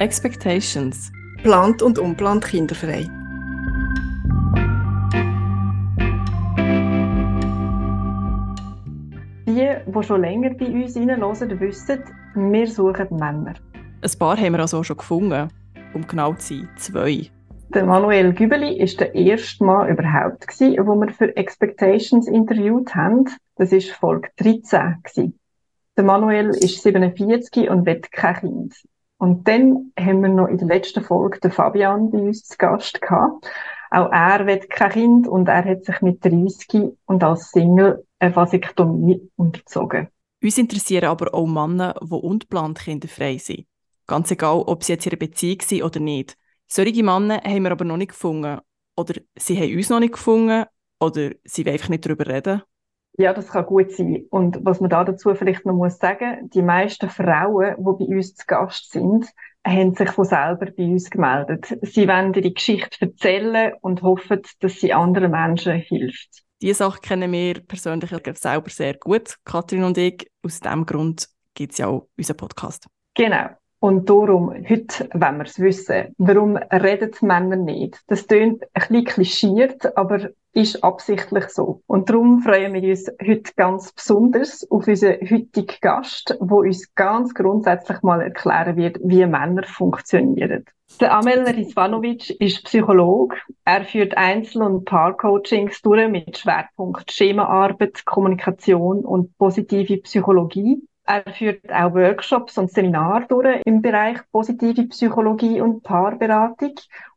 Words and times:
Expectations. 0.00 1.12
Plant 1.42 1.82
und 1.82 1.98
unplant 1.98 2.42
kinderfrei. 2.46 3.02
Die, 9.46 9.76
die 9.86 10.02
schon 10.02 10.20
länger 10.22 10.54
bei 10.54 10.68
uns 10.68 10.96
reinhören, 10.96 11.60
wissen, 11.60 12.02
wir 12.34 12.66
suchen 12.66 13.08
Männer. 13.10 13.52
Ein 14.00 14.18
paar 14.18 14.38
haben 14.38 14.54
wir 14.54 14.60
also 14.60 14.78
auch 14.78 14.84
schon 14.84 14.96
gefunden. 14.96 15.48
Um 15.92 16.06
genau 16.06 16.32
zu 16.32 16.54
sein, 16.54 16.68
zwei. 16.76 17.30
Der 17.74 17.84
Manuel 17.84 18.32
Gübeli 18.32 18.78
war 18.78 18.96
der 19.06 19.14
erste 19.14 19.62
Mann 19.62 19.90
überhaupt, 19.90 20.48
gewesen, 20.48 20.86
wo 20.86 20.94
wir 20.94 21.10
für 21.10 21.36
Expectations 21.36 22.26
interviewt 22.26 22.94
haben. 22.94 23.26
Das 23.56 23.70
war 23.70 23.80
Folge 23.80 24.30
13. 24.38 25.02
Gewesen. 25.02 25.38
Der 25.98 26.04
Manuel 26.04 26.48
ist 26.48 26.82
47 26.82 27.68
und 27.68 27.84
will 27.84 28.00
kein 28.10 28.36
Kind. 28.36 28.74
Und 29.20 29.46
dann 29.46 29.92
haben 30.00 30.22
wir 30.22 30.30
noch 30.30 30.46
in 30.46 30.56
der 30.56 30.68
letzten 30.68 31.04
Folge 31.04 31.40
den 31.40 31.50
Fabian 31.50 32.10
bei 32.10 32.18
uns 32.18 32.42
zu 32.44 32.56
Gast 32.56 33.02
gehabt. 33.02 33.50
Auch 33.90 34.10
er 34.10 34.46
will 34.46 34.60
kein 34.60 34.92
Kind 34.92 35.28
und 35.28 35.46
er 35.46 35.62
hat 35.62 35.84
sich 35.84 36.00
mit 36.00 36.24
30 36.24 36.92
und 37.04 37.22
als 37.22 37.50
Single 37.50 38.06
eine 38.18 38.34
Vasektomie 38.34 39.30
unterzogen. 39.36 40.08
Uns 40.42 40.56
interessieren 40.56 41.04
aber 41.04 41.34
auch 41.34 41.46
Männer, 41.46 42.00
die 42.02 42.14
unplant 42.14 42.78
kinderfrei 42.78 43.36
sind. 43.36 43.66
Ganz 44.06 44.30
egal, 44.30 44.62
ob 44.66 44.84
sie 44.84 44.94
jetzt 44.94 45.04
in 45.04 45.12
einer 45.12 45.18
Beziehung 45.18 45.60
sind 45.60 45.82
oder 45.82 46.00
nicht. 46.00 46.38
Solche 46.66 47.02
Männer 47.02 47.42
haben 47.44 47.64
wir 47.64 47.72
aber 47.72 47.84
noch 47.84 47.98
nicht 47.98 48.12
gefunden. 48.12 48.60
Oder 48.96 49.20
sie 49.36 49.58
haben 49.58 49.76
uns 49.76 49.90
noch 49.90 50.00
nicht 50.00 50.14
gefunden. 50.14 50.64
Oder 50.98 51.32
sie 51.44 51.66
wollen 51.66 51.74
einfach 51.74 51.90
nicht 51.90 52.06
darüber 52.06 52.26
reden. 52.26 52.62
Ja, 53.20 53.34
das 53.34 53.48
kann 53.48 53.66
gut 53.66 53.92
sein. 53.92 54.24
Und 54.30 54.64
was 54.64 54.80
man 54.80 54.88
da 54.88 55.04
dazu 55.04 55.34
vielleicht 55.34 55.66
noch 55.66 55.74
muss 55.74 55.98
sagen, 55.98 56.48
die 56.54 56.62
meisten 56.62 57.10
Frauen, 57.10 57.76
die 57.76 58.06
bei 58.06 58.16
uns 58.16 58.34
zu 58.34 58.46
Gast 58.46 58.92
sind, 58.92 59.26
haben 59.62 59.94
sich 59.94 60.10
von 60.10 60.24
selber 60.24 60.70
bei 60.74 60.84
uns 60.84 61.10
gemeldet. 61.10 61.66
Sie 61.82 62.08
wollen 62.08 62.32
ihre 62.32 62.50
Geschichte 62.50 62.96
erzählen 63.02 63.74
und 63.82 64.00
hoffen, 64.00 64.40
dass 64.60 64.80
sie 64.80 64.94
anderen 64.94 65.32
Menschen 65.32 65.74
hilft. 65.74 66.44
Diese 66.62 66.76
Sache 66.76 67.00
kennen 67.02 67.30
wir 67.30 67.60
persönlich 67.60 68.10
selber 68.38 68.70
sehr 68.70 68.94
gut, 68.94 69.36
Kathrin 69.44 69.84
und 69.84 69.98
ich. 69.98 70.26
Aus 70.42 70.60
diesem 70.60 70.86
Grund 70.86 71.28
gibt 71.52 71.72
es 71.72 71.78
ja 71.78 71.88
auch 71.88 72.08
unseren 72.16 72.38
Podcast. 72.38 72.86
Genau. 73.14 73.50
Und 73.82 74.10
darum, 74.10 74.52
heute 74.68 75.08
wollen 75.14 75.38
wir 75.38 75.46
es 75.46 75.58
wissen. 75.58 76.14
Warum 76.18 76.56
reden 76.56 77.12
Männer 77.22 77.56
nicht? 77.56 77.98
Das 78.08 78.26
klingt 78.26 78.62
ein 78.74 78.88
bisschen 78.88 79.04
klischiert, 79.04 79.96
aber 79.96 80.30
ist 80.52 80.84
absichtlich 80.84 81.48
so. 81.48 81.80
Und 81.86 82.10
darum 82.10 82.40
freuen 82.40 82.74
wir 82.74 82.90
uns 82.90 83.10
heute 83.24 83.52
ganz 83.56 83.90
besonders 83.92 84.70
auf 84.70 84.86
unseren 84.86 85.20
heutigen 85.22 85.74
Gast, 85.80 86.36
der 86.38 86.52
uns 86.52 86.94
ganz 86.94 87.32
grundsätzlich 87.32 88.02
mal 88.02 88.20
erklären 88.20 88.76
wird, 88.76 88.98
wie 89.02 89.24
Männer 89.24 89.62
funktionieren. 89.62 90.66
Der 91.00 91.14
Amel 91.14 91.44
Rizvanovic 91.44 92.30
ist 92.40 92.64
Psychologe. 92.64 93.36
Er 93.64 93.84
führt 93.84 94.16
Einzel- 94.18 94.62
und 94.62 94.84
Paarcoachings 94.84 95.80
durch 95.82 96.10
mit 96.10 96.36
Schwerpunkt 96.36 97.10
Schemaarbeit, 97.12 98.04
Kommunikation 98.04 99.06
und 99.06 99.38
positive 99.38 99.98
Psychologie. 99.98 100.82
Er 101.10 101.24
führt 101.32 101.68
auch 101.72 101.92
Workshops 101.92 102.56
und 102.56 102.70
Seminare 102.70 103.26
durch 103.28 103.60
im 103.64 103.82
Bereich 103.82 104.18
positive 104.30 104.86
Psychologie 104.86 105.60
und 105.60 105.82
Paarberatung. 105.82 106.74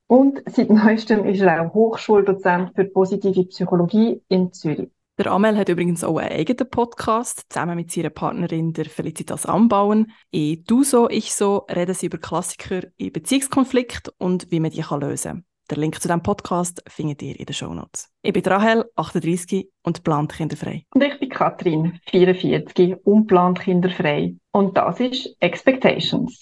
Und 0.07 0.41
seit 0.47 0.71
neuestem 0.71 1.25
ist 1.25 1.41
er 1.41 1.61
auch 1.61 1.75
Hochschuldozent 1.75 2.71
für 2.73 2.85
positive 2.85 3.45
Psychologie 3.45 4.19
in 4.29 4.51
Zürich. 4.51 4.89
Der 5.19 5.27
Amel 5.27 5.55
hat 5.55 5.69
übrigens 5.69 6.03
auch 6.03 6.17
einen 6.17 6.31
eigenen 6.31 6.67
Podcast, 6.71 7.43
zusammen 7.49 7.75
mit 7.75 7.91
seiner 7.91 8.09
Partnerin, 8.09 8.73
der 8.73 8.85
Felicitas 8.85 9.45
Ambauen. 9.45 10.11
In 10.31 10.63
«Du 10.65 10.83
so, 10.83 11.07
ich 11.07 11.31
so» 11.35 11.67
reden 11.69 11.93
sie 11.93 12.07
über 12.07 12.17
Klassiker 12.17 12.87
in 12.97 13.13
Beziehungskonflikt 13.13 14.11
und 14.17 14.49
wie 14.49 14.59
man 14.59 14.71
die 14.71 14.83
lösen 14.89 15.31
kann. 15.33 15.45
Der 15.69 15.77
Link 15.77 15.95
zu 15.95 16.09
diesem 16.09 16.21
Podcast 16.21 16.83
findet 16.87 17.21
ihr 17.21 17.39
in 17.39 17.45
den 17.45 17.53
Shownotes. 17.53 18.09
Ich 18.21 18.33
bin 18.33 18.43
Rahel, 18.43 18.83
38 18.97 19.69
und 19.83 20.03
plant 20.03 20.33
kinderfrei. 20.33 20.83
Und 20.93 21.01
ich 21.01 21.17
bin 21.19 21.29
Katrin, 21.29 21.99
44 22.09 22.97
und 23.05 23.27
plant 23.27 23.61
kinderfrei. 23.61 24.35
Und 24.51 24.75
das 24.75 24.99
ist 24.99 25.37
Expectations. 25.39 26.41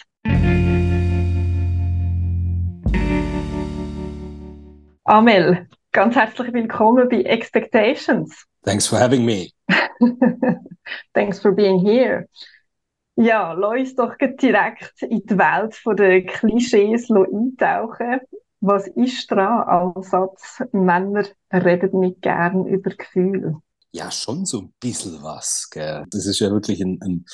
Amel, 5.04 5.68
ganz 5.92 6.16
herzlich 6.16 6.52
willkommen 6.52 7.08
bei 7.08 7.22
Expectations. 7.22 8.48
Thanks 8.64 8.88
for 8.88 9.00
having 9.00 9.24
me. 9.24 9.52
Thanks 11.14 11.40
for 11.40 11.52
being 11.52 11.78
here. 11.78 12.28
Ja, 13.16 13.52
lass 13.53 13.82
uns 13.82 13.96
doch 13.96 14.16
direkt 14.18 15.03
in 15.03 15.24
die 15.24 15.38
Welt 15.38 15.80
der 16.00 16.26
Klischees 16.26 17.08
eintauchen. 17.12 18.22
Was 18.61 18.88
ist 18.88 19.29
dran 19.31 19.63
als 19.67 20.11
Satz, 20.11 20.61
Männer 20.72 21.25
reden 21.51 21.99
nicht 21.99 22.22
gern 22.22 22.67
über 22.67 22.91
Gefühle? 22.91 23.57
Ja, 23.91 24.11
schon 24.11 24.45
so 24.45 24.59
ein 24.59 24.73
bisschen 24.79 25.22
was. 25.23 25.67
Gell? 25.72 26.05
Das 26.11 26.27
ist 26.27 26.39
ja 26.39 26.51
wirklich 26.51 26.79
ein, 26.79 26.99
ein 27.01 27.25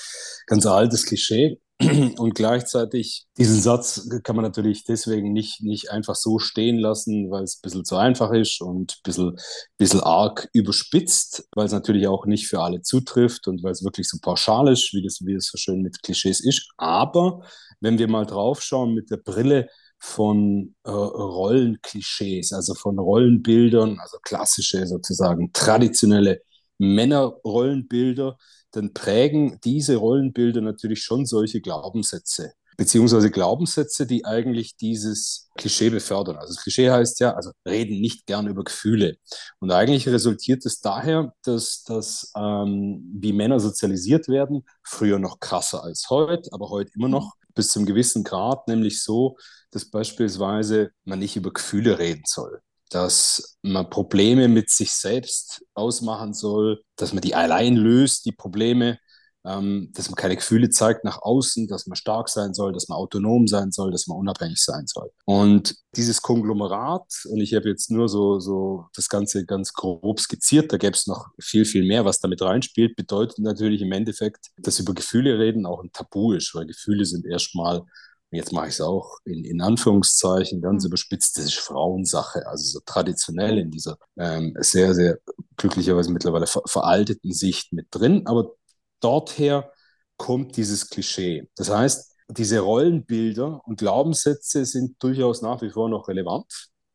ganz 0.48 0.66
altes 0.66 1.06
Klischee. 1.06 1.60
Und 2.18 2.34
gleichzeitig, 2.34 3.28
diesen 3.38 3.62
Satz 3.62 4.10
kann 4.24 4.36
man 4.36 4.44
natürlich 4.44 4.86
deswegen 4.86 5.34
nicht, 5.34 5.62
nicht 5.62 5.92
einfach 5.92 6.16
so 6.16 6.40
stehen 6.40 6.80
lassen, 6.80 7.30
weil 7.30 7.44
es 7.44 7.58
ein 7.58 7.62
bisschen 7.62 7.86
zu 7.86 7.98
einfach 7.98 8.32
ist 8.32 8.62
und 8.62 8.94
ein 8.94 9.04
bisschen, 9.04 9.38
bisschen 9.78 10.00
arg 10.00 10.50
überspitzt, 10.54 11.48
weil 11.56 11.68
es 11.68 11.74
natürlich 11.74 12.08
auch 12.08 12.26
nicht 12.26 12.48
für 12.48 12.62
alle 12.62 12.82
zutrifft 12.82 13.48
und 13.48 13.62
weil 13.64 13.74
es 13.74 13.84
wirklich 13.84 14.10
so 14.10 14.18
pauschal 14.20 14.72
ist, 14.72 14.92
wie 14.94 15.04
das, 15.04 15.20
wie 15.24 15.36
das 15.36 15.48
so 15.48 15.58
schön 15.58 15.84
mit 15.84 16.02
Klischees 16.02 16.40
ist. 16.40 16.68
Aber 16.78 17.44
wenn 17.80 18.00
wir 18.00 18.08
mal 18.08 18.26
draufschauen 18.26 18.96
mit 18.96 19.12
der 19.12 19.18
Brille 19.18 19.68
von 20.00 20.76
äh, 20.84 20.90
Rollenklischees, 20.90 22.54
also 22.54 22.74
von 22.74 23.00
Rollenbildern, 23.00 24.00
also 24.00 24.18
klassische 24.22 24.86
sozusagen 24.86 25.52
traditionelle 25.54 26.42
Männerrollenbilder, 26.78 28.38
dann 28.72 28.94
prägen 28.94 29.60
diese 29.64 29.96
Rollenbilder 29.96 30.62
natürlich 30.62 31.02
schon 31.04 31.26
solche 31.26 31.62
Glaubenssätze, 31.62 32.54
beziehungsweise 32.78 33.32
Glaubenssätze, 33.32 34.06
die 34.06 34.24
eigentlich 34.24 34.78
dieses 34.78 35.50
Klischee 35.58 35.90
befördern. 35.90 36.38
Also 36.38 36.54
das 36.54 36.62
Klischee 36.62 36.92
heißt 36.92 37.20
ja, 37.20 37.34
also 37.34 37.52
reden 37.68 38.00
nicht 38.00 38.28
gern 38.28 38.48
über 38.48 38.64
Gefühle. 38.64 39.18
Und 39.60 39.72
eigentlich 39.72 40.08
resultiert 40.08 40.64
es 40.66 40.80
daher, 40.80 41.34
dass, 41.44 41.84
dass 41.84 42.32
ähm, 42.36 43.04
wie 43.20 43.34
Männer 43.34 43.60
sozialisiert 43.60 44.28
werden, 44.28 44.64
früher 44.84 45.18
noch 45.18 45.40
krasser 45.40 45.84
als 45.84 46.10
heute, 46.12 46.54
aber 46.54 46.70
heute 46.70 46.92
immer 46.96 47.10
noch 47.10 47.34
bis 47.56 47.70
zum 47.72 47.88
gewissen 47.88 48.24
Grad, 48.24 48.68
nämlich 48.68 49.02
so, 49.02 49.38
dass 49.72 49.90
beispielsweise 49.90 50.92
man 51.04 51.20
nicht 51.20 51.36
über 51.36 51.52
Gefühle 51.52 51.98
reden 51.98 52.24
soll, 52.28 52.62
dass 52.92 53.58
man 53.64 53.90
Probleme 53.90 54.48
mit 54.48 54.70
sich 54.70 54.92
selbst 54.92 55.64
ausmachen 55.74 56.36
soll, 56.36 56.84
dass 56.96 57.14
man 57.14 57.22
die 57.22 57.34
allein 57.34 57.76
löst, 57.76 58.26
die 58.26 58.32
Probleme, 58.32 59.00
ähm, 59.46 59.92
dass 59.94 60.10
man 60.10 60.16
keine 60.16 60.36
Gefühle 60.36 60.70
zeigt 60.70 61.04
nach 61.04 61.22
außen, 61.22 61.68
dass 61.68 61.88
man 61.88 61.96
stark 61.96 62.30
sein 62.30 62.54
soll, 62.54 62.74
dass 62.74 62.90
man 62.90 62.98
autonom 62.98 63.48
sein 63.48 63.72
soll, 63.72 63.92
dass 63.92 64.08
man 64.08 64.18
unabhängig 64.18 64.62
sein 64.62 64.88
soll. 64.88 65.10
Und 65.26 65.76
dieses 65.96 66.22
Konglomerat, 66.22 67.06
und 67.30 67.40
ich 67.40 67.54
habe 67.54 67.70
jetzt 67.70 67.90
nur 67.92 68.10
so, 68.10 68.40
so 68.40 68.86
das 68.96 69.10
Ganze 69.10 69.46
ganz 69.46 69.74
grob 69.74 70.20
skizziert, 70.20 70.72
da 70.74 70.78
gäbe 70.78 70.96
es 70.96 71.08
noch 71.08 71.28
viel, 71.40 71.66
viel 71.66 71.86
mehr, 71.86 72.06
was 72.06 72.20
damit 72.20 72.42
reinspielt, 72.42 72.96
bedeutet 72.96 73.40
natürlich 73.40 73.82
im 73.82 73.92
Endeffekt, 73.92 74.48
dass 74.58 74.80
über 74.80 74.94
Gefühle 74.94 75.40
reden 75.40 75.66
auch 75.66 75.84
ein 75.84 75.92
Tabu 75.92 76.34
ist, 76.34 76.54
weil 76.54 76.66
Gefühle 76.66 77.06
sind 77.06 77.26
erstmal 77.26 77.84
jetzt 78.32 78.52
mache 78.52 78.68
ich 78.68 78.74
es 78.74 78.82
auch 78.82 79.20
in, 79.26 79.46
in 79.46 79.62
Anführungszeichen 79.62 80.62
ganz 80.62 80.84
mhm. 80.84 80.90
überspitzt, 80.90 81.38
das 81.38 81.46
ist 81.46 81.60
Frauensache, 81.60 82.46
also 82.48 82.64
so 82.64 82.80
traditionell 82.86 83.58
in 83.58 83.72
dieser 83.72 83.98
ähm, 84.18 84.54
sehr, 84.60 84.94
sehr 84.94 85.20
glücklicherweise 85.56 86.12
mittlerweile 86.12 86.48
ver 86.48 86.62
veralteten 86.66 87.32
Sicht 87.32 87.72
mit 87.74 87.88
drin. 87.92 88.24
Aber 88.26 88.52
dorther 89.00 89.72
kommt 90.18 90.58
dieses 90.58 90.90
Klischee. 90.90 91.50
Das 91.56 91.70
heißt, 91.70 92.16
diese 92.30 92.60
Rollenbilder 92.60 93.62
und 93.66 93.80
Glaubenssätze 93.80 94.66
sind 94.66 95.02
durchaus 95.02 95.42
nach 95.42 95.62
wie 95.62 95.70
vor 95.70 95.90
noch 95.90 96.08
relevant. 96.08 96.46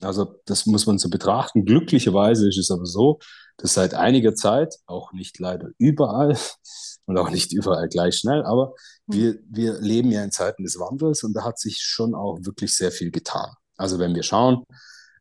Also 0.00 0.40
das 0.44 0.66
muss 0.66 0.86
man 0.86 0.98
so 0.98 1.08
betrachten. 1.08 1.64
Glücklicherweise 1.64 2.48
ist 2.48 2.58
es 2.58 2.70
aber 2.70 2.86
so, 2.86 3.18
dass 3.56 3.74
seit 3.74 3.94
einiger 3.94 4.34
Zeit, 4.34 4.74
auch 4.86 5.12
nicht 5.12 5.38
leider 5.38 5.70
überall 5.78 6.36
und 7.06 7.16
auch 7.16 7.30
nicht 7.30 7.52
überall 7.52 7.88
gleich 7.88 8.16
schnell, 8.16 8.42
aber 8.42 8.74
hm. 9.10 9.18
wir, 9.18 9.38
wir 9.48 9.80
leben 9.80 10.10
ja 10.10 10.22
in 10.24 10.32
Zeiten 10.32 10.64
des 10.64 10.78
Wandels 10.78 11.22
und 11.22 11.34
da 11.34 11.44
hat 11.44 11.58
sich 11.58 11.78
schon 11.80 12.14
auch 12.14 12.38
wirklich 12.42 12.76
sehr 12.76 12.90
viel 12.90 13.10
getan. 13.10 13.50
Also 13.76 13.98
wenn 13.98 14.14
wir 14.14 14.22
schauen, 14.22 14.64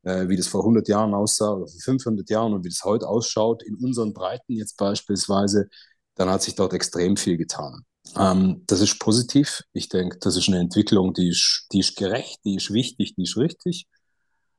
äh, 0.03 0.27
wie 0.27 0.35
das 0.35 0.47
vor 0.47 0.61
100 0.61 0.87
Jahren 0.87 1.13
aussah 1.13 1.51
oder 1.51 1.67
vor 1.67 1.79
500 1.79 2.29
Jahren 2.29 2.53
und 2.53 2.63
wie 2.65 2.69
das 2.69 2.83
heute 2.83 3.07
ausschaut, 3.07 3.63
in 3.63 3.75
unseren 3.75 4.13
Breiten 4.13 4.53
jetzt 4.53 4.77
beispielsweise, 4.77 5.69
dann 6.15 6.29
hat 6.29 6.41
sich 6.41 6.55
dort 6.55 6.73
extrem 6.73 7.17
viel 7.17 7.37
getan. 7.37 7.85
Ähm, 8.17 8.63
das 8.67 8.81
ist 8.81 8.99
positiv. 8.99 9.63
Ich 9.73 9.89
denke, 9.89 10.17
das 10.19 10.35
ist 10.35 10.47
eine 10.47 10.59
Entwicklung, 10.59 11.13
die 11.13 11.29
ist, 11.29 11.67
die 11.71 11.79
ist 11.79 11.95
gerecht, 11.95 12.39
die 12.45 12.55
ist 12.55 12.71
wichtig, 12.71 13.15
die 13.15 13.23
ist 13.23 13.37
richtig. 13.37 13.87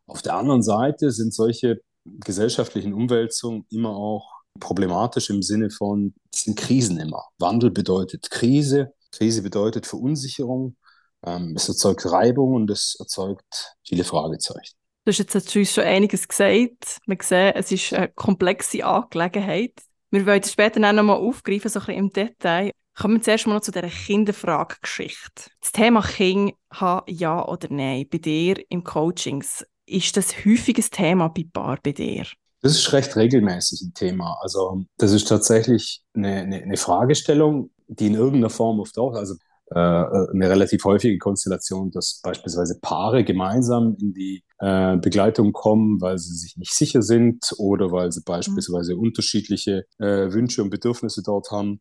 Auf 0.06 0.22
der 0.22 0.34
anderen 0.34 0.62
Seite 0.62 1.10
sind 1.10 1.34
solche 1.34 1.80
gesellschaftlichen 2.04 2.92
Umwälzungen 2.92 3.66
immer 3.70 3.90
auch 3.90 4.42
problematisch 4.58 5.30
im 5.30 5.42
Sinne 5.42 5.70
von, 5.70 6.14
es 6.32 6.42
sind 6.42 6.58
Krisen 6.58 6.98
immer. 6.98 7.24
Wandel 7.38 7.70
bedeutet 7.70 8.30
Krise, 8.30 8.92
Krise 9.10 9.42
bedeutet 9.42 9.86
Verunsicherung 9.86 10.76
Ähm, 11.24 11.54
es 11.54 11.68
erzeugt 11.68 12.04
Reibung 12.10 12.54
und 12.54 12.70
es 12.70 12.96
erzeugt 12.98 13.76
viele 13.86 14.02
Fragezeichen. 14.02 14.74
Du 15.04 15.10
hast 15.10 15.18
jetzt 15.18 15.56
uns 15.56 15.72
schon 15.72 15.84
einiges 15.84 16.26
gesagt. 16.26 16.98
Wir 17.06 17.18
sehen, 17.22 17.52
es 17.54 17.70
ist 17.72 17.92
eine 17.92 18.08
komplexe 18.08 18.84
Angelegenheit. 18.84 19.72
Wir 20.12 20.26
wollen 20.26 20.42
das 20.42 20.52
später 20.52 20.78
noch 20.78 21.02
mal 21.02 21.14
aufgreifen, 21.14 21.70
so 21.70 21.80
ein 21.80 21.86
bisschen 21.86 22.04
im 22.04 22.12
Detail. 22.12 22.70
Kommen 22.94 23.14
wir 23.14 23.22
zuerst 23.22 23.46
mal 23.46 23.54
noch 23.54 23.62
zu 23.62 23.72
dieser 23.72 23.88
Kinderfrage-Geschichte. 23.88 25.50
Das 25.58 25.72
Thema 25.72 26.02
Kind 26.02 26.52
haben, 26.70 27.10
ja 27.10 27.48
oder 27.48 27.68
nein, 27.70 28.06
bei 28.12 28.18
dir 28.18 28.62
im 28.68 28.84
Coachings, 28.84 29.64
ist 29.86 30.14
das 30.18 30.44
häufiges 30.44 30.90
Thema 30.90 31.28
bei 31.28 31.46
Paar 31.50 31.78
bei 31.82 31.92
dir? 31.92 32.26
Das 32.60 32.72
ist 32.72 32.92
recht 32.92 33.16
regelmäßig 33.16 33.80
ein 33.80 33.94
Thema. 33.94 34.36
Also 34.42 34.84
das 34.98 35.12
ist 35.12 35.28
tatsächlich 35.28 36.02
eine, 36.12 36.42
eine, 36.42 36.62
eine 36.62 36.76
Fragestellung, 36.76 37.70
die 37.86 38.08
in 38.08 38.14
irgendeiner 38.14 38.50
Form 38.50 38.80
auftaucht. 38.80 39.16
Also 39.16 39.32
äh, 39.34 39.38
eine 39.78 40.50
relativ 40.50 40.84
häufige 40.84 41.18
Konstellation, 41.18 41.90
dass 41.90 42.20
beispielsweise 42.22 42.78
Paare 42.80 43.24
gemeinsam 43.24 43.96
in 44.00 44.12
die 44.12 44.44
äh, 44.58 44.96
Begleitung 44.96 45.52
kommen, 45.52 46.00
weil 46.00 46.18
sie 46.18 46.34
sich 46.34 46.56
nicht 46.56 46.72
sicher 46.72 47.02
sind 47.02 47.52
oder 47.58 47.90
weil 47.90 48.12
sie 48.12 48.20
mhm. 48.20 48.24
beispielsweise 48.26 48.94
mhm. 48.94 49.00
unterschiedliche 49.00 49.86
äh, 49.98 50.32
Wünsche 50.32 50.62
und 50.62 50.70
Bedürfnisse 50.70 51.22
dort 51.22 51.50
haben. 51.50 51.80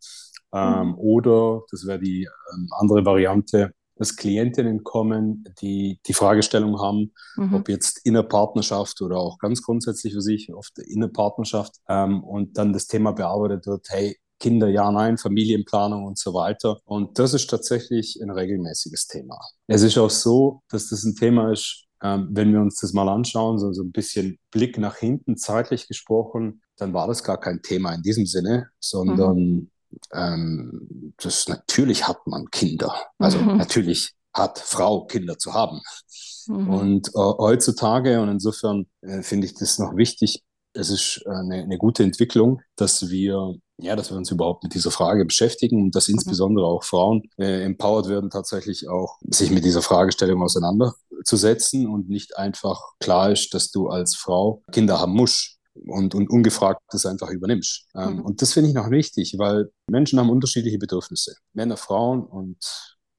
Ähm, 0.54 0.88
mhm. 0.88 0.96
Oder, 0.98 1.62
das 1.72 1.86
wäre 1.86 2.00
die 2.00 2.28
ähm, 2.54 2.70
andere 2.72 3.06
Variante, 3.06 3.72
dass 3.96 4.16
Klientinnen 4.16 4.84
kommen, 4.84 5.44
die 5.62 6.00
die 6.08 6.14
Fragestellung 6.14 6.80
haben, 6.80 7.14
mhm. 7.36 7.54
ob 7.54 7.70
jetzt 7.70 8.04
in 8.04 8.16
der 8.16 8.24
Partnerschaft 8.24 9.00
oder 9.02 9.18
auch 9.18 9.38
ganz 9.38 9.62
grundsätzlich 9.62 10.14
für 10.14 10.22
sich, 10.22 10.52
oft 10.54 10.80
in 10.80 11.02
der 11.02 11.10
Partnerschaft, 11.10 11.76
ähm, 11.88 12.24
und 12.24 12.58
dann 12.58 12.74
das 12.74 12.88
Thema 12.88 13.12
bearbeitet 13.12 13.68
wird, 13.68 13.86
hey, 13.90 14.18
Kinder, 14.42 14.68
ja, 14.68 14.92
nein, 14.92 15.18
Familienplanung 15.18 16.06
und 16.06 16.18
so 16.18 16.34
weiter. 16.34 16.80
Und 16.86 17.20
das 17.20 17.34
ist 17.34 17.50
tatsächlich 17.50 18.20
ein 18.22 18.32
regelmäßiges 18.32 19.08
Thema. 19.08 19.38
Es 19.68 19.84
ist 19.84 19.98
auch 19.98 20.10
so, 20.10 20.62
dass 20.70 20.90
das 20.90 21.04
ein 21.04 21.16
Thema 21.16 21.52
ist, 21.52 21.86
ähm, 22.04 22.30
wenn 22.32 22.52
wir 22.52 22.60
uns 22.60 22.80
das 22.80 22.94
mal 22.94 23.08
anschauen, 23.08 23.60
so, 23.60 23.72
so 23.72 23.84
ein 23.84 23.92
bisschen 23.92 24.40
Blick 24.50 24.78
nach 24.78 24.98
hinten, 24.98 25.38
zeitlich 25.38 25.88
gesprochen, 25.88 26.62
dann 26.78 26.94
war 26.94 27.08
das 27.08 27.24
gar 27.24 27.40
kein 27.40 27.62
Thema 27.62 27.94
in 27.94 28.02
diesem 28.02 28.26
Sinne, 28.26 28.70
sondern 28.80 29.38
mhm. 29.38 29.70
ähm, 30.14 31.14
das 31.18 31.48
natürlich 31.48 32.08
hat 32.08 32.26
man 32.26 32.50
Kinder. 32.50 32.94
Also 33.20 33.38
mhm. 33.38 33.58
natürlich 33.58 34.14
hat 34.34 34.58
Frau 34.58 35.06
Kinder 35.06 35.38
zu 35.38 35.54
haben. 35.54 35.80
Mhm. 36.48 36.70
Und 36.70 37.08
äh, 37.10 37.12
heutzutage, 37.20 38.20
und 38.20 38.30
insofern 38.30 38.88
äh, 39.02 39.22
finde 39.22 39.46
ich 39.46 39.54
das 39.54 39.78
noch 39.78 39.96
wichtig, 39.96 40.42
es 40.74 40.90
ist 40.90 41.22
äh, 41.26 41.30
eine, 41.30 41.64
eine 41.64 41.78
gute 41.78 42.04
Entwicklung, 42.04 42.62
dass 42.76 43.10
wir 43.10 43.56
ja, 43.82 43.96
dass 43.96 44.12
wir 44.12 44.18
uns 44.18 44.32
überhaupt 44.32 44.64
mit 44.64 44.74
dieser 44.74 44.92
Frage 44.92 45.26
beschäftigen 45.26 45.82
und 45.82 45.96
dass 45.96 46.08
mhm. 46.08 46.16
insbesondere 46.16 46.66
auch 46.66 46.84
Frauen 46.84 47.24
äh, 47.38 47.64
empowered 47.64 48.08
werden, 48.08 48.30
tatsächlich 48.30 48.88
auch 48.88 49.18
sich 49.30 49.52
mit 49.52 49.66
dieser 49.66 49.82
Fragestellung 49.82 50.42
auseinanderzusetzen 50.42 51.88
und 51.88 52.10
nicht 52.10 52.38
einfach 52.38 52.80
klar 53.00 53.32
ist, 53.32 53.54
dass 53.54 53.72
du 53.72 53.90
als 53.90 54.16
Frau 54.16 54.62
Kinder 54.72 55.00
haben 55.00 55.14
musst 55.14 55.58
und, 55.74 56.16
und 56.16 56.30
ungefragt 56.30 56.82
das 56.90 57.06
einfach 57.06 57.30
übernimmst. 57.30 57.88
Ähm, 57.96 58.16
mhm. 58.16 58.22
Und 58.22 58.42
das 58.42 58.54
finde 58.54 58.70
ich 58.70 58.76
noch 58.76 58.90
wichtig, 58.90 59.36
weil 59.38 59.72
Menschen 59.88 60.20
haben 60.20 60.30
unterschiedliche 60.30 60.78
Bedürfnisse. 60.78 61.36
Männer, 61.54 61.78
Frauen 61.78 62.24
und 62.24 62.58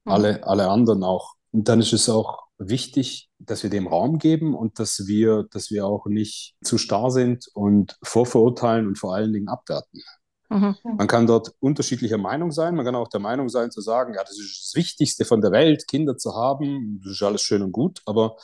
mhm. 0.05 0.11
alle, 0.11 0.43
alle 0.47 0.69
anderen 0.69 1.03
auch. 1.03 1.33
Und 1.51 1.67
dann 1.67 1.81
ist 1.81 1.93
es 1.93 2.09
auch 2.09 2.43
wichtig, 2.57 3.29
dass 3.39 3.63
wir 3.63 3.69
dem 3.69 3.87
Raum 3.87 4.17
geben 4.17 4.55
und 4.55 4.79
dass 4.79 5.05
wir, 5.07 5.45
dass 5.51 5.69
wir 5.69 5.85
auch 5.85 6.05
nicht 6.05 6.55
zu 6.63 6.77
starr 6.77 7.11
sind 7.11 7.47
und 7.53 7.97
vorverurteilen 8.03 8.87
und 8.87 8.97
vor 8.97 9.13
allen 9.13 9.33
Dingen 9.33 9.49
abwerten. 9.49 10.01
Mhm. 10.49 10.75
Man 10.83 11.07
kann 11.07 11.27
dort 11.27 11.53
unterschiedlicher 11.59 12.17
Meinung 12.17 12.51
sein. 12.51 12.75
Man 12.75 12.85
kann 12.85 12.95
auch 12.95 13.07
der 13.07 13.19
Meinung 13.19 13.49
sein, 13.49 13.71
zu 13.71 13.81
sagen, 13.81 14.13
ja, 14.13 14.23
das 14.23 14.39
ist 14.39 14.67
das 14.67 14.75
Wichtigste 14.75 15.25
von 15.25 15.41
der 15.41 15.51
Welt, 15.51 15.87
Kinder 15.87 16.17
zu 16.17 16.35
haben. 16.35 17.01
Das 17.03 17.13
ist 17.13 17.23
alles 17.23 17.41
schön 17.41 17.61
und 17.61 17.71
gut. 17.71 18.01
Aber 18.05 18.35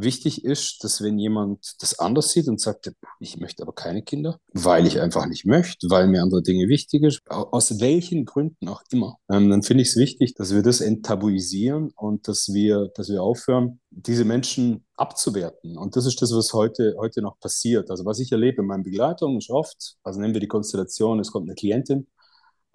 Wichtig 0.00 0.44
ist, 0.44 0.84
dass 0.84 1.02
wenn 1.02 1.18
jemand 1.18 1.74
das 1.80 1.98
anders 1.98 2.30
sieht 2.30 2.46
und 2.46 2.60
sagt, 2.60 2.92
ich 3.18 3.36
möchte 3.38 3.62
aber 3.64 3.72
keine 3.72 4.02
Kinder, 4.02 4.38
weil 4.52 4.86
ich 4.86 5.00
einfach 5.00 5.26
nicht 5.26 5.44
möchte, 5.44 5.90
weil 5.90 6.06
mir 6.06 6.22
andere 6.22 6.40
Dinge 6.40 6.68
wichtig 6.68 7.02
sind, 7.02 7.20
aus 7.28 7.80
welchen 7.80 8.24
Gründen 8.24 8.68
auch 8.68 8.82
immer, 8.92 9.16
ähm, 9.28 9.50
dann 9.50 9.64
finde 9.64 9.82
ich 9.82 9.88
es 9.88 9.96
wichtig, 9.96 10.34
dass 10.34 10.54
wir 10.54 10.62
das 10.62 10.80
enttabuisieren 10.80 11.90
und 11.96 12.28
dass 12.28 12.52
wir, 12.52 12.90
dass 12.94 13.08
wir 13.08 13.24
aufhören, 13.24 13.80
diese 13.90 14.24
Menschen 14.24 14.84
abzuwerten. 14.96 15.76
Und 15.76 15.96
das 15.96 16.06
ist 16.06 16.22
das, 16.22 16.32
was 16.32 16.52
heute, 16.52 16.94
heute 16.98 17.20
noch 17.20 17.40
passiert. 17.40 17.90
Also 17.90 18.04
was 18.04 18.20
ich 18.20 18.30
erlebe 18.30 18.62
in 18.62 18.68
meinen 18.68 18.84
Begleitungen 18.84 19.38
ist 19.38 19.50
oft, 19.50 19.96
also 20.04 20.20
nehmen 20.20 20.34
wir 20.34 20.40
die 20.40 20.46
Konstellation, 20.46 21.18
es 21.18 21.32
kommt 21.32 21.48
eine 21.48 21.56
Klientin 21.56 22.06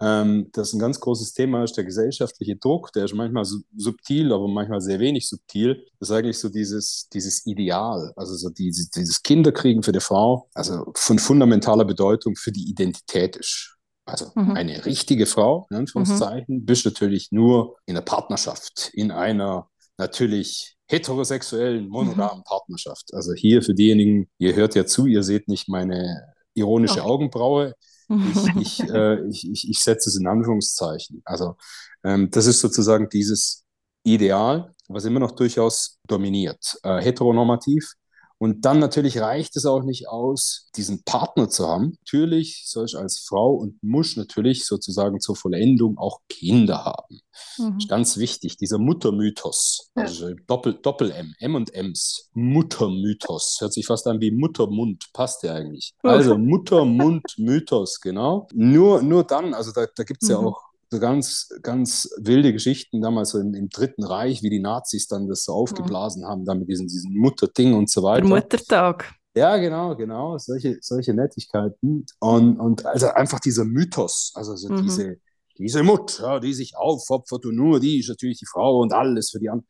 ähm, 0.04 0.50
das 0.52 0.74
ein 0.74 0.78
ganz 0.78 1.00
großes 1.00 1.32
Thema 1.32 1.64
ist, 1.64 1.76
der 1.76 1.84
gesellschaftliche 1.84 2.56
Druck, 2.56 2.92
der 2.92 3.06
ist 3.06 3.14
manchmal 3.14 3.46
subtil, 3.76 4.32
aber 4.32 4.48
manchmal 4.48 4.82
sehr 4.82 5.00
wenig 5.00 5.26
subtil. 5.26 5.86
Das 5.98 6.10
ist 6.10 6.14
eigentlich 6.14 6.38
so 6.38 6.50
dieses, 6.50 7.08
dieses 7.12 7.46
Ideal, 7.46 8.12
also 8.14 8.34
so 8.34 8.50
dieses, 8.50 8.90
dieses 8.90 9.22
Kinderkriegen 9.22 9.82
für 9.82 9.92
die 9.92 10.00
Frau, 10.00 10.48
also 10.52 10.92
von 10.94 11.18
fundamentaler 11.18 11.86
Bedeutung 11.86 12.36
für 12.36 12.52
die 12.52 12.68
Identität 12.68 13.36
ist. 13.36 13.76
Also 14.04 14.26
mhm. 14.34 14.50
eine 14.52 14.84
richtige 14.84 15.24
Frau, 15.24 15.66
in 15.70 15.78
Anführungszeichen, 15.78 16.56
mhm. 16.56 16.66
bist 16.66 16.84
natürlich 16.84 17.32
nur 17.32 17.76
in 17.86 17.96
einer 17.96 18.04
Partnerschaft, 18.04 18.90
in 18.92 19.10
einer 19.10 19.68
natürlich 19.96 20.76
heterosexuellen, 20.86 21.88
monogamen 21.88 22.38
mhm. 22.38 22.44
Partnerschaft. 22.44 23.14
Also 23.14 23.32
hier 23.32 23.62
für 23.62 23.72
diejenigen, 23.72 24.28
ihr 24.36 24.54
hört 24.54 24.74
ja 24.74 24.84
zu, 24.84 25.06
ihr 25.06 25.22
seht 25.22 25.48
nicht 25.48 25.68
meine 25.68 26.34
ironische 26.52 27.00
okay. 27.00 27.10
Augenbraue. 27.10 27.74
Ich, 28.08 28.56
ich, 28.60 28.80
äh, 28.90 29.26
ich, 29.28 29.50
ich, 29.50 29.70
ich 29.70 29.82
setze 29.82 30.08
es 30.10 30.16
in 30.16 30.26
Anführungszeichen. 30.26 31.22
Also 31.24 31.56
ähm, 32.04 32.30
das 32.30 32.46
ist 32.46 32.60
sozusagen 32.60 33.08
dieses 33.08 33.64
Ideal, 34.04 34.74
was 34.88 35.04
immer 35.04 35.20
noch 35.20 35.32
durchaus 35.32 35.98
dominiert. 36.06 36.78
Äh, 36.82 37.00
heteronormativ, 37.00 37.94
und 38.38 38.64
dann 38.64 38.78
natürlich 38.78 39.20
reicht 39.20 39.56
es 39.56 39.64
auch 39.64 39.82
nicht 39.82 40.08
aus, 40.08 40.68
diesen 40.76 41.04
Partner 41.04 41.48
zu 41.48 41.68
haben. 41.68 41.96
Natürlich 42.00 42.64
soll 42.66 42.86
ich 42.86 42.96
als 42.96 43.24
Frau 43.26 43.54
und 43.54 43.82
muss 43.82 44.16
natürlich 44.16 44.66
sozusagen 44.66 45.20
zur 45.20 45.36
Vollendung 45.36 45.98
auch 45.98 46.20
Kinder 46.28 46.84
haben. 46.84 47.20
Mhm. 47.58 47.78
Ganz 47.88 48.16
wichtig, 48.16 48.56
dieser 48.56 48.78
Muttermythos, 48.78 49.90
also 49.94 50.30
Doppel, 50.46 50.74
Doppel-M, 50.74 51.34
M 51.38 51.54
und 51.54 51.72
Ms, 51.74 52.30
Muttermythos, 52.34 53.58
hört 53.60 53.72
sich 53.72 53.86
fast 53.86 54.06
an 54.06 54.20
wie 54.20 54.30
Muttermund, 54.30 55.04
passt 55.12 55.42
ja 55.44 55.54
eigentlich. 55.54 55.92
Also 56.02 56.36
Muttermund-Mythos, 56.36 58.00
genau. 58.02 58.48
Nur, 58.52 59.02
nur 59.02 59.24
dann, 59.24 59.54
also 59.54 59.72
da, 59.72 59.86
da 59.94 60.04
gibt 60.04 60.22
es 60.22 60.28
mhm. 60.28 60.34
ja 60.34 60.40
auch 60.40 60.60
so 60.90 61.00
ganz, 61.00 61.48
ganz 61.62 62.08
wilde 62.18 62.52
Geschichten 62.52 63.00
damals 63.00 63.30
so 63.30 63.38
im, 63.38 63.54
im, 63.54 63.68
Dritten 63.68 64.04
Reich, 64.04 64.42
wie 64.42 64.50
die 64.50 64.60
Nazis 64.60 65.06
dann 65.06 65.28
das 65.28 65.44
so 65.44 65.52
aufgeblasen 65.52 66.22
ja. 66.22 66.28
haben, 66.28 66.44
dann 66.44 66.60
mit 66.60 66.68
diesem, 66.68 66.86
diesem 66.86 67.12
Mutterding 67.14 67.74
und 67.74 67.90
so 67.90 68.02
weiter. 68.02 68.26
Der 68.26 68.28
Muttertag. 68.28 69.14
Ja, 69.36 69.56
genau, 69.56 69.96
genau, 69.96 70.38
solche, 70.38 70.78
solche 70.80 71.12
Nettigkeiten. 71.12 72.06
Und, 72.20 72.60
und 72.60 72.86
also 72.86 73.08
einfach 73.08 73.40
dieser 73.40 73.64
Mythos, 73.64 74.32
also 74.34 74.54
so 74.54 74.72
mhm. 74.72 74.82
diese, 74.82 75.16
diese 75.58 75.82
Mutter, 75.82 76.38
die 76.40 76.54
sich 76.54 76.76
aufopfert 76.76 77.44
und 77.46 77.56
nur 77.56 77.80
die 77.80 77.98
ist 77.98 78.08
natürlich 78.08 78.38
die 78.38 78.46
Frau 78.46 78.80
und 78.80 78.92
alles 78.92 79.30
für 79.30 79.40
die 79.40 79.50
anderen. 79.50 79.68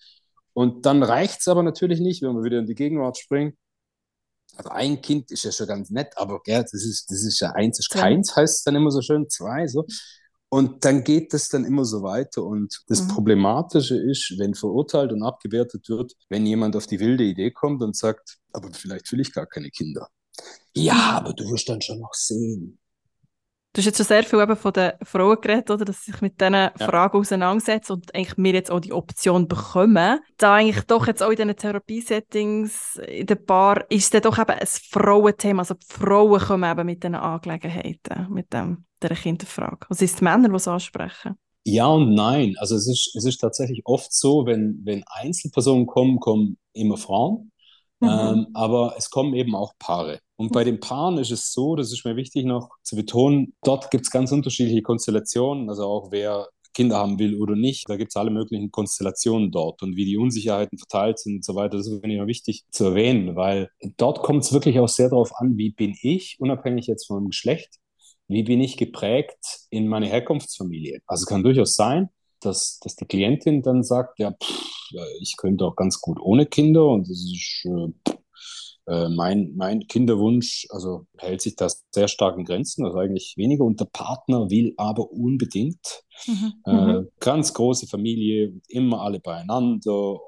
Und 0.53 0.87
dann 0.87 1.03
reicht 1.03 1.41
es 1.41 1.49
aber 1.49 1.63
natürlich 1.63 2.01
nicht, 2.01 2.23
wenn 2.23 2.35
wir 2.35 2.45
wieder 2.45 2.59
in 2.59 2.67
die 2.67 2.75
Gegenwart 2.75 3.19
springen. 3.19 3.57
Also 4.57 4.71
ein 4.71 5.01
Kind 5.01 5.31
ist 5.33 5.45
ja 5.45 5.51
schon 5.51 5.67
ganz 5.67 5.91
nett, 5.91 6.13
aber 6.17 6.41
gell, 6.43 6.63
das 6.63 6.73
ist, 6.75 7.11
das 7.11 7.25
ist 7.25 7.41
ja 7.41 7.51
eins, 7.53 7.79
ist 7.79 7.91
keins, 7.91 8.37
heißt 8.37 8.59
es 8.59 8.63
dann 8.63 8.77
immer 8.77 8.91
so 8.91 9.01
schön, 9.01 9.29
zwei, 9.29 9.67
so. 9.67 9.85
Und 10.55 10.85
dann 10.85 11.03
geht 11.03 11.35
das 11.35 11.49
dann 11.49 11.65
immer 11.65 11.85
so 11.85 12.05
weiter. 12.05 12.45
Und 12.45 12.85
das 12.87 13.03
mhm. 13.03 13.09
Problematische 13.09 13.97
ist, 13.97 14.35
wenn 14.39 14.55
verurteilt 14.55 15.11
und 15.11 15.25
abgewertet 15.25 15.89
wird, 15.89 16.13
wenn 16.29 16.47
jemand 16.47 16.77
auf 16.77 16.87
die 16.87 17.01
wilde 17.01 17.25
Idee 17.25 17.51
kommt 17.51 17.83
und 17.83 17.97
sagt, 17.97 18.37
aber 18.53 18.73
vielleicht 18.73 19.11
will 19.11 19.19
ich 19.19 19.33
gar 19.33 19.47
keine 19.47 19.71
Kinder. 19.71 20.07
Ja, 20.73 21.15
aber 21.17 21.33
du 21.33 21.51
wirst 21.51 21.69
dann 21.69 21.81
schon 21.81 21.99
noch 21.99 22.15
sehen. 22.15 22.79
Du 23.73 23.81
hast 23.81 23.87
jetzt 23.87 23.97
schon 23.97 24.07
sehr 24.07 24.23
viel 24.23 24.41
eben 24.41 24.55
von 24.55 24.73
den 24.73 24.93
Frauen 25.03 25.41
geredet, 25.41 25.69
oder, 25.73 25.85
dass 25.85 26.05
sie 26.05 26.13
sich 26.13 26.21
mit 26.21 26.41
diesen 26.41 26.55
ja. 26.55 26.73
Fragen 26.77 27.19
auseinandersetzen 27.19 27.95
und 27.95 28.15
eigentlich 28.15 28.39
wir 28.39 28.53
jetzt 28.53 28.71
auch 28.71 28.79
die 28.79 28.93
Option 28.93 29.49
bekommen. 29.49 30.21
Da 30.39 30.55
eigentlich 30.55 30.85
doch 30.85 31.09
jetzt 31.09 31.25
auch 31.25 31.31
in 31.31 31.37
diesen 31.37 31.57
Therapiesettings 31.57 33.01
in 33.09 33.27
den 33.27 33.45
Bar 33.45 33.85
ist 33.91 34.05
es 34.05 34.11
dann 34.11 34.23
doch 34.23 34.39
eben 34.39 34.53
ein 34.53 34.69
Frauenthema. 34.69 35.63
Also 35.63 35.75
die 35.75 35.87
Frauen 35.89 36.41
kommen 36.41 36.71
eben 36.71 36.87
mit 36.87 37.03
diesen 37.03 37.17
Angelegenheiten, 37.17 38.29
mit 38.31 38.53
dem, 38.53 38.85
dieser 39.05 39.21
Kinderfrage. 39.21 39.87
Also 39.89 40.05
ist 40.05 40.17
es 40.17 40.21
Männer, 40.23 40.49
die 40.49 40.57
es 40.57 40.69
ansprechen? 40.69 41.37
Ja 41.65 41.87
und 41.87 42.15
nein. 42.15 42.57
Also 42.59 42.77
es 42.77 42.87
ist, 42.87 43.15
es 43.17 43.25
ist 43.25 43.39
tatsächlich 43.39 43.83
oft 43.85 44.13
so, 44.13 44.47
wenn, 44.47 44.81
wenn 44.85 45.05
Einzelpersonen 45.07 45.87
kommen, 45.87 46.21
kommen 46.21 46.59
immer 46.73 46.97
Frauen. 46.97 47.53
Mhm. 48.01 48.09
Ähm, 48.09 48.47
aber 48.55 48.95
es 48.99 49.09
kommen 49.11 49.35
eben 49.35 49.55
auch 49.55 49.73
Paare. 49.79 50.21
Und 50.37 50.53
bei 50.53 50.65
den 50.65 50.81
Paaren 50.81 51.19
ist 51.19 51.31
es 51.31 51.53
so, 51.53 51.77
das 51.77 51.93
ist 51.93 52.05
mir 52.05 52.17
wichtig 52.17 52.45
noch 52.45 52.71
zu 52.83 52.97
betonen, 52.97 53.55
dort 53.63 53.91
gibt 53.91 54.05
es 54.05 54.11
ganz 54.11 54.33
unterschiedliche 54.33 54.83
Konstellationen, 54.83 55.71
also 55.71 55.85
auch 55.85 56.11
wer 56.11 56.49
Kinder 56.75 56.97
haben 56.97 57.19
will 57.19 57.41
oder 57.41 57.55
nicht. 57.55 57.89
Da 57.89 57.97
gibt 57.97 58.11
es 58.11 58.17
alle 58.17 58.31
möglichen 58.31 58.71
Konstellationen 58.71 59.51
dort 59.51 59.83
und 59.83 59.97
wie 59.97 60.05
die 60.05 60.19
Unsicherheiten 60.19 60.77
verteilt 60.77 61.21
sind 61.21 61.37
und 61.37 61.45
so 61.45 61.55
weiter. 61.55 61.77
Das 61.79 61.87
ist 61.87 62.01
finde 62.01 62.17
ich 62.17 62.21
noch 62.21 62.27
wichtig 62.27 62.65
zu 62.71 62.87
erwähnen, 62.87 63.37
weil 63.37 63.71
dort 63.97 64.23
kommt 64.23 64.43
es 64.43 64.53
wirklich 64.53 64.81
auch 64.81 64.89
sehr 64.89 65.09
darauf 65.09 65.31
an, 65.37 65.57
wie 65.57 65.71
bin 65.71 65.95
ich, 66.03 66.37
unabhängig 66.41 66.89
jetzt 66.89 67.07
vom 67.07 67.29
Geschlecht, 67.29 67.77
wie 68.35 68.43
bin 68.43 68.61
ich 68.61 68.77
geprägt 68.77 69.39
in 69.71 69.89
meine 69.89 70.07
Herkunftsfamilie. 70.07 71.01
Also 71.07 71.23
es 71.23 71.27
kann 71.27 71.43
durchaus 71.43 71.75
sein, 71.75 72.11
dass, 72.41 72.79
dass 72.81 72.97
die 72.97 73.07
Klientin 73.07 73.63
dann 73.63 73.83
sagt, 73.83 74.19
ja, 74.19 74.33
pff, 74.33 74.65
ich 75.21 75.37
könnte 75.37 75.65
auch 75.65 75.77
ganz 75.77 76.01
gut 76.01 76.19
ohne 76.21 76.47
Kinder 76.47 76.87
und 76.87 77.09
das 77.09 77.19
ist 77.19 77.65
äh, 77.65 78.15
äh, 78.87 79.09
mein, 79.09 79.55
mein 79.57 79.87
Kinderwunsch, 79.87 80.67
also 80.71 81.07
hält 81.17 81.41
sich 81.41 81.57
das 81.57 81.85
sehr 81.91 82.09
stark 82.09 82.37
in 82.37 82.45
Grenzen, 82.45 82.85
also 82.85 82.99
eigentlich 82.99 83.35
weniger 83.37 83.65
und 83.65 83.81
der 83.81 83.87
Partner 83.87 84.51
will 84.51 84.75
aber 84.77 85.11
unbedingt 85.11 86.03
mhm. 86.27 86.53
äh, 86.67 86.73
mhm. 86.73 87.09
ganz 87.19 87.55
große 87.55 87.87
Familie 87.87 88.51
und 88.51 88.63
immer 88.69 89.01
alle 89.01 89.21
beieinander 89.21 90.19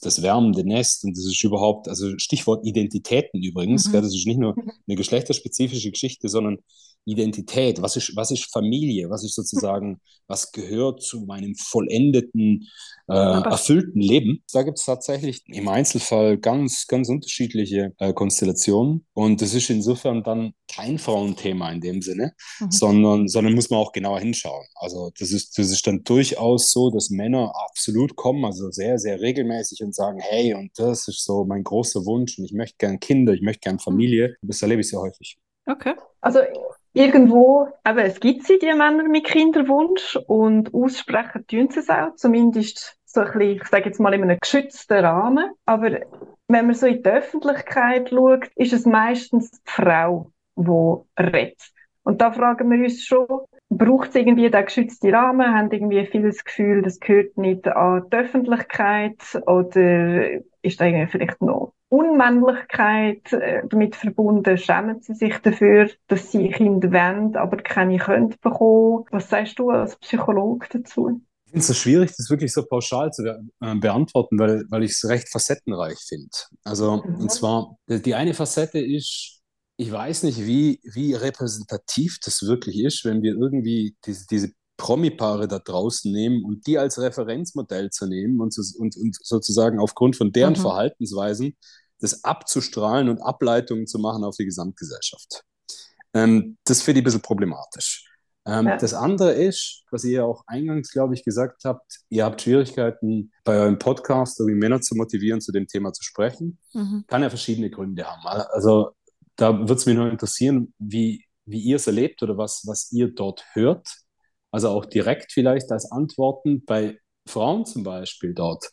das 0.00 0.22
wärmende 0.22 0.64
Nest 0.64 1.04
und 1.04 1.16
das 1.16 1.26
ist 1.26 1.42
überhaupt, 1.44 1.88
also 1.88 2.16
Stichwort 2.18 2.64
Identitäten 2.64 3.42
übrigens, 3.42 3.86
mhm. 3.86 3.92
gell, 3.92 4.02
das 4.02 4.14
ist 4.14 4.26
nicht 4.26 4.38
nur 4.38 4.54
eine 4.56 4.96
geschlechterspezifische 4.96 5.90
Geschichte, 5.90 6.28
sondern 6.28 6.58
Identität, 7.04 7.82
was 7.82 7.96
ist, 7.96 8.16
was 8.16 8.30
ist 8.30 8.50
Familie, 8.52 9.10
was 9.10 9.24
ist 9.24 9.34
sozusagen, 9.34 10.00
was 10.26 10.52
gehört 10.52 11.02
zu 11.02 11.20
meinem 11.20 11.54
vollendeten, 11.54 12.68
äh, 13.08 13.14
erfüllten 13.14 14.00
Leben. 14.00 14.42
Da 14.52 14.62
gibt 14.62 14.78
es 14.78 14.86
tatsächlich 14.86 15.42
im 15.46 15.68
Einzelfall 15.68 16.38
ganz, 16.38 16.86
ganz 16.86 17.08
unterschiedliche 17.08 17.92
äh, 17.98 18.12
Konstellationen 18.12 19.06
und 19.12 19.42
das 19.42 19.54
ist 19.54 19.70
insofern 19.70 20.22
dann 20.22 20.54
kein 20.72 20.98
Frauenthema 20.98 21.70
in 21.70 21.80
dem 21.80 22.02
Sinne, 22.02 22.32
mhm. 22.60 22.70
sondern, 22.70 23.28
sondern 23.28 23.54
muss 23.54 23.70
man 23.70 23.80
auch 23.80 23.92
genauer 23.92 24.20
hinschauen. 24.20 24.66
Also 24.76 25.10
das 25.18 25.30
ist, 25.30 25.58
das 25.58 25.70
ist 25.70 25.86
dann 25.86 26.04
durchaus 26.04 26.70
so, 26.70 26.90
dass 26.90 27.10
Männer 27.10 27.52
absolut 27.68 28.16
kommen, 28.16 28.44
also 28.44 28.70
sehr, 28.70 28.98
sehr 28.98 29.20
regelmäßig 29.20 29.82
und 29.82 29.94
sagen, 29.94 30.20
hey, 30.20 30.54
und 30.54 30.70
das 30.76 31.06
ist 31.08 31.24
so 31.24 31.44
mein 31.44 31.64
großer 31.64 32.04
Wunsch 32.06 32.38
und 32.38 32.44
ich 32.44 32.52
möchte 32.52 32.76
gern 32.78 32.98
Kinder, 32.98 33.32
ich 33.34 33.42
möchte 33.42 33.60
gern 33.60 33.78
Familie. 33.78 34.36
Das 34.42 34.62
erlebe 34.62 34.80
ich 34.80 34.88
sehr 34.88 35.00
häufig. 35.00 35.38
Okay. 35.66 35.94
Also 36.20 36.40
irgendwo, 36.94 37.68
eben, 37.86 37.98
es 37.98 38.20
gibt 38.20 38.46
sie, 38.46 38.58
die 38.58 38.72
Männer 38.72 39.02
mit 39.04 39.24
Kinderwunsch 39.24 40.16
und 40.26 40.72
aussprechen 40.72 41.46
tun 41.46 41.68
sie 41.68 41.80
es 41.80 41.90
auch, 41.90 42.14
zumindest 42.14 42.96
so 43.04 43.20
ein 43.20 43.32
bisschen, 43.32 43.56
ich 43.56 43.64
sage 43.64 43.86
jetzt 43.86 44.00
mal 44.00 44.14
in 44.14 44.22
einem 44.22 44.38
geschützten 44.40 45.04
Rahmen. 45.04 45.50
Aber 45.66 45.90
wenn 46.48 46.66
man 46.66 46.74
so 46.74 46.86
in 46.86 47.02
die 47.02 47.08
Öffentlichkeit 47.08 48.10
schaut, 48.10 48.48
ist 48.56 48.72
es 48.72 48.86
meistens 48.86 49.50
die 49.50 49.58
Frau, 49.64 50.30
die 50.56 51.22
redet. 51.22 51.60
Und 52.04 52.20
da 52.20 52.32
fragen 52.32 52.70
wir 52.70 52.78
uns 52.78 53.02
schon, 53.02 53.26
braucht 53.70 54.10
es 54.10 54.14
irgendwie 54.14 54.50
den 54.50 54.64
geschützten 54.64 55.14
Rahmen? 55.14 55.54
Haben 55.54 55.70
irgendwie 55.70 56.06
viele 56.06 56.28
das 56.28 56.44
Gefühl, 56.44 56.82
das 56.82 57.00
gehört 57.00 57.36
nicht 57.38 57.66
an 57.66 58.08
die 58.10 58.16
Öffentlichkeit? 58.16 59.18
Oder 59.46 60.42
ist 60.62 60.80
da 60.80 60.84
irgendwie 60.84 61.06
vielleicht 61.06 61.40
noch 61.40 61.73
Unmännlichkeit 61.94 63.32
äh, 63.32 63.62
damit 63.68 63.96
verbunden? 63.96 64.56
Schämen 64.58 65.00
sie 65.00 65.14
sich 65.14 65.38
dafür, 65.38 65.90
dass 66.08 66.32
sie 66.32 66.48
Kinder 66.50 66.92
wollen, 66.92 67.36
aber 67.36 67.56
keine 67.58 67.98
können 67.98 68.34
bekommen? 68.40 69.04
Was 69.10 69.28
sagst 69.28 69.58
du 69.58 69.70
als 69.70 69.96
Psychologe 69.96 70.66
dazu? 70.70 71.20
Ich 71.46 71.50
finde 71.52 71.60
es 71.60 71.66
so 71.68 71.74
schwierig, 71.74 72.12
das 72.16 72.30
wirklich 72.30 72.52
so 72.52 72.64
pauschal 72.64 73.12
zu 73.12 73.22
be 73.22 73.40
äh, 73.60 73.74
beantworten, 73.76 74.38
weil, 74.38 74.64
weil 74.70 74.82
ich 74.82 74.92
es 74.92 75.08
recht 75.08 75.30
facettenreich 75.30 75.98
finde. 76.08 76.36
Also, 76.64 77.02
mhm. 77.04 77.16
und 77.20 77.30
zwar, 77.30 77.76
die 77.88 78.14
eine 78.14 78.34
Facette 78.34 78.80
ist, 78.80 79.40
ich 79.76 79.90
weiß 79.90 80.22
nicht, 80.24 80.40
wie, 80.46 80.80
wie 80.84 81.14
repräsentativ 81.14 82.18
das 82.24 82.42
wirklich 82.42 82.80
ist, 82.80 83.04
wenn 83.04 83.22
wir 83.22 83.34
irgendwie 83.34 83.96
diese, 84.04 84.26
diese 84.28 84.52
Promi-Paare 84.76 85.48
da 85.48 85.58
draußen 85.58 86.10
nehmen 86.10 86.44
und 86.44 86.66
die 86.66 86.78
als 86.78 86.98
Referenzmodell 86.98 87.90
zu 87.90 88.06
nehmen 88.06 88.40
und, 88.40 88.54
und, 88.78 88.96
und 88.96 89.16
sozusagen 89.22 89.78
aufgrund 89.78 90.16
von 90.16 90.32
deren 90.32 90.54
mhm. 90.54 90.58
Verhaltensweisen 90.58 91.56
das 92.00 92.24
abzustrahlen 92.24 93.08
und 93.08 93.20
Ableitungen 93.20 93.86
zu 93.86 93.98
machen 93.98 94.24
auf 94.24 94.36
die 94.36 94.44
Gesamtgesellschaft. 94.44 95.44
Ähm, 96.12 96.56
das 96.64 96.82
finde 96.82 97.00
ich 97.00 97.02
ein 97.02 97.04
bisschen 97.04 97.22
problematisch. 97.22 98.08
Ähm, 98.46 98.66
ja. 98.66 98.76
Das 98.76 98.92
andere 98.92 99.32
ist, 99.32 99.84
was 99.90 100.04
ihr 100.04 100.24
auch 100.24 100.44
eingangs, 100.46 100.90
glaube 100.90 101.14
ich, 101.14 101.24
gesagt 101.24 101.64
habt, 101.64 102.00
ihr 102.10 102.24
habt 102.24 102.42
Schwierigkeiten 102.42 103.32
bei 103.42 103.56
eurem 103.56 103.78
Podcast, 103.78 104.38
irgendwie 104.38 104.58
Männer 104.58 104.80
zu 104.80 104.94
motivieren, 104.96 105.40
zu 105.40 105.50
dem 105.50 105.66
Thema 105.66 105.92
zu 105.92 106.04
sprechen. 106.04 106.58
Mhm. 106.74 107.04
Kann 107.06 107.22
ja 107.22 107.30
verschiedene 107.30 107.70
Gründe 107.70 108.04
haben. 108.04 108.26
Also 108.26 108.90
da 109.36 109.58
würde 109.58 109.74
es 109.74 109.86
mich 109.86 109.96
nur 109.96 110.10
interessieren, 110.10 110.74
wie, 110.78 111.24
wie 111.46 111.60
ihr 111.60 111.76
es 111.76 111.86
erlebt 111.86 112.22
oder 112.22 112.36
was, 112.36 112.62
was 112.66 112.92
ihr 112.92 113.14
dort 113.14 113.44
hört. 113.54 113.88
Also 114.50 114.68
auch 114.68 114.84
direkt 114.84 115.32
vielleicht 115.32 115.72
als 115.72 115.90
Antworten 115.90 116.64
bei 116.64 116.98
Frauen 117.26 117.64
zum 117.64 117.82
Beispiel 117.82 118.34
dort 118.34 118.70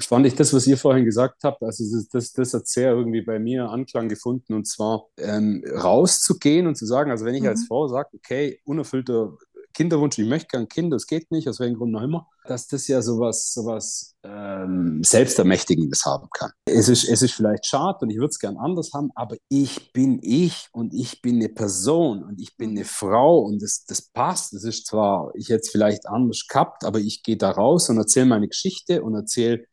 fand 0.00 0.26
ich 0.26 0.34
das, 0.34 0.52
was 0.52 0.66
ihr 0.66 0.76
vorhin 0.76 1.04
gesagt 1.04 1.44
habt, 1.44 1.62
also 1.62 1.84
das, 1.94 2.08
das, 2.08 2.32
das 2.32 2.54
hat 2.54 2.66
sehr 2.66 2.92
irgendwie 2.92 3.22
bei 3.22 3.38
mir 3.38 3.68
Anklang 3.70 4.08
gefunden 4.08 4.54
und 4.54 4.66
zwar 4.66 5.06
ähm, 5.18 5.64
rauszugehen 5.70 6.66
und 6.66 6.76
zu 6.76 6.86
sagen, 6.86 7.10
also 7.10 7.24
wenn 7.24 7.34
ich 7.34 7.42
mhm. 7.42 7.48
als 7.48 7.66
Frau 7.66 7.88
sage, 7.88 8.08
okay, 8.14 8.60
unerfüllter 8.64 9.36
Kinderwunsch, 9.72 10.18
ich 10.18 10.28
möchte 10.28 10.48
gern 10.48 10.68
Kinder, 10.68 10.96
es 10.96 11.06
geht 11.06 11.30
nicht, 11.30 11.48
aus 11.48 11.60
welchem 11.60 11.76
Grund 11.76 11.92
noch 11.92 12.02
immer, 12.02 12.28
dass 12.44 12.66
das 12.66 12.88
ja 12.88 13.00
sowas, 13.00 13.52
sowas 13.52 14.14
ähm, 14.22 15.02
Selbstermächtigendes 15.02 16.04
haben 16.04 16.28
kann. 16.32 16.50
Es 16.66 16.88
ist, 16.88 17.08
es 17.08 17.22
ist 17.22 17.32
vielleicht 17.32 17.66
schade 17.66 17.98
und 18.02 18.10
ich 18.10 18.16
würde 18.16 18.28
es 18.28 18.38
gern 18.38 18.56
anders 18.56 18.92
haben, 18.92 19.10
aber 19.14 19.36
ich 19.48 19.92
bin 19.92 20.18
ich 20.22 20.68
und 20.72 20.92
ich 20.92 21.22
bin 21.22 21.36
eine 21.36 21.48
Person 21.48 22.22
und 22.22 22.40
ich 22.40 22.56
bin 22.56 22.70
eine 22.70 22.84
Frau 22.84 23.38
und 23.38 23.62
das, 23.62 23.84
das 23.86 24.02
passt. 24.02 24.52
Das 24.52 24.64
ist 24.64 24.86
zwar, 24.86 25.30
ich 25.34 25.48
hätte 25.48 25.62
es 25.62 25.70
vielleicht 25.70 26.06
anders 26.06 26.46
gehabt, 26.46 26.84
aber 26.84 26.98
ich 26.98 27.22
gehe 27.22 27.36
da 27.36 27.50
raus 27.50 27.88
und 27.88 27.96
erzähle 27.96 28.26
meine 28.26 28.48
Geschichte 28.48 29.02
und 29.02 29.14
erzähle 29.14 29.64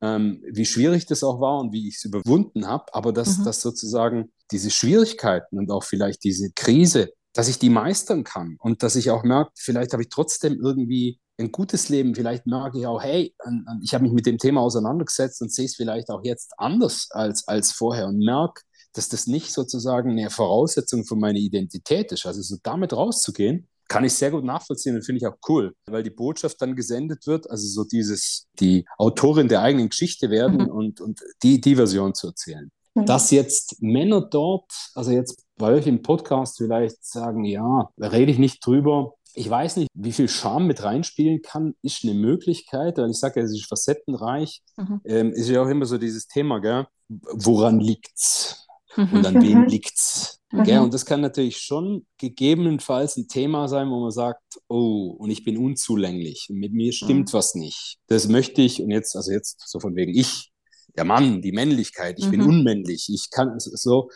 ähm, 0.00 0.42
wie 0.50 0.66
schwierig 0.66 1.06
das 1.06 1.24
auch 1.24 1.40
war 1.40 1.58
und 1.58 1.72
wie 1.72 1.88
ich 1.88 1.96
es 1.96 2.04
überwunden 2.04 2.66
habe, 2.66 2.92
aber 2.94 3.12
dass, 3.12 3.38
mhm. 3.38 3.44
dass 3.44 3.60
sozusagen 3.60 4.32
diese 4.50 4.70
Schwierigkeiten 4.70 5.58
und 5.58 5.70
auch 5.70 5.84
vielleicht 5.84 6.24
diese 6.24 6.50
Krise, 6.52 7.10
dass 7.32 7.48
ich 7.48 7.58
die 7.58 7.70
meistern 7.70 8.24
kann 8.24 8.56
und 8.60 8.82
dass 8.82 8.96
ich 8.96 9.10
auch 9.10 9.22
merke, 9.22 9.50
vielleicht 9.54 9.92
habe 9.92 10.02
ich 10.02 10.08
trotzdem 10.08 10.58
irgendwie 10.60 11.20
ein 11.38 11.52
gutes 11.52 11.88
Leben, 11.88 12.14
vielleicht 12.14 12.46
merke 12.46 12.78
ich 12.78 12.86
auch, 12.86 13.02
hey, 13.02 13.34
ich 13.82 13.94
habe 13.94 14.02
mich 14.04 14.12
mit 14.12 14.26
dem 14.26 14.38
Thema 14.38 14.60
auseinandergesetzt 14.60 15.40
und 15.40 15.52
sehe 15.52 15.66
es 15.66 15.76
vielleicht 15.76 16.10
auch 16.10 16.24
jetzt 16.24 16.52
anders 16.56 17.08
als, 17.10 17.46
als 17.46 17.72
vorher 17.72 18.08
und 18.08 18.18
merke, 18.18 18.62
dass 18.92 19.08
das 19.08 19.26
nicht 19.26 19.52
sozusagen 19.52 20.12
eine 20.12 20.30
Voraussetzung 20.30 21.04
für 21.04 21.14
meine 21.14 21.38
Identität 21.38 22.10
ist. 22.10 22.26
Also 22.26 22.42
so 22.42 22.56
damit 22.62 22.92
rauszugehen, 22.92 23.68
kann 23.88 24.04
ich 24.04 24.12
sehr 24.12 24.30
gut 24.30 24.44
nachvollziehen 24.44 24.94
und 24.94 25.04
finde 25.04 25.18
ich 25.18 25.26
auch 25.26 25.36
cool, 25.48 25.74
weil 25.86 26.02
die 26.02 26.10
Botschaft 26.10 26.60
dann 26.60 26.76
gesendet 26.76 27.26
wird, 27.26 27.50
also 27.50 27.66
so 27.66 27.84
dieses, 27.84 28.46
die 28.60 28.86
Autorin 28.98 29.48
der 29.48 29.62
eigenen 29.62 29.88
Geschichte 29.88 30.30
werden 30.30 30.64
mhm. 30.64 30.70
und, 30.70 31.00
und 31.00 31.20
die, 31.42 31.60
die 31.60 31.76
Version 31.76 32.14
zu 32.14 32.28
erzählen. 32.28 32.70
Mhm. 32.94 33.06
Dass 33.06 33.30
jetzt 33.30 33.82
Männer 33.82 34.20
dort, 34.20 34.70
also 34.94 35.10
jetzt 35.10 35.42
bei 35.56 35.72
euch 35.72 35.86
im 35.86 36.02
Podcast 36.02 36.58
vielleicht 36.58 37.04
sagen, 37.04 37.44
ja, 37.44 37.88
da 37.96 38.08
rede 38.08 38.30
ich 38.30 38.38
nicht 38.38 38.64
drüber. 38.64 39.14
Ich 39.34 39.48
weiß 39.48 39.76
nicht, 39.76 39.88
wie 39.94 40.12
viel 40.12 40.28
Charme 40.28 40.66
mit 40.66 40.82
reinspielen 40.82 41.42
kann, 41.42 41.74
ist 41.82 42.04
eine 42.04 42.14
Möglichkeit, 42.14 42.98
weil 42.98 43.10
ich 43.10 43.18
sage 43.18 43.40
ja, 43.40 43.46
es 43.46 43.52
ist 43.52 43.68
facettenreich. 43.68 44.62
Mhm. 44.76 45.00
Ähm, 45.04 45.32
ist 45.32 45.48
ja 45.48 45.62
auch 45.62 45.68
immer 45.68 45.86
so 45.86 45.98
dieses 45.98 46.26
Thema, 46.26 46.60
gell? 46.60 46.86
woran 47.08 47.80
liegt's? 47.80 48.67
Und 48.96 49.26
an 49.26 49.42
wem 49.42 49.64
liegt's? 49.64 50.40
Mhm. 50.50 50.78
Und 50.80 50.94
das 50.94 51.04
kann 51.04 51.20
natürlich 51.20 51.58
schon 51.58 52.06
gegebenenfalls 52.16 53.16
ein 53.16 53.28
Thema 53.28 53.68
sein, 53.68 53.90
wo 53.90 54.00
man 54.00 54.10
sagt, 54.10 54.42
oh, 54.68 55.14
und 55.18 55.30
ich 55.30 55.44
bin 55.44 55.58
unzulänglich, 55.58 56.48
mit 56.50 56.72
mir 56.72 56.92
stimmt 56.92 57.28
mhm. 57.28 57.32
was 57.34 57.54
nicht. 57.54 57.98
Das 58.06 58.28
möchte 58.28 58.62
ich, 58.62 58.80
und 58.80 58.90
jetzt, 58.90 59.14
also 59.14 59.30
jetzt 59.30 59.62
so 59.66 59.78
von 59.78 59.94
wegen 59.94 60.14
ich, 60.14 60.50
der 60.96 61.04
Mann, 61.04 61.42
die 61.42 61.52
Männlichkeit, 61.52 62.18
ich 62.18 62.26
mhm. 62.26 62.30
bin 62.30 62.42
unmännlich, 62.42 63.08
ich 63.12 63.30
kann 63.30 63.54
so, 63.58 64.10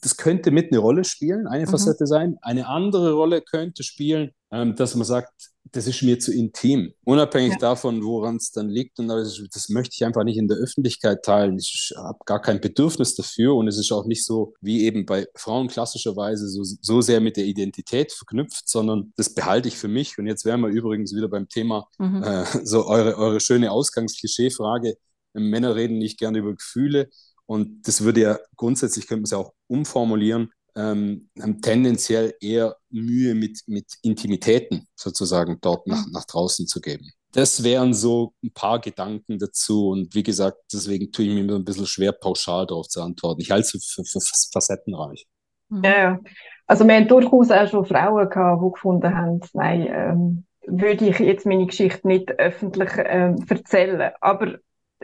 das 0.00 0.16
könnte 0.16 0.50
mit 0.50 0.72
eine 0.72 0.78
Rolle 0.80 1.04
spielen, 1.04 1.46
eine 1.46 1.66
mhm. 1.66 1.70
Facette 1.70 2.06
sein. 2.06 2.36
Eine 2.42 2.66
andere 2.68 3.12
Rolle 3.12 3.42
könnte 3.42 3.82
spielen, 3.82 4.32
ähm, 4.50 4.74
dass 4.76 4.94
man 4.94 5.04
sagt, 5.04 5.32
das 5.72 5.86
ist 5.86 6.02
mir 6.02 6.18
zu 6.18 6.32
intim, 6.32 6.94
unabhängig 7.04 7.52
ja. 7.52 7.58
davon, 7.58 8.02
woran 8.02 8.36
es 8.36 8.50
dann 8.52 8.68
liegt. 8.70 8.98
Und 8.98 9.08
das, 9.08 9.40
das, 9.52 9.68
möchte 9.68 9.94
ich 9.94 10.04
einfach 10.04 10.24
nicht 10.24 10.38
in 10.38 10.48
der 10.48 10.56
Öffentlichkeit 10.56 11.22
teilen. 11.22 11.58
Ich 11.58 11.92
habe 11.96 12.18
gar 12.24 12.40
kein 12.40 12.60
Bedürfnis 12.60 13.14
dafür 13.14 13.54
und 13.54 13.68
es 13.68 13.78
ist 13.78 13.92
auch 13.92 14.06
nicht 14.06 14.24
so 14.24 14.54
wie 14.60 14.84
eben 14.84 15.04
bei 15.04 15.26
Frauen 15.34 15.68
klassischerweise 15.68 16.48
so, 16.48 16.62
so 16.64 17.00
sehr 17.00 17.20
mit 17.20 17.36
der 17.36 17.44
Identität 17.44 18.12
verknüpft, 18.12 18.68
sondern 18.68 19.12
das 19.16 19.34
behalte 19.34 19.68
ich 19.68 19.76
für 19.76 19.88
mich. 19.88 20.18
Und 20.18 20.26
jetzt 20.26 20.44
wären 20.44 20.60
wir 20.60 20.68
übrigens 20.68 21.14
wieder 21.14 21.28
beim 21.28 21.48
Thema 21.48 21.86
mhm. 21.98 22.22
äh, 22.22 22.44
so 22.64 22.86
eure, 22.86 23.16
eure 23.16 23.40
schöne 23.40 23.70
Ausgangsklischee-Frage. 23.70 24.96
Männer 25.34 25.76
reden 25.76 25.98
nicht 25.98 26.18
gerne 26.18 26.38
über 26.38 26.54
Gefühle. 26.54 27.10
Und 27.48 27.88
das 27.88 28.04
würde 28.04 28.20
ja 28.20 28.38
grundsätzlich, 28.56 29.06
könnte 29.06 29.20
man 29.20 29.24
es 29.24 29.30
ja 29.30 29.38
auch 29.38 29.54
umformulieren, 29.68 30.50
ähm, 30.76 31.30
haben 31.40 31.62
tendenziell 31.62 32.34
eher 32.40 32.76
Mühe 32.90 33.34
mit, 33.34 33.62
mit 33.66 33.86
Intimitäten 34.02 34.86
sozusagen 34.94 35.58
dort 35.62 35.86
nach, 35.86 36.06
mhm. 36.06 36.12
nach 36.12 36.26
draußen 36.26 36.66
zu 36.66 36.80
geben. 36.80 37.10
Das 37.32 37.64
wären 37.64 37.94
so 37.94 38.34
ein 38.44 38.52
paar 38.52 38.80
Gedanken 38.80 39.38
dazu. 39.38 39.88
Und 39.88 40.14
wie 40.14 40.22
gesagt, 40.22 40.58
deswegen 40.72 41.10
tue 41.10 41.24
ich 41.24 41.30
mir 41.34 41.54
ein 41.54 41.64
bisschen 41.64 41.86
schwer, 41.86 42.12
pauschal 42.12 42.66
darauf 42.66 42.88
zu 42.88 43.00
antworten. 43.02 43.40
Ich 43.40 43.50
halte 43.50 43.76
es 43.76 43.86
für, 43.86 44.04
für, 44.04 44.20
für 44.20 44.34
facettenreich. 44.52 45.26
Mhm. 45.70 45.84
Ja, 45.84 45.98
ja. 45.98 46.20
Also 46.66 46.86
wir 46.86 46.96
haben 46.96 47.08
durchaus 47.08 47.50
auch 47.50 47.66
schon 47.66 47.86
Frauen 47.86 48.28
gehabt, 48.28 48.62
die 48.62 48.72
gefunden 48.72 49.16
haben, 49.16 49.40
nein, 49.54 49.86
ähm, 49.90 50.44
würde 50.66 51.08
ich 51.08 51.18
jetzt 51.18 51.46
meine 51.46 51.66
Geschichte 51.66 52.06
nicht 52.06 52.30
öffentlich 52.38 52.90
ähm, 52.98 53.42
erzählen. 53.48 54.12
Aber 54.20 54.58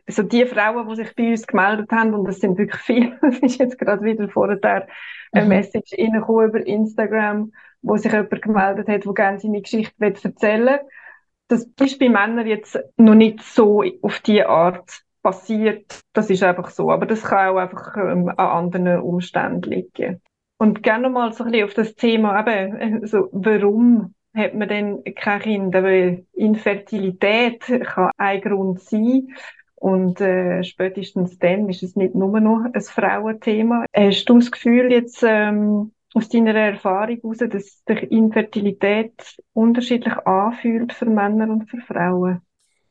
so 0.06 0.23
die 0.23 0.46
Frauen, 0.46 0.88
die 0.88 0.96
sich 0.96 1.14
bei 1.14 1.30
uns 1.30 1.46
gemeldet 1.46 1.90
haben, 1.90 2.14
und 2.14 2.26
das 2.26 2.40
sind 2.40 2.58
wirklich 2.58 2.80
viele, 2.80 3.18
das 3.23 3.38
ist 3.38 3.58
jetzt 3.58 3.78
gerade 3.78 4.02
wieder 4.02 4.28
vorher 4.28 4.87
eine 5.32 5.44
mhm. 5.44 5.49
Message 5.49 5.92
reingekommen 5.99 6.49
über 6.49 6.66
Instagram, 6.66 7.52
wo 7.82 7.96
sich 7.96 8.12
jemand 8.12 8.42
gemeldet 8.42 8.88
hat, 8.88 9.04
der 9.04 9.14
gerne 9.14 9.38
seine 9.40 9.62
Geschichte 9.62 9.94
erzählen 9.99 10.66
will. 10.66 10.80
Das 11.49 11.64
ist 11.80 11.99
bei 11.99 12.08
Männern 12.08 12.46
jetzt 12.46 12.78
noch 12.96 13.14
nicht 13.14 13.42
so 13.42 13.84
auf 14.02 14.20
die 14.20 14.44
Art 14.44 15.04
passiert. 15.23 16.00
Das 16.12 16.30
ist 16.30 16.42
einfach 16.42 16.70
so. 16.70 16.90
Aber 16.90 17.06
das 17.06 17.23
kann 17.23 17.49
auch 17.49 17.58
einfach 17.58 17.96
ähm, 17.96 18.28
an 18.28 18.38
anderen 18.38 19.00
Umständen 19.00 19.70
liegen. 19.70 20.23
Und 20.58 20.82
gerne 20.82 21.11
mal 21.11 21.32
so 21.32 21.44
ein 21.44 21.50
bisschen 21.50 21.66
auf 21.66 21.75
das 21.75 21.94
Thema 21.96 22.40
eben, 22.40 23.02
also 23.02 23.28
warum 23.32 24.14
hat 24.34 24.54
man 24.54 24.68
denn 24.68 25.02
kein 25.16 25.40
Kind? 25.40 25.75
Weil 25.75 26.26
Infertilität 26.32 27.61
kann 27.61 28.11
ein 28.16 28.40
Grund 28.40 28.80
sein. 28.80 29.28
Und 29.84 30.18
äh, 30.22 30.64
spätestens 30.64 31.38
dann 31.38 31.68
ist 31.68 31.82
es 31.82 31.94
nicht 31.94 32.14
nur 32.14 32.40
noch 32.40 32.64
ein 32.72 32.80
Frauenthema. 32.80 33.84
Hast 33.94 34.24
du 34.24 34.38
das 34.38 34.50
Gefühl 34.50 34.90
jetzt 34.90 35.22
ähm, 35.22 35.92
aus 36.14 36.30
deiner 36.30 36.54
Erfahrung 36.54 37.18
heraus, 37.20 37.36
dass 37.40 37.82
sich 37.86 38.10
Infertilität 38.10 39.12
unterschiedlich 39.52 40.14
anfühlt 40.26 40.94
für 40.94 41.04
Männer 41.04 41.50
und 41.50 41.68
für 41.68 41.82
Frauen? 41.82 42.40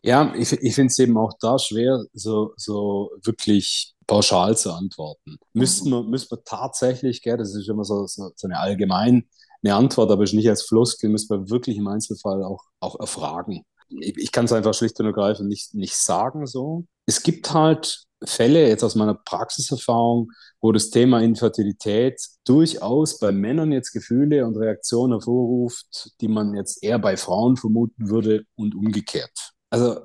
Ja, 0.03 0.35
ich, 0.37 0.51
ich 0.51 0.75
finde 0.75 0.91
es 0.91 0.99
eben 0.99 1.17
auch 1.17 1.33
da 1.41 1.57
schwer, 1.57 2.03
so, 2.13 2.53
so 2.57 3.09
wirklich 3.23 3.95
pauschal 4.05 4.55
zu 4.55 4.71
antworten. 4.71 5.37
Müssten 5.53 5.89
wir, 5.89 6.03
müssten 6.03 6.35
wir 6.35 6.43
tatsächlich, 6.43 7.23
gell, 7.23 7.37
das 7.37 7.55
ist 7.55 7.67
immer 7.67 7.85
so, 7.85 8.05
so, 8.05 8.29
so 8.35 8.47
eine 8.47 8.59
allgemeine 8.59 9.23
Antwort, 9.65 10.11
aber 10.11 10.25
nicht 10.25 10.47
als 10.47 10.61
Floskel, 10.61 11.09
müssen 11.09 11.31
wir 11.31 11.49
wirklich 11.49 11.75
im 11.77 11.87
Einzelfall 11.87 12.43
auch, 12.43 12.65
auch 12.79 12.99
erfragen. 12.99 13.63
Ich, 13.99 14.17
ich 14.17 14.31
kann 14.31 14.45
es 14.45 14.53
einfach 14.53 14.73
schlicht 14.73 14.99
und 14.99 15.05
ergreifend 15.05 15.49
nicht, 15.49 15.73
nicht 15.73 15.95
sagen 15.95 16.45
so. 16.45 16.85
Es 17.05 17.23
gibt 17.23 17.53
halt 17.53 18.05
Fälle, 18.25 18.67
jetzt 18.67 18.83
aus 18.83 18.95
meiner 18.95 19.15
Praxiserfahrung, 19.15 20.31
wo 20.61 20.71
das 20.71 20.89
Thema 20.89 21.21
Infertilität 21.21 22.21
durchaus 22.45 23.19
bei 23.19 23.31
Männern 23.31 23.71
jetzt 23.71 23.91
Gefühle 23.91 24.45
und 24.45 24.55
Reaktionen 24.57 25.13
hervorruft, 25.13 26.11
die 26.21 26.27
man 26.27 26.55
jetzt 26.55 26.83
eher 26.83 26.99
bei 26.99 27.17
Frauen 27.17 27.57
vermuten 27.57 28.09
würde 28.09 28.43
und 28.55 28.75
umgekehrt. 28.75 29.53
Also, 29.69 29.99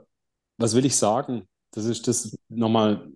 was 0.58 0.74
will 0.74 0.84
ich 0.84 0.96
sagen? 0.96 1.46
Das 1.72 1.84
ist 1.84 2.08
das 2.08 2.36
nochmal, 2.48 3.08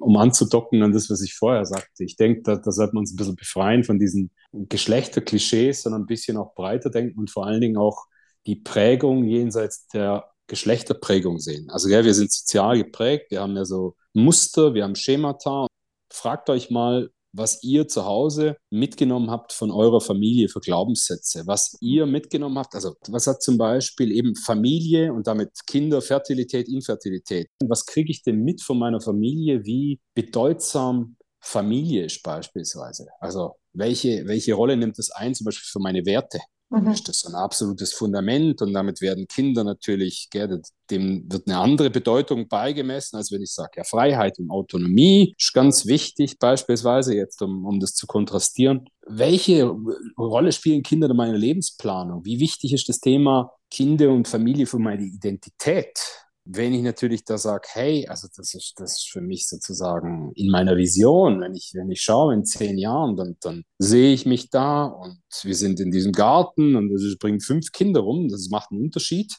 um 0.00 0.16
anzudocken 0.16 0.82
an 0.82 0.92
das, 0.92 1.10
was 1.10 1.20
ich 1.22 1.34
vorher 1.34 1.66
sagte. 1.66 2.04
Ich 2.04 2.16
denke, 2.16 2.42
da, 2.42 2.56
da 2.56 2.72
sollte 2.72 2.94
man 2.94 3.02
uns 3.02 3.12
ein 3.12 3.16
bisschen 3.16 3.36
befreien 3.36 3.84
von 3.84 3.98
diesen 3.98 4.30
Geschlechterklischees, 4.52 5.82
sondern 5.82 6.02
ein 6.02 6.06
bisschen 6.06 6.36
auch 6.36 6.54
breiter 6.54 6.90
denken 6.90 7.18
und 7.18 7.30
vor 7.30 7.46
allen 7.46 7.60
Dingen 7.60 7.76
auch 7.76 8.06
die 8.46 8.56
Prägung 8.56 9.24
jenseits 9.24 9.88
der 9.88 10.30
Geschlechterprägung 10.46 11.38
sehen. 11.38 11.68
Also 11.70 11.88
ja, 11.88 12.04
wir 12.04 12.14
sind 12.14 12.32
sozial 12.32 12.78
geprägt, 12.78 13.30
wir 13.30 13.40
haben 13.40 13.56
ja 13.56 13.64
so 13.64 13.96
Muster, 14.14 14.74
wir 14.74 14.84
haben 14.84 14.94
Schemata. 14.94 15.66
Fragt 16.12 16.48
euch 16.50 16.70
mal, 16.70 17.10
was 17.32 17.62
ihr 17.62 17.86
zu 17.86 18.06
Hause 18.06 18.56
mitgenommen 18.70 19.30
habt 19.30 19.52
von 19.52 19.70
eurer 19.70 20.00
Familie 20.00 20.48
für 20.48 20.60
Glaubenssätze, 20.60 21.42
was 21.46 21.76
ihr 21.80 22.06
mitgenommen 22.06 22.58
habt. 22.58 22.74
Also 22.74 22.94
was 23.08 23.26
hat 23.26 23.42
zum 23.42 23.58
Beispiel 23.58 24.10
eben 24.12 24.34
Familie 24.36 25.12
und 25.12 25.26
damit 25.26 25.50
Kinder, 25.66 26.00
Fertilität, 26.00 26.68
Infertilität. 26.68 27.48
Was 27.66 27.84
kriege 27.84 28.10
ich 28.10 28.22
denn 28.22 28.42
mit 28.42 28.62
von 28.62 28.78
meiner 28.78 29.00
Familie, 29.00 29.64
wie 29.64 30.00
bedeutsam 30.14 31.16
Familie 31.40 32.06
ist 32.06 32.22
beispielsweise? 32.22 33.08
Also 33.20 33.56
welche, 33.74 34.26
welche 34.26 34.54
Rolle 34.54 34.76
nimmt 34.76 34.98
das 34.98 35.10
ein, 35.10 35.34
zum 35.34 35.44
Beispiel 35.44 35.68
für 35.70 35.80
meine 35.80 36.06
Werte? 36.06 36.38
Mhm. 36.68 36.90
Ist 36.90 37.08
das 37.08 37.20
so 37.20 37.28
ein 37.28 37.34
absolutes 37.36 37.92
Fundament 37.92 38.60
und 38.60 38.72
damit 38.72 39.00
werden 39.00 39.28
Kinder 39.28 39.62
natürlich, 39.62 40.28
gell, 40.30 40.60
dem 40.90 41.24
wird 41.30 41.46
eine 41.46 41.58
andere 41.58 41.90
Bedeutung 41.90 42.48
beigemessen, 42.48 43.16
als 43.16 43.30
wenn 43.30 43.42
ich 43.42 43.52
sage, 43.52 43.70
ja, 43.76 43.84
Freiheit 43.84 44.38
und 44.40 44.50
Autonomie 44.50 45.34
ist 45.38 45.52
ganz 45.52 45.86
wichtig, 45.86 46.38
beispielsweise 46.40 47.14
jetzt, 47.14 47.40
um, 47.40 47.64
um 47.64 47.78
das 47.78 47.94
zu 47.94 48.06
kontrastieren. 48.08 48.88
Welche 49.06 49.72
Rolle 50.18 50.50
spielen 50.50 50.82
Kinder 50.82 51.08
in 51.08 51.16
meiner 51.16 51.38
Lebensplanung? 51.38 52.24
Wie 52.24 52.40
wichtig 52.40 52.72
ist 52.72 52.88
das 52.88 52.98
Thema 52.98 53.52
Kinder 53.70 54.10
und 54.10 54.26
Familie 54.26 54.66
für 54.66 54.80
meine 54.80 55.04
Identität? 55.04 56.25
Wenn 56.48 56.72
ich 56.72 56.82
natürlich 56.82 57.24
da 57.24 57.38
sage, 57.38 57.66
hey, 57.72 58.06
also 58.06 58.28
das 58.34 58.54
ist, 58.54 58.74
das 58.76 58.98
ist 58.98 59.08
für 59.10 59.20
mich 59.20 59.48
sozusagen 59.48 60.30
in 60.34 60.50
meiner 60.50 60.76
Vision, 60.76 61.40
wenn 61.40 61.54
ich, 61.54 61.72
wenn 61.74 61.90
ich 61.90 62.00
schaue 62.00 62.34
in 62.34 62.44
zehn 62.44 62.78
Jahren, 62.78 63.16
dann, 63.16 63.36
dann 63.40 63.64
sehe 63.78 64.14
ich 64.14 64.26
mich 64.26 64.50
da 64.50 64.84
und 64.84 65.20
wir 65.42 65.54
sind 65.56 65.80
in 65.80 65.90
diesem 65.90 66.12
Garten 66.12 66.76
und 66.76 66.92
es 66.92 67.18
bringen 67.18 67.40
fünf 67.40 67.72
Kinder 67.72 68.00
rum, 68.00 68.28
das 68.28 68.48
macht 68.48 68.70
einen 68.70 68.82
Unterschied. 68.82 69.34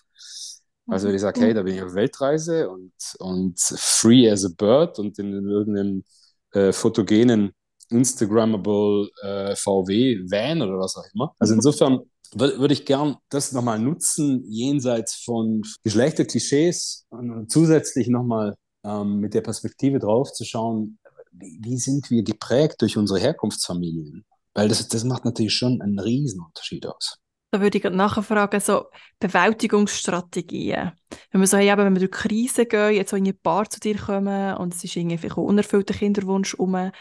Also 0.87 1.07
wenn 1.07 1.15
ich 1.15 1.21
sage, 1.21 1.41
hey, 1.41 1.53
da 1.53 1.63
bin 1.63 1.75
ich 1.75 1.81
auf 1.81 1.93
Weltreise 1.93 2.69
und, 2.69 2.93
und 3.19 3.59
free 3.59 4.29
as 4.29 4.45
a 4.45 4.49
bird 4.55 4.99
und 4.99 5.17
in, 5.19 5.33
in 5.33 5.47
irgendeinem 5.47 6.03
äh, 6.51 6.71
fotogenen 6.71 7.51
Instagrammable 7.89 9.09
äh, 9.21 9.55
VW 9.55 10.19
Van 10.29 10.61
oder 10.61 10.77
was 10.77 10.97
auch 10.97 11.05
immer. 11.13 11.33
Also 11.39 11.53
insofern 11.53 12.01
würde 12.33 12.73
ich 12.73 12.85
gern 12.85 13.17
das 13.29 13.51
nochmal 13.51 13.79
nutzen, 13.79 14.43
jenseits 14.47 15.15
von 15.15 15.63
Geschlechterklischees 15.83 17.05
und 17.09 17.51
zusätzlich 17.51 18.07
nochmal 18.07 18.55
ähm, 18.83 19.19
mit 19.19 19.33
der 19.33 19.41
Perspektive 19.41 19.99
drauf 19.99 20.31
zu 20.33 20.45
schauen, 20.45 20.99
wie, 21.31 21.59
wie, 21.61 21.77
sind 21.77 22.09
wir 22.09 22.23
geprägt 22.23 22.81
durch 22.81 22.97
unsere 22.97 23.19
Herkunftsfamilien? 23.19 24.25
Weil 24.53 24.69
das, 24.69 24.87
das 24.87 25.03
macht 25.03 25.25
natürlich 25.25 25.53
schon 25.53 25.81
einen 25.81 25.99
Riesenunterschied 25.99 26.85
aus. 26.87 27.17
Da 27.49 27.62
würde 27.62 27.77
ich 27.77 27.83
nachfragen, 27.86 28.60
so 28.60 28.88
Bewältigungsstrategien. 29.19 30.91
Wenn 31.31 31.41
wir 31.41 31.47
so 31.47 31.57
haben, 31.57 31.86
wenn 31.86 31.95
wir 31.95 32.07
durch 32.07 32.12
Krisen 32.12 32.67
gehen, 32.67 32.93
jetzt 32.93 33.12
so 33.12 33.15
ein 33.15 33.39
Paar 33.41 33.69
zu 33.69 33.79
dir 33.79 33.95
kommen 33.95 34.57
und 34.57 34.73
es 34.73 34.83
ist 34.83 34.97
irgendwie 34.97 35.27
ein 35.27 35.31
unerfüllter 35.31 35.93
Kinderwunsch 35.93 36.55
um 36.55 36.73
und 36.73 36.91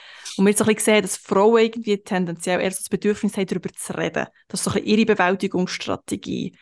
wir 0.44 0.50
jetzt 0.50 0.62
ein 0.62 0.78
sehen, 0.78 1.02
dass 1.02 1.16
Frauen 1.16 1.62
irgendwie 1.62 1.98
tendenziell 1.98 2.60
eher 2.60 2.70
so 2.70 2.78
das 2.78 2.88
Bedürfnis 2.88 3.36
haben, 3.36 3.46
darüber 3.46 3.70
zu 3.70 3.98
reden. 3.98 4.26
Das 4.46 4.60
ist 4.60 4.72
so 4.72 4.78
ein 4.78 4.84
ihre 4.84 5.04
Bewältigungsstrategie. 5.04 6.56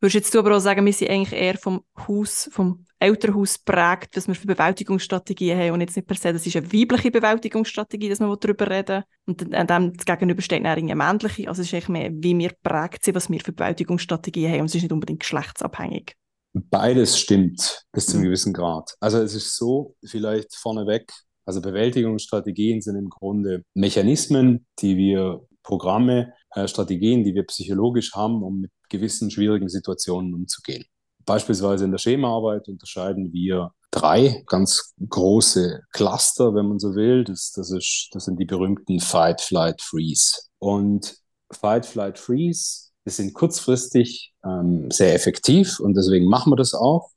Würdest 0.00 0.14
jetzt 0.14 0.34
du 0.34 0.38
aber 0.38 0.56
auch 0.56 0.60
sagen, 0.60 0.86
wir 0.86 0.92
sind 0.92 1.10
eigentlich 1.10 1.38
eher 1.38 1.58
vom 1.58 1.82
Haus, 2.06 2.48
vom 2.52 2.84
Elternhaus 3.00 3.58
prägt, 3.58 4.16
was 4.16 4.28
wir 4.28 4.34
für 4.36 4.46
Bewältigungsstrategien 4.46 5.58
haben 5.58 5.72
und 5.72 5.80
jetzt 5.80 5.96
nicht 5.96 6.06
per 6.06 6.16
se, 6.16 6.32
das 6.32 6.46
ist 6.46 6.56
eine 6.56 6.72
weibliche 6.72 7.10
Bewältigungsstrategie, 7.10 8.08
dass 8.08 8.20
wir 8.20 8.36
darüber 8.36 8.70
reden 8.70 9.02
und 9.26 9.40
dem 9.40 9.92
gegenüber 9.92 10.42
steht 10.42 10.64
eine 10.64 10.94
männliche, 10.94 11.48
also 11.48 11.62
es 11.62 11.68
ist 11.68 11.74
eigentlich 11.74 11.88
mehr, 11.88 12.10
wie 12.12 12.38
wir 12.38 12.52
prägt 12.62 13.04
sind, 13.04 13.14
was 13.14 13.28
wir 13.28 13.40
für 13.40 13.52
Bewältigungsstrategien 13.52 14.52
haben 14.52 14.60
und 14.60 14.66
es 14.66 14.74
ist 14.76 14.82
nicht 14.82 14.92
unbedingt 14.92 15.20
geschlechtsabhängig. 15.20 16.14
Beides 16.52 17.18
stimmt 17.18 17.84
bis 17.92 18.06
zu 18.06 18.12
einem 18.12 18.20
mhm. 18.20 18.24
gewissen 18.26 18.52
Grad. 18.52 18.94
Also 19.00 19.18
es 19.18 19.34
ist 19.34 19.56
so, 19.56 19.96
vielleicht 20.04 20.54
vorneweg, 20.54 21.12
also 21.44 21.60
Bewältigungsstrategien 21.60 22.80
sind 22.82 22.96
im 22.96 23.08
Grunde 23.08 23.64
Mechanismen, 23.74 24.66
die 24.80 24.96
wir, 24.96 25.40
Programme, 25.62 26.32
Strategien, 26.66 27.24
die 27.24 27.34
wir 27.34 27.44
psychologisch 27.44 28.14
haben, 28.14 28.42
um 28.42 28.60
mit 28.60 28.70
gewissen 28.88 29.30
schwierigen 29.30 29.68
Situationen 29.68 30.34
umzugehen. 30.34 30.84
Beispielsweise 31.24 31.84
in 31.84 31.90
der 31.90 31.98
Schemaarbeit 31.98 32.68
unterscheiden 32.68 33.32
wir 33.32 33.72
drei 33.90 34.42
ganz 34.46 34.94
große 35.06 35.82
Cluster, 35.92 36.54
wenn 36.54 36.66
man 36.66 36.78
so 36.78 36.94
will. 36.94 37.24
Das, 37.24 37.52
das, 37.52 37.70
ist, 37.70 38.08
das 38.12 38.24
sind 38.24 38.40
die 38.40 38.46
berühmten 38.46 39.00
Fight, 39.00 39.40
Flight, 39.40 39.82
Freeze. 39.82 40.42
Und 40.58 41.16
Fight, 41.50 41.86
Flight, 41.86 42.18
Freeze, 42.18 42.88
sind 43.04 43.32
kurzfristig 43.32 44.34
ähm, 44.44 44.90
sehr 44.90 45.14
effektiv 45.14 45.80
und 45.80 45.94
deswegen 45.94 46.26
machen 46.26 46.52
wir 46.52 46.56
das 46.56 46.74
auch. 46.74 47.10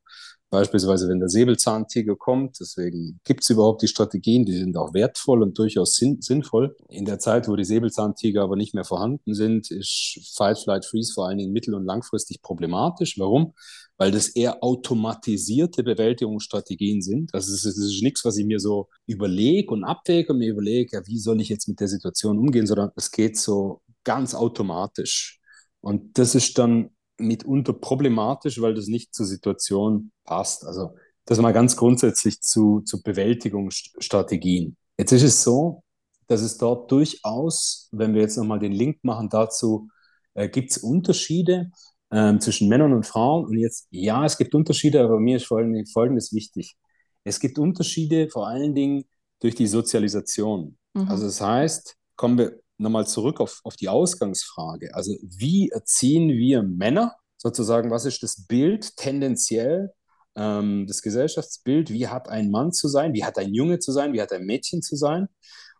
Beispielsweise, 0.51 1.07
wenn 1.07 1.19
der 1.21 1.29
Säbelzahntiger 1.29 2.17
kommt, 2.17 2.59
deswegen 2.59 3.21
gibt 3.23 3.41
es 3.41 3.49
überhaupt 3.49 3.81
die 3.83 3.87
Strategien, 3.87 4.43
die 4.43 4.57
sind 4.57 4.75
auch 4.75 4.93
wertvoll 4.93 5.43
und 5.43 5.57
durchaus 5.57 5.95
sinn 5.95 6.21
sinnvoll. 6.21 6.75
In 6.89 7.05
der 7.05 7.19
Zeit, 7.19 7.47
wo 7.47 7.55
die 7.55 7.63
Säbelzahntiger 7.63 8.43
aber 8.43 8.57
nicht 8.57 8.73
mehr 8.73 8.83
vorhanden 8.83 9.33
sind, 9.33 9.71
ist 9.71 10.19
Fight, 10.35 10.59
Flight, 10.59 10.85
Freeze 10.85 11.13
vor 11.13 11.25
allen 11.25 11.37
Dingen 11.37 11.53
mittel- 11.53 11.73
und 11.73 11.85
langfristig 11.85 12.41
problematisch. 12.41 13.17
Warum? 13.17 13.53
Weil 13.95 14.11
das 14.11 14.27
eher 14.27 14.61
automatisierte 14.61 15.83
Bewältigungsstrategien 15.83 17.01
sind. 17.01 17.33
Also 17.33 17.53
es 17.53 17.63
ist, 17.63 17.77
es 17.77 17.85
ist 17.85 18.03
nichts, 18.03 18.25
was 18.25 18.35
ich 18.35 18.45
mir 18.45 18.59
so 18.59 18.89
überlege 19.05 19.71
und 19.71 19.85
abwäge 19.85 20.33
und 20.33 20.39
mir 20.39 20.49
überlege, 20.49 20.97
ja, 20.97 21.07
wie 21.07 21.17
soll 21.17 21.39
ich 21.39 21.47
jetzt 21.47 21.69
mit 21.69 21.79
der 21.79 21.87
Situation 21.87 22.37
umgehen, 22.37 22.67
sondern 22.67 22.91
es 22.97 23.09
geht 23.09 23.37
so 23.37 23.79
ganz 24.03 24.35
automatisch. 24.35 25.39
Und 25.79 26.17
das 26.17 26.35
ist 26.35 26.57
dann 26.57 26.89
mitunter 27.21 27.73
problematisch, 27.73 28.61
weil 28.61 28.73
das 28.73 28.87
nicht 28.87 29.13
zur 29.13 29.25
Situation 29.25 30.11
passt. 30.23 30.65
Also 30.65 30.95
das 31.25 31.39
mal 31.39 31.53
ganz 31.53 31.75
grundsätzlich 31.77 32.41
zu, 32.41 32.81
zu 32.81 33.01
Bewältigungsstrategien. 33.01 34.75
Jetzt 34.97 35.11
ist 35.11 35.23
es 35.23 35.43
so, 35.43 35.83
dass 36.27 36.41
es 36.41 36.57
dort 36.57 36.91
durchaus, 36.91 37.89
wenn 37.91 38.13
wir 38.13 38.21
jetzt 38.21 38.37
nochmal 38.37 38.59
den 38.59 38.71
Link 38.71 38.99
machen 39.03 39.29
dazu, 39.29 39.89
äh, 40.33 40.49
gibt 40.49 40.71
es 40.71 40.77
Unterschiede 40.77 41.71
äh, 42.09 42.37
zwischen 42.39 42.69
Männern 42.69 42.93
und 42.93 43.05
Frauen. 43.05 43.45
Und 43.45 43.57
jetzt, 43.57 43.87
ja, 43.91 44.25
es 44.25 44.37
gibt 44.37 44.55
Unterschiede, 44.55 45.03
aber 45.03 45.19
mir 45.19 45.37
ist 45.37 45.45
Folgendes 45.45 46.33
wichtig. 46.33 46.77
Es 47.23 47.39
gibt 47.39 47.59
Unterschiede 47.59 48.29
vor 48.29 48.47
allen 48.47 48.73
Dingen 48.73 49.03
durch 49.41 49.55
die 49.55 49.67
Sozialisation. 49.67 50.77
Mhm. 50.93 51.07
Also 51.07 51.25
das 51.25 51.41
heißt, 51.41 51.95
kommen 52.15 52.37
wir 52.37 52.60
nochmal 52.81 53.07
zurück 53.07 53.39
auf, 53.39 53.61
auf 53.63 53.75
die 53.75 53.89
Ausgangsfrage. 53.89 54.93
Also 54.95 55.13
wie 55.21 55.69
erziehen 55.69 56.29
wir 56.29 56.63
Männer 56.63 57.15
sozusagen, 57.37 57.91
was 57.91 58.05
ist 58.05 58.23
das 58.23 58.45
Bild 58.47 58.95
tendenziell, 58.97 59.91
ähm, 60.35 60.85
das 60.87 61.01
Gesellschaftsbild, 61.01 61.91
wie 61.91 62.07
hat 62.07 62.29
ein 62.29 62.49
Mann 62.51 62.71
zu 62.73 62.87
sein, 62.87 63.13
wie 63.13 63.23
hat 63.25 63.37
ein 63.37 63.53
Junge 63.53 63.79
zu 63.79 63.91
sein, 63.91 64.13
wie 64.13 64.21
hat 64.21 64.31
ein 64.33 64.45
Mädchen 64.45 64.81
zu 64.81 64.95
sein. 64.95 65.27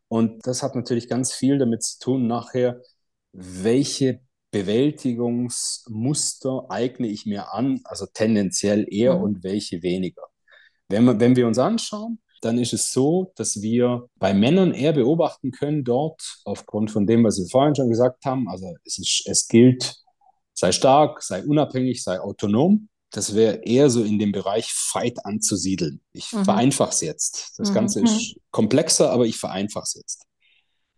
Und 0.08 0.46
das 0.46 0.62
hat 0.64 0.76
natürlich 0.76 1.08
ganz 1.08 1.34
viel 1.34 1.58
damit 1.58 1.84
zu 1.84 2.00
tun, 2.00 2.28
nachher, 2.28 2.82
welche 3.34 4.20
Bewältigungsmuster 4.52 6.66
eigne 6.70 7.08
ich 7.08 7.26
mir 7.26 7.54
an, 7.54 7.80
also 7.86 8.06
tendenziell 8.14 8.86
eher 8.90 9.16
Mhm. 9.18 9.24
und 9.24 9.44
welche 9.44 9.82
weniger. 9.84 10.24
Wenn 10.90 11.06
wir, 11.06 11.18
wenn 11.20 11.36
wir 11.38 11.48
uns 11.48 11.58
anschauen, 11.58 12.20
dann 12.41 12.58
ist 12.58 12.73
es 12.73 12.91
so, 12.91 13.32
dass 13.36 13.62
wir 13.62 14.08
bei 14.15 14.34
Männern 14.34 14.73
eher 14.73 14.93
beobachten 14.93 15.51
können 15.51 15.84
dort, 15.84 16.21
aufgrund 16.45 16.91
von 16.91 17.06
dem, 17.08 17.23
was 17.23 17.38
wir 17.39 17.47
vorhin 17.47 17.75
schon 17.75 17.89
gesagt 17.89 18.25
haben, 18.25 18.49
also 18.49 18.73
es, 18.84 18.97
ist, 18.99 19.23
es 19.27 19.47
gilt, 19.47 19.95
sei 20.54 20.71
stark, 20.71 21.21
sei 21.23 21.43
unabhängig, 21.45 22.04
sei 22.04 22.19
autonom. 22.19 22.89
Das 23.13 23.36
wäre 23.36 23.58
eher 23.63 23.89
so 23.89 24.04
in 24.04 24.19
dem 24.19 24.32
Bereich 24.32 24.71
Fight 24.73 25.25
anzusiedeln. 25.25 26.01
Ich 26.13 26.32
Mhm. 26.32 26.45
vereinfache 26.45 26.91
es 26.91 27.01
jetzt. 27.01 27.54
Das 27.58 27.69
Mhm. 27.69 27.73
Ganze 27.73 28.01
ist 28.04 28.36
komplexer, 28.51 29.12
aber 29.12 29.25
ich 29.25 29.38
vereinfache 29.38 29.84
es 29.84 29.93
jetzt. 29.95 30.23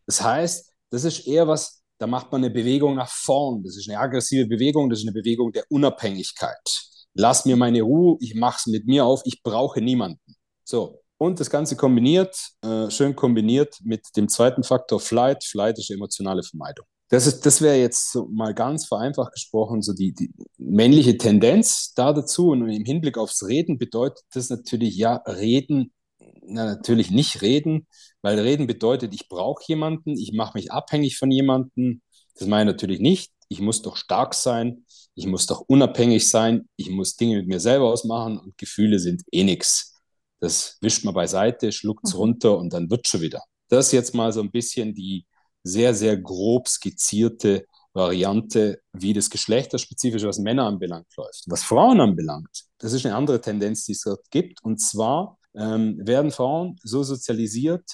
Das 0.06 0.22
heißt, 0.22 0.72
das 0.92 1.04
ist 1.06 1.28
eher 1.28 1.48
was, 1.48 1.82
da 1.98 2.08
macht 2.08 2.32
man 2.32 2.44
eine 2.44 2.54
Bewegung 2.54 2.96
nach 2.96 3.10
vorn. 3.10 3.64
Das 3.64 3.78
ist 3.78 3.90
eine 3.90 4.00
aggressive 4.00 4.46
Bewegung, 4.48 4.90
das 4.90 5.00
ist 5.00 5.06
eine 5.06 5.14
Bewegung 5.14 5.52
der 5.52 5.66
Unabhängigkeit. 5.70 6.90
Lass 7.16 7.46
mir 7.46 7.56
meine 7.56 7.82
Ruhe, 7.82 8.18
ich 8.22 8.36
mache 8.36 8.58
es 8.60 8.68
mit 8.68 8.86
mir 8.86 9.06
auf, 9.06 9.22
ich 9.26 9.42
brauche 9.44 9.82
niemanden. 9.82 10.36
So. 10.64 11.00
Und 11.18 11.40
das 11.40 11.50
Ganze 11.50 11.76
kombiniert, 11.76 12.36
äh, 12.62 12.90
schön 12.90 13.16
kombiniert 13.16 13.78
mit 13.84 14.06
dem 14.18 14.28
zweiten 14.28 14.64
Faktor 14.64 15.00
Flight. 15.00 15.44
Flight 15.44 15.78
ist 15.80 15.90
emotionale 15.90 16.44
Vermeidung. 16.44 16.86
Das, 17.10 17.40
das 17.42 17.62
wäre 17.62 17.78
jetzt 17.78 18.12
so 18.12 18.28
mal 18.32 18.54
ganz 18.56 18.88
vereinfacht 18.88 19.34
gesprochen, 19.34 19.84
so 19.84 19.94
die, 19.94 20.14
die 20.14 20.32
männliche 20.58 21.18
Tendenz 21.18 21.94
da 21.94 22.12
dazu. 22.12 22.50
Und 22.50 22.68
im 22.68 22.86
Hinblick 22.86 23.18
aufs 23.18 23.46
Reden 23.46 23.78
bedeutet 23.78 24.24
das 24.34 24.50
natürlich, 24.50 24.96
ja, 24.96 25.18
reden, 25.28 25.94
na, 26.42 26.66
natürlich 26.66 27.12
nicht 27.12 27.42
reden, 27.42 27.88
weil 28.22 28.40
reden 28.40 28.66
bedeutet, 28.68 29.14
ich 29.14 29.30
brauche 29.30 29.64
jemanden, 29.68 30.18
ich 30.18 30.34
mache 30.34 30.58
mich 30.58 30.72
abhängig 30.72 31.18
von 31.18 31.30
jemandem. 31.30 32.02
Das 32.36 32.48
meine 32.48 32.72
ich 32.72 32.74
natürlich 32.74 33.00
nicht. 33.00 33.32
Ich 33.48 33.62
muss 33.62 33.84
doch 33.84 33.96
stark 33.96 34.34
sein, 34.34 34.86
ich 35.14 35.28
muss 35.28 35.46
doch 35.46 35.62
unabhängig 35.68 36.28
sein, 36.28 36.68
ich 36.76 36.90
muss 36.90 37.16
Dinge 37.16 37.38
mit 37.38 37.48
mir 37.48 37.60
selber 37.60 37.86
ausmachen 37.92 38.40
und 38.40 38.58
Gefühle 38.58 38.98
sind 38.98 39.22
eh 39.32 39.44
nix. 39.44 39.93
Das 40.44 40.78
wischt 40.82 41.06
man 41.06 41.14
beiseite, 41.14 41.72
schluckt 41.72 42.06
es 42.06 42.14
Mhm. 42.14 42.20
runter 42.20 42.58
und 42.58 42.74
dann 42.74 42.90
wird 42.90 43.08
schon 43.08 43.22
wieder. 43.22 43.42
Das 43.70 43.88
ist 43.88 43.92
jetzt 43.94 44.14
mal 44.14 44.32
so 44.34 44.42
ein 44.42 44.52
bisschen 44.52 44.94
die 44.94 45.26
sehr, 45.64 45.94
sehr 45.94 46.18
grob 46.18 46.68
skizzierte 46.68 47.66
Variante, 47.94 48.82
wie 48.92 49.14
das 49.14 49.30
geschlechterspezifisch, 49.30 50.24
was 50.24 50.40
Männer 50.40 50.66
anbelangt, 50.66 51.08
läuft. 51.16 51.46
Was 51.48 51.64
Frauen 51.64 52.02
anbelangt, 52.02 52.66
das 52.80 52.92
ist 52.94 53.06
eine 53.06 53.16
andere 53.16 53.40
Tendenz, 53.40 53.86
die 53.86 53.94
es 53.94 54.02
dort 54.02 54.30
gibt. 54.32 54.64
Und 54.64 54.80
zwar 54.82 55.38
ähm, 55.56 56.00
werden 56.06 56.32
Frauen 56.32 56.76
so 56.84 57.04
sozialisiert, 57.04 57.86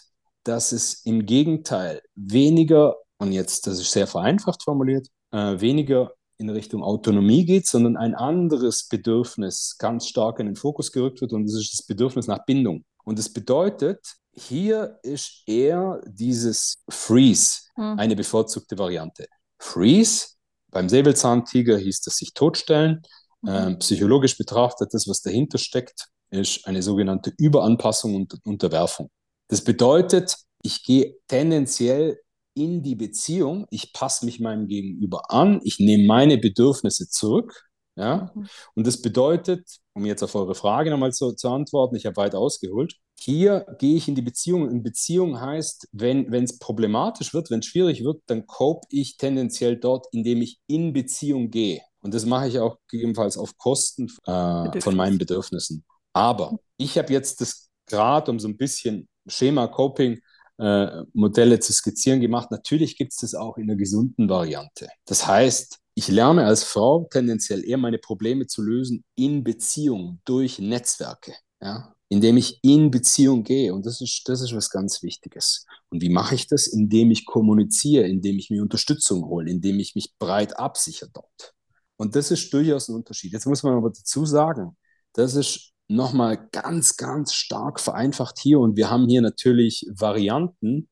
dass 0.43 0.71
es 0.71 1.05
im 1.05 1.25
Gegenteil 1.25 2.01
weniger, 2.15 2.95
und 3.19 3.33
jetzt, 3.33 3.67
das 3.67 3.79
ist 3.79 3.91
sehr 3.91 4.07
vereinfacht 4.07 4.63
formuliert, 4.63 5.07
äh, 5.31 5.59
weniger 5.59 6.13
in 6.39 6.49
Richtung 6.49 6.83
Autonomie 6.83 7.45
geht, 7.45 7.67
sondern 7.67 7.97
ein 7.97 8.15
anderes 8.15 8.87
Bedürfnis 8.87 9.75
ganz 9.77 10.07
stark 10.07 10.39
in 10.39 10.47
den 10.47 10.55
Fokus 10.55 10.91
gerückt 10.91 11.21
wird 11.21 11.33
und 11.33 11.45
das 11.45 11.55
ist 11.55 11.73
das 11.73 11.85
Bedürfnis 11.85 12.27
nach 12.27 12.45
Bindung. 12.45 12.83
Und 13.03 13.19
das 13.19 13.29
bedeutet, 13.29 13.99
hier 14.33 14.99
ist 15.03 15.43
eher 15.45 16.01
dieses 16.07 16.83
Freeze 16.89 17.61
Mhm. 17.79 17.99
eine 17.99 18.15
bevorzugte 18.15 18.77
Variante. 18.77 19.27
Freeze, 19.57 20.29
beim 20.71 20.89
Säbelzahntiger 20.89 21.77
hieß 21.77 22.01
das 22.01 22.17
sich 22.17 22.33
totstellen. 22.33 23.01
Mhm. 23.41 23.49
Ähm, 23.49 23.79
psychologisch 23.79 24.37
betrachtet, 24.37 24.93
das, 24.93 25.07
was 25.07 25.21
dahinter 25.21 25.57
steckt, 25.57 26.09
ist 26.29 26.65
eine 26.67 26.81
sogenannte 26.83 27.33
Überanpassung 27.37 28.15
und 28.15 28.35
Unterwerfung. 28.45 29.09
Das 29.47 29.63
bedeutet, 29.63 30.35
ich 30.61 30.83
gehe 30.83 31.15
tendenziell 31.27 32.19
in 32.59 32.83
die 32.83 32.95
Beziehung, 32.95 33.65
ich 33.71 33.93
passe 33.93 34.25
mich 34.25 34.39
meinem 34.39 34.67
Gegenüber 34.67 35.31
an, 35.31 35.61
ich 35.63 35.79
nehme 35.79 36.05
meine 36.05 36.37
Bedürfnisse 36.37 37.09
zurück. 37.09 37.69
Ja? 37.95 38.31
Mhm. 38.35 38.47
Und 38.75 38.87
das 38.87 39.01
bedeutet, 39.01 39.67
um 39.93 40.05
jetzt 40.05 40.23
auf 40.23 40.35
eure 40.35 40.55
Frage 40.55 40.89
nochmal 40.89 41.13
zu, 41.13 41.33
zu 41.33 41.49
antworten, 41.49 41.95
ich 41.95 42.05
habe 42.05 42.17
weit 42.17 42.35
ausgeholt, 42.35 42.95
hier 43.19 43.65
gehe 43.79 43.97
ich 43.97 44.07
in 44.07 44.15
die 44.15 44.21
Beziehung. 44.21 44.63
Und 44.63 44.83
Beziehung 44.83 45.39
heißt, 45.39 45.89
wenn 45.91 46.31
es 46.33 46.57
problematisch 46.59 47.33
wird, 47.33 47.51
wenn 47.51 47.59
es 47.59 47.65
schwierig 47.65 48.03
wird, 48.03 48.21
dann 48.27 48.47
cope 48.47 48.87
ich 48.89 49.17
tendenziell 49.17 49.77
dort, 49.77 50.07
indem 50.11 50.41
ich 50.41 50.59
in 50.67 50.93
Beziehung 50.93 51.49
gehe. 51.49 51.81
Und 52.01 52.13
das 52.13 52.25
mache 52.25 52.47
ich 52.47 52.59
auch 52.59 52.77
gegebenenfalls 52.87 53.37
auf 53.37 53.57
Kosten 53.57 54.07
äh, 54.25 54.81
von 54.81 54.95
meinen 54.95 55.17
Bedürfnissen. 55.17 55.83
Aber 56.13 56.57
ich 56.77 56.97
habe 56.97 57.11
jetzt 57.11 57.41
das 57.41 57.69
gerade, 57.85 58.31
um 58.31 58.39
so 58.39 58.47
ein 58.47 58.57
bisschen 58.57 59.09
Schema-Coping 59.27 60.19
äh, 60.59 61.03
Modelle 61.13 61.59
zu 61.59 61.73
skizzieren 61.73 62.19
gemacht. 62.19 62.51
Natürlich 62.51 62.97
gibt 62.97 63.13
es 63.13 63.19
das 63.19 63.35
auch 63.35 63.57
in 63.57 63.63
einer 63.63 63.77
gesunden 63.77 64.29
Variante. 64.29 64.89
Das 65.05 65.25
heißt, 65.25 65.79
ich 65.95 66.07
lerne 66.07 66.45
als 66.45 66.63
Frau 66.63 67.07
tendenziell 67.11 67.65
eher 67.65 67.77
meine 67.77 67.97
Probleme 67.97 68.47
zu 68.47 68.61
lösen 68.61 69.03
in 69.15 69.43
Beziehung 69.43 70.21
durch 70.25 70.59
Netzwerke, 70.59 71.33
ja, 71.61 71.93
indem 72.09 72.37
ich 72.37 72.59
in 72.63 72.91
Beziehung 72.91 73.43
gehe. 73.43 73.73
Und 73.73 73.85
das 73.85 74.01
ist, 74.01 74.27
das 74.27 74.41
ist 74.41 74.53
was 74.55 74.69
ganz 74.69 75.01
Wichtiges. 75.03 75.65
Und 75.89 76.01
wie 76.01 76.09
mache 76.09 76.35
ich 76.35 76.47
das? 76.47 76.67
Indem 76.67 77.11
ich 77.11 77.25
kommuniziere, 77.25 78.07
indem 78.07 78.37
ich 78.37 78.49
mir 78.49 78.61
Unterstützung 78.61 79.25
hole, 79.25 79.49
indem 79.49 79.79
ich 79.79 79.95
mich 79.95 80.13
breit 80.19 80.57
absichere 80.59 81.09
dort. 81.13 81.53
Und 81.97 82.15
das 82.15 82.31
ist 82.31 82.53
durchaus 82.53 82.87
ein 82.87 82.95
Unterschied. 82.95 83.33
Jetzt 83.33 83.45
muss 83.45 83.63
man 83.63 83.75
aber 83.75 83.89
dazu 83.89 84.25
sagen, 84.25 84.77
das 85.13 85.35
ist 85.35 85.68
nochmal 85.89 86.47
ganz, 86.51 86.95
ganz 86.95 87.33
stark 87.33 87.79
vereinfacht 87.79 88.39
hier. 88.39 88.59
Und 88.59 88.77
wir 88.77 88.89
haben 88.89 89.09
hier 89.09 89.21
natürlich 89.21 89.85
Varianten, 89.93 90.87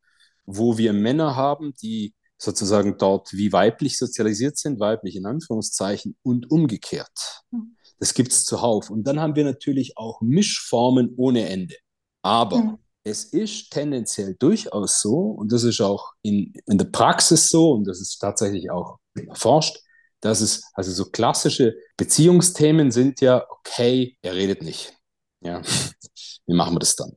wo 0.46 0.78
wir 0.78 0.92
Männer 0.92 1.36
haben, 1.36 1.74
die 1.82 2.14
sozusagen 2.38 2.98
dort 2.98 3.34
wie 3.34 3.52
weiblich 3.54 3.98
sozialisiert 3.98 4.58
sind, 4.58 4.80
weiblich 4.80 5.16
in 5.16 5.26
Anführungszeichen, 5.26 6.18
und 6.24 6.52
umgekehrt. 6.52 7.44
Mhm. 7.52 7.76
Das 8.00 8.14
gibt 8.14 8.32
es 8.32 8.46
zuhauf. 8.46 8.90
Und 8.90 9.06
dann 9.06 9.20
haben 9.20 9.36
wir 9.36 9.44
natürlich 9.44 9.98
auch 9.98 10.22
Mischformen 10.22 11.14
ohne 11.18 11.48
Ende. 11.50 11.76
Aber 12.22 12.58
Mhm. 12.62 12.78
es 13.04 13.24
ist 13.24 13.72
tendenziell 13.72 14.36
durchaus 14.38 15.02
so, 15.02 15.16
und 15.16 15.52
das 15.52 15.64
ist 15.64 15.82
auch 15.82 16.14
in, 16.22 16.54
in 16.68 16.78
der 16.78 16.86
Praxis 16.86 17.50
so, 17.50 17.72
und 17.72 17.86
das 17.88 18.00
ist 18.02 18.20
tatsächlich 18.20 18.70
auch 18.70 18.98
erforscht, 19.16 19.80
dass 20.22 20.42
es, 20.42 20.64
also 20.74 20.92
so 20.92 21.06
klassische 21.10 21.76
Beziehungsthemen 21.98 22.92
sind 22.92 23.22
ja, 23.22 23.46
okay, 23.50 24.18
er 24.22 24.36
redet 24.36 24.62
nicht. 24.62 24.94
Ja, 25.42 25.62
wie 26.46 26.56
machen 26.56 26.76
wir 26.76 26.80
das 26.80 26.96
dann? 26.96 27.14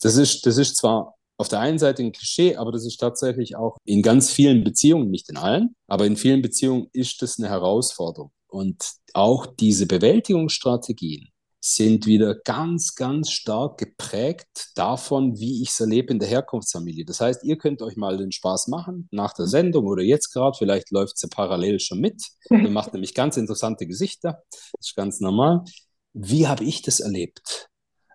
Das 0.00 0.16
ist, 0.16 0.44
das 0.46 0.58
ist 0.58 0.76
zwar 0.76 1.14
auf 1.38 1.48
der 1.48 1.60
einen 1.60 1.78
Seite 1.78 2.02
ein 2.02 2.12
Klischee, 2.12 2.56
aber 2.56 2.72
das 2.72 2.84
ist 2.84 2.98
tatsächlich 2.98 3.56
auch 3.56 3.76
in 3.84 4.02
ganz 4.02 4.30
vielen 4.30 4.64
Beziehungen, 4.64 5.10
nicht 5.10 5.28
in 5.28 5.36
allen, 5.36 5.74
aber 5.86 6.06
in 6.06 6.16
vielen 6.16 6.42
Beziehungen 6.42 6.88
ist 6.92 7.22
das 7.22 7.38
eine 7.38 7.48
Herausforderung. 7.48 8.32
Und 8.48 8.84
auch 9.14 9.46
diese 9.46 9.86
Bewältigungsstrategien 9.86 11.31
sind 11.64 12.06
wieder 12.06 12.34
ganz, 12.34 12.96
ganz 12.96 13.30
stark 13.30 13.78
geprägt 13.78 14.72
davon, 14.74 15.38
wie 15.38 15.62
ich 15.62 15.70
es 15.70 15.78
erlebe 15.78 16.12
in 16.12 16.18
der 16.18 16.28
Herkunftsfamilie. 16.28 17.04
Das 17.04 17.20
heißt, 17.20 17.44
ihr 17.44 17.56
könnt 17.56 17.82
euch 17.82 17.96
mal 17.96 18.16
den 18.16 18.32
Spaß 18.32 18.66
machen 18.66 19.08
nach 19.12 19.32
der 19.32 19.46
Sendung 19.46 19.86
oder 19.86 20.02
jetzt 20.02 20.32
gerade, 20.32 20.58
vielleicht 20.58 20.90
läuft 20.90 21.14
es 21.14 21.22
ja 21.22 21.28
parallel 21.30 21.78
schon 21.78 22.00
mit. 22.00 22.20
Ihr 22.50 22.58
macht 22.70 22.92
nämlich 22.92 23.14
ganz 23.14 23.36
interessante 23.36 23.86
Gesichter, 23.86 24.42
das 24.50 24.88
ist 24.88 24.96
ganz 24.96 25.20
normal. 25.20 25.62
Wie 26.12 26.48
habe 26.48 26.64
ich 26.64 26.82
das 26.82 26.98
erlebt? 26.98 27.68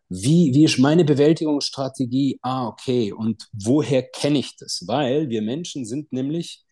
Wie, 0.10 0.52
wie 0.54 0.66
ist 0.66 0.78
meine 0.78 1.06
Bewältigungsstrategie? 1.06 2.40
Ah, 2.42 2.68
okay. 2.68 3.14
Und 3.14 3.48
woher 3.54 4.04
kenne 4.04 4.40
ich 4.40 4.58
das? 4.58 4.84
Weil 4.88 5.30
wir 5.30 5.42
Menschen 5.42 5.86
sind 5.86 6.12
nämlich, 6.12 6.66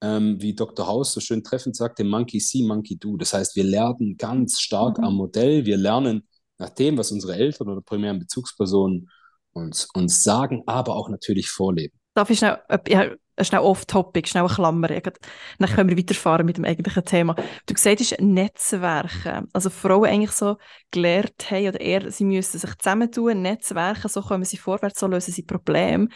ähm, 0.00 0.40
wie 0.40 0.54
Dr. 0.54 0.86
Haus 0.86 1.12
so 1.12 1.20
schön 1.20 1.42
treffend 1.42 1.76
sagte, 1.76 2.04
Monkey 2.04 2.40
see, 2.40 2.62
Monkey 2.62 2.96
do. 2.96 3.16
Das 3.16 3.32
heißt, 3.34 3.56
wir 3.56 3.64
lernen 3.64 4.16
ganz 4.16 4.60
stark 4.60 4.98
Mhm. 4.98 5.04
am 5.04 5.14
Modell. 5.14 5.66
Wir 5.66 5.76
lernen 5.76 6.26
nach 6.58 6.70
dem, 6.70 6.96
was 6.98 7.12
unsere 7.12 7.34
Eltern 7.36 7.68
oder 7.68 7.80
primären 7.82 8.18
Bezugspersonen 8.18 9.10
uns, 9.52 9.88
uns 9.94 10.22
sagen, 10.22 10.62
aber 10.66 10.94
auch 10.94 11.08
natürlich 11.08 11.48
vorleben. 11.50 11.98
Darf 12.14 12.30
ich 12.30 12.38
schnell, 12.38 12.58
äh, 12.68 12.78
ja, 12.88 13.10
schnell 13.44 13.60
off-topic, 13.60 14.28
schnell 14.28 14.44
eine 14.44 14.52
Klammer. 14.52 14.88
Dann 14.88 15.70
können 15.70 15.88
wir 15.88 15.96
weiterfahren 15.96 16.44
mit 16.46 16.56
dem 16.56 16.64
eigentlichen 16.64 17.04
Thema. 17.04 17.34
Du 17.66 17.74
gesagt 17.74 18.00
hast 18.00 18.20
Netzwerke. 18.20 19.44
Also 19.52 19.70
Frauen 19.70 20.06
eigentlich 20.06 20.32
so 20.32 20.56
gelernt 20.90 21.50
haben, 21.50 21.68
oder 21.68 21.80
eher, 21.80 22.10
sie 22.10 22.24
müssen 22.24 22.58
sich 22.58 22.76
zusammentun, 22.78 23.42
Netzwerke, 23.42 24.08
so 24.08 24.22
kommen 24.22 24.44
sie 24.44 24.56
vorwärts, 24.56 25.00
so 25.00 25.06
lösen 25.06 25.32
sie 25.32 25.42
Probleme. 25.42 26.08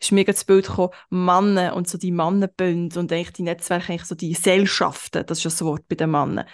Ist 0.00 0.12
mir 0.12 0.24
das 0.24 0.44
Bild 0.44 0.66
gekommen, 0.66 0.92
Männer 1.10 1.74
und 1.74 1.88
so 1.88 1.98
die 1.98 2.12
Mannenbünde 2.12 2.98
und 2.98 3.12
eigentlich 3.12 3.32
die 3.32 3.42
Netzwerke, 3.42 3.92
eigentlich 3.92 4.04
so 4.04 4.14
die 4.14 4.32
Gesellschaften, 4.32 5.24
das 5.26 5.38
ist 5.38 5.44
ja 5.44 5.50
das 5.50 5.62
Wort 5.62 5.88
bei 5.88 5.96
den 5.96 6.10
Männern. 6.10 6.46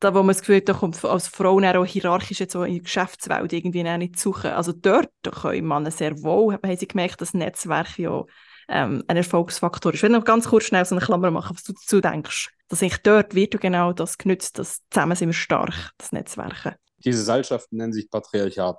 Da, 0.00 0.14
wo 0.14 0.18
man 0.18 0.28
das 0.28 0.40
Gefühl 0.40 0.58
hat, 0.58 0.68
da 0.68 0.74
kommt 0.74 1.04
als 1.04 1.26
Frau 1.26 1.58
auch 1.58 1.84
hierarchisch 1.84 2.38
jetzt 2.40 2.52
so 2.52 2.62
in 2.62 2.74
die 2.74 2.82
Geschäftswelt 2.82 3.52
irgendwie 3.52 3.82
nicht 3.82 4.18
zu 4.18 4.30
suchen. 4.30 4.52
Also 4.52 4.72
dort 4.72 5.10
können 5.22 5.66
Männer 5.66 5.90
sehr 5.90 6.22
wohl, 6.22 6.54
haben 6.54 6.76
sie 6.76 6.86
gemerkt, 6.86 7.20
dass 7.20 7.34
Netzwerk 7.34 7.98
ja 7.98 8.24
ähm, 8.68 9.02
ein 9.08 9.16
Erfolgsfaktor 9.16 9.92
ist. 9.92 9.98
Ich 9.98 10.02
will 10.02 10.10
noch 10.10 10.24
ganz 10.24 10.48
kurz 10.48 10.64
schnell 10.64 10.84
so 10.84 10.94
eine 10.94 11.04
Klammer 11.04 11.30
machen, 11.30 11.56
was 11.56 11.64
du 11.64 11.72
dazu 11.72 12.00
denkst. 12.00 12.50
Dass 12.68 12.82
ich 12.82 12.98
dort 12.98 13.34
wird 13.34 13.60
genau 13.60 13.92
das 13.92 14.18
genützt, 14.18 14.58
dass 14.58 14.82
zusammen 14.90 15.16
sind 15.16 15.30
wir 15.30 15.34
stark, 15.34 15.92
das 15.96 16.12
Netzwerken. 16.12 16.74
Diese 17.04 17.22
Seilschaften 17.22 17.78
nennen 17.78 17.92
sich 17.92 18.10
Patriarchat. 18.10 18.78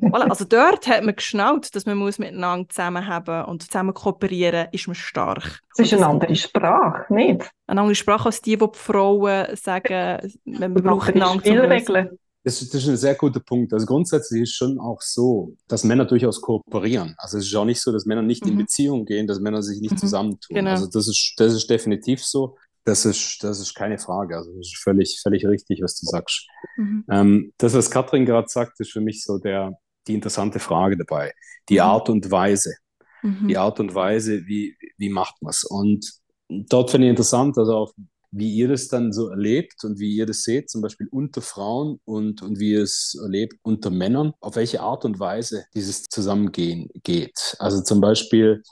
voilà, 0.00 0.28
also 0.28 0.44
dort 0.44 0.88
hat 0.88 1.04
man 1.04 1.14
geschnallt, 1.14 1.74
dass 1.74 1.86
man 1.86 1.96
muss 1.96 2.18
miteinander 2.18 2.68
zusammenhaben 2.68 3.44
und 3.44 3.62
zusammen 3.62 3.94
kooperieren, 3.94 4.66
ist 4.72 4.88
man 4.88 4.96
stark. 4.96 5.60
Es 5.76 5.86
ist 5.86 5.94
eine 5.94 6.06
andere 6.06 6.34
Sprache, 6.34 7.12
nicht? 7.14 7.48
Eine 7.66 7.82
andere 7.82 7.94
Sprache 7.94 8.26
als 8.26 8.40
die, 8.40 8.56
die 8.56 8.66
die 8.66 8.78
Frauen 8.78 9.54
sagen, 9.56 10.32
man 10.44 10.74
braucht 10.74 11.14
einander 11.14 11.40
Spielregeln. 11.40 12.18
Das, 12.44 12.58
das 12.58 12.74
ist 12.74 12.88
ein 12.88 12.96
sehr 12.96 13.14
guter 13.14 13.38
Punkt. 13.38 13.72
Also 13.72 13.86
grundsätzlich 13.86 14.42
ist 14.42 14.54
schon 14.54 14.80
auch 14.80 15.00
so, 15.00 15.54
dass 15.68 15.84
Männer 15.84 16.04
durchaus 16.04 16.40
kooperieren. 16.40 17.14
Also 17.18 17.38
es 17.38 17.46
ist 17.46 17.54
auch 17.54 17.64
nicht 17.64 17.80
so, 17.80 17.92
dass 17.92 18.04
Männer 18.04 18.22
nicht 18.22 18.44
mhm. 18.44 18.52
in 18.52 18.58
Beziehung 18.58 19.04
gehen, 19.04 19.28
dass 19.28 19.38
Männer 19.38 19.62
sich 19.62 19.80
nicht 19.80 19.92
mhm. 19.92 19.98
zusammentun. 19.98 20.56
Genau. 20.56 20.70
Also 20.70 20.86
das 20.86 21.06
ist, 21.06 21.34
das 21.36 21.52
ist 21.52 21.70
definitiv 21.70 22.24
so. 22.24 22.56
Das 22.84 23.04
ist, 23.04 23.42
das 23.42 23.60
ist 23.60 23.74
keine 23.74 23.98
Frage. 23.98 24.36
Also 24.36 24.50
das 24.56 24.66
ist 24.66 24.82
völlig, 24.82 25.20
völlig 25.22 25.46
richtig, 25.46 25.80
was 25.82 25.98
du 26.00 26.06
sagst. 26.06 26.48
Mhm. 26.76 27.04
Ähm, 27.10 27.52
das, 27.58 27.74
was 27.74 27.90
Katrin 27.90 28.26
gerade 28.26 28.48
sagt, 28.48 28.80
ist 28.80 28.92
für 28.92 29.00
mich 29.00 29.22
so 29.22 29.38
der, 29.38 29.72
die 30.08 30.14
interessante 30.14 30.58
Frage 30.58 30.96
dabei. 30.96 31.32
Die 31.68 31.74
mhm. 31.74 31.80
Art 31.80 32.08
und 32.08 32.30
Weise. 32.30 32.74
Mhm. 33.22 33.48
Die 33.48 33.56
Art 33.56 33.78
und 33.78 33.94
Weise, 33.94 34.46
wie, 34.46 34.76
wie 34.98 35.10
macht 35.10 35.40
man 35.42 35.50
es? 35.50 35.64
Und 35.64 36.10
dort 36.48 36.90
finde 36.90 37.06
ich 37.06 37.10
interessant, 37.10 37.56
also 37.56 37.74
auch 37.74 37.92
wie 38.32 38.50
ihr 38.54 38.68
das 38.68 38.88
dann 38.88 39.12
so 39.12 39.28
erlebt 39.28 39.84
und 39.84 39.98
wie 39.98 40.16
ihr 40.16 40.26
das 40.26 40.42
seht, 40.42 40.70
zum 40.70 40.80
Beispiel 40.80 41.06
unter 41.10 41.42
Frauen 41.42 42.00
und, 42.04 42.42
und 42.42 42.58
wie 42.58 42.72
ihr 42.72 42.82
es 42.82 43.16
erlebt 43.22 43.58
unter 43.62 43.90
Männern, 43.90 44.32
auf 44.40 44.56
welche 44.56 44.80
Art 44.80 45.04
und 45.04 45.20
Weise 45.20 45.66
dieses 45.74 46.04
Zusammengehen 46.04 46.88
geht. 47.02 47.56
Also 47.58 47.82
zum 47.82 48.00
Beispiel 48.00 48.62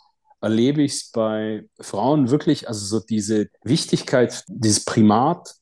erlebe 0.40 0.82
ich 0.82 0.92
es 0.92 1.10
bei 1.10 1.68
Frauen 1.80 2.30
wirklich, 2.30 2.68
also 2.68 2.84
so 2.84 3.04
diese 3.04 3.48
Wichtigkeit, 3.62 4.44
dieses 4.48 4.84
Primat 4.84 5.54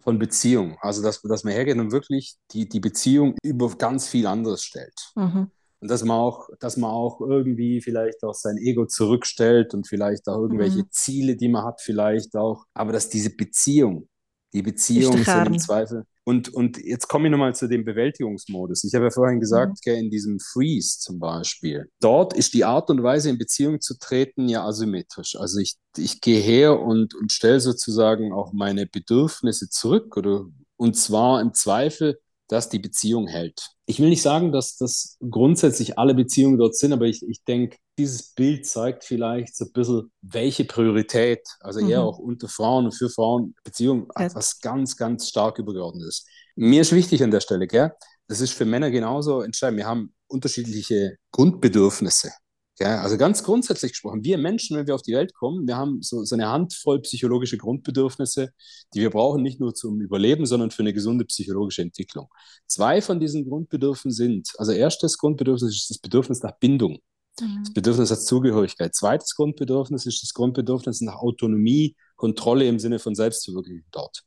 von 0.00 0.18
Beziehung. 0.18 0.76
Also, 0.80 1.02
dass, 1.02 1.22
dass 1.22 1.44
man 1.44 1.54
hergeht 1.54 1.78
und 1.78 1.92
wirklich 1.92 2.36
die, 2.52 2.68
die 2.68 2.80
Beziehung 2.80 3.34
über 3.42 3.68
ganz 3.76 4.06
viel 4.08 4.26
anderes 4.26 4.62
stellt. 4.62 5.12
Mhm. 5.16 5.50
Und 5.80 5.90
dass 5.90 6.02
man 6.02 6.16
auch, 6.16 6.48
dass 6.60 6.76
man 6.76 6.90
auch 6.90 7.20
irgendwie 7.20 7.80
vielleicht 7.80 8.22
auch 8.22 8.34
sein 8.34 8.56
Ego 8.56 8.86
zurückstellt 8.86 9.74
und 9.74 9.86
vielleicht 9.86 10.28
auch 10.28 10.40
irgendwelche 10.40 10.78
mhm. 10.78 10.88
Ziele, 10.90 11.36
die 11.36 11.48
man 11.48 11.64
hat, 11.64 11.80
vielleicht 11.80 12.36
auch. 12.36 12.64
Aber 12.74 12.92
dass 12.92 13.08
diese 13.08 13.30
Beziehung, 13.30 14.08
die 14.54 14.62
Beziehung 14.62 15.22
sind 15.22 15.46
im 15.46 15.58
Zweifel. 15.58 16.04
Und, 16.26 16.48
und 16.54 16.78
jetzt 16.78 17.08
komme 17.08 17.26
ich 17.26 17.32
nochmal 17.32 17.54
zu 17.54 17.68
dem 17.68 17.84
Bewältigungsmodus. 17.84 18.84
Ich 18.84 18.94
habe 18.94 19.06
ja 19.06 19.10
vorhin 19.10 19.40
gesagt, 19.40 19.78
mhm. 19.84 19.92
in 19.94 20.10
diesem 20.10 20.38
Freeze 20.40 21.00
zum 21.00 21.18
Beispiel, 21.18 21.90
dort 22.00 22.32
ist 22.32 22.54
die 22.54 22.64
Art 22.64 22.88
und 22.88 23.02
Weise, 23.02 23.28
in 23.28 23.36
Beziehung 23.36 23.80
zu 23.80 23.98
treten, 23.98 24.48
ja 24.48 24.64
asymmetrisch. 24.64 25.36
Also 25.36 25.58
ich, 25.58 25.74
ich 25.98 26.20
gehe 26.20 26.40
her 26.40 26.80
und, 26.80 27.14
und 27.14 27.32
stelle 27.32 27.60
sozusagen 27.60 28.32
auch 28.32 28.52
meine 28.52 28.86
Bedürfnisse 28.86 29.68
zurück 29.68 30.16
oder 30.16 30.46
und 30.76 30.96
zwar 30.96 31.40
im 31.40 31.52
Zweifel 31.52 32.18
dass 32.54 32.68
die 32.68 32.78
Beziehung 32.78 33.26
hält. 33.26 33.70
Ich 33.86 33.98
will 33.98 34.08
nicht 34.08 34.22
sagen, 34.22 34.52
dass 34.52 34.76
das 34.76 35.18
grundsätzlich 35.28 35.98
alle 35.98 36.14
Beziehungen 36.14 36.56
dort 36.56 36.76
sind, 36.76 36.92
aber 36.92 37.06
ich, 37.06 37.22
ich 37.28 37.42
denke, 37.42 37.76
dieses 37.98 38.32
Bild 38.34 38.64
zeigt 38.64 39.02
vielleicht 39.02 39.56
so 39.56 39.64
ein 39.64 39.72
bisschen, 39.72 40.12
welche 40.22 40.64
Priorität, 40.64 41.40
also 41.60 41.82
mhm. 41.82 41.90
eher 41.90 42.02
auch 42.02 42.18
unter 42.18 42.48
Frauen 42.48 42.84
und 42.86 42.92
für 42.92 43.10
Frauen 43.10 43.56
Beziehungen, 43.64 44.06
ja. 44.16 44.26
etwas 44.26 44.60
ganz, 44.60 44.96
ganz 44.96 45.28
stark 45.28 45.58
übergeordnet 45.58 46.06
ist. 46.06 46.28
Mir 46.54 46.82
ist 46.82 46.92
wichtig 46.92 47.24
an 47.24 47.32
der 47.32 47.40
Stelle, 47.40 47.66
gell? 47.66 47.92
Das 48.28 48.40
ist 48.40 48.52
für 48.52 48.64
Männer 48.64 48.90
genauso 48.90 49.42
entscheidend. 49.42 49.78
Wir 49.78 49.86
haben 49.86 50.14
unterschiedliche 50.28 51.16
Grundbedürfnisse. 51.32 52.30
Ja, 52.80 53.02
also 53.02 53.16
ganz 53.16 53.44
grundsätzlich 53.44 53.92
gesprochen, 53.92 54.24
wir 54.24 54.36
Menschen, 54.36 54.76
wenn 54.76 54.86
wir 54.88 54.96
auf 54.96 55.02
die 55.02 55.14
Welt 55.14 55.32
kommen, 55.32 55.66
wir 55.66 55.76
haben 55.76 56.02
so, 56.02 56.24
so 56.24 56.34
eine 56.34 56.48
Handvoll 56.48 57.00
psychologische 57.02 57.56
Grundbedürfnisse, 57.56 58.50
die 58.92 59.00
wir 59.00 59.10
brauchen, 59.10 59.42
nicht 59.42 59.60
nur 59.60 59.74
zum 59.74 60.00
Überleben, 60.00 60.44
sondern 60.44 60.72
für 60.72 60.82
eine 60.82 60.92
gesunde 60.92 61.24
psychologische 61.24 61.82
Entwicklung. 61.82 62.28
Zwei 62.66 63.00
von 63.00 63.20
diesen 63.20 63.48
Grundbedürfnissen 63.48 64.10
sind, 64.10 64.52
also 64.58 64.72
erstes 64.72 65.18
Grundbedürfnis 65.18 65.76
ist 65.76 65.90
das 65.90 65.98
Bedürfnis 65.98 66.42
nach 66.42 66.58
Bindung. 66.58 66.98
Mhm. 67.40 67.60
Das 67.62 67.72
Bedürfnis 67.72 68.10
nach 68.10 68.18
Zugehörigkeit. 68.18 68.92
Zweites 68.92 69.36
Grundbedürfnis 69.36 70.06
ist 70.06 70.22
das 70.22 70.34
Grundbedürfnis 70.34 71.00
nach 71.00 71.16
Autonomie, 71.16 71.94
Kontrolle 72.16 72.66
im 72.66 72.78
Sinne 72.78 72.98
von 72.98 73.14
Selbstverwirklichung 73.14 73.86
dort. 73.90 74.24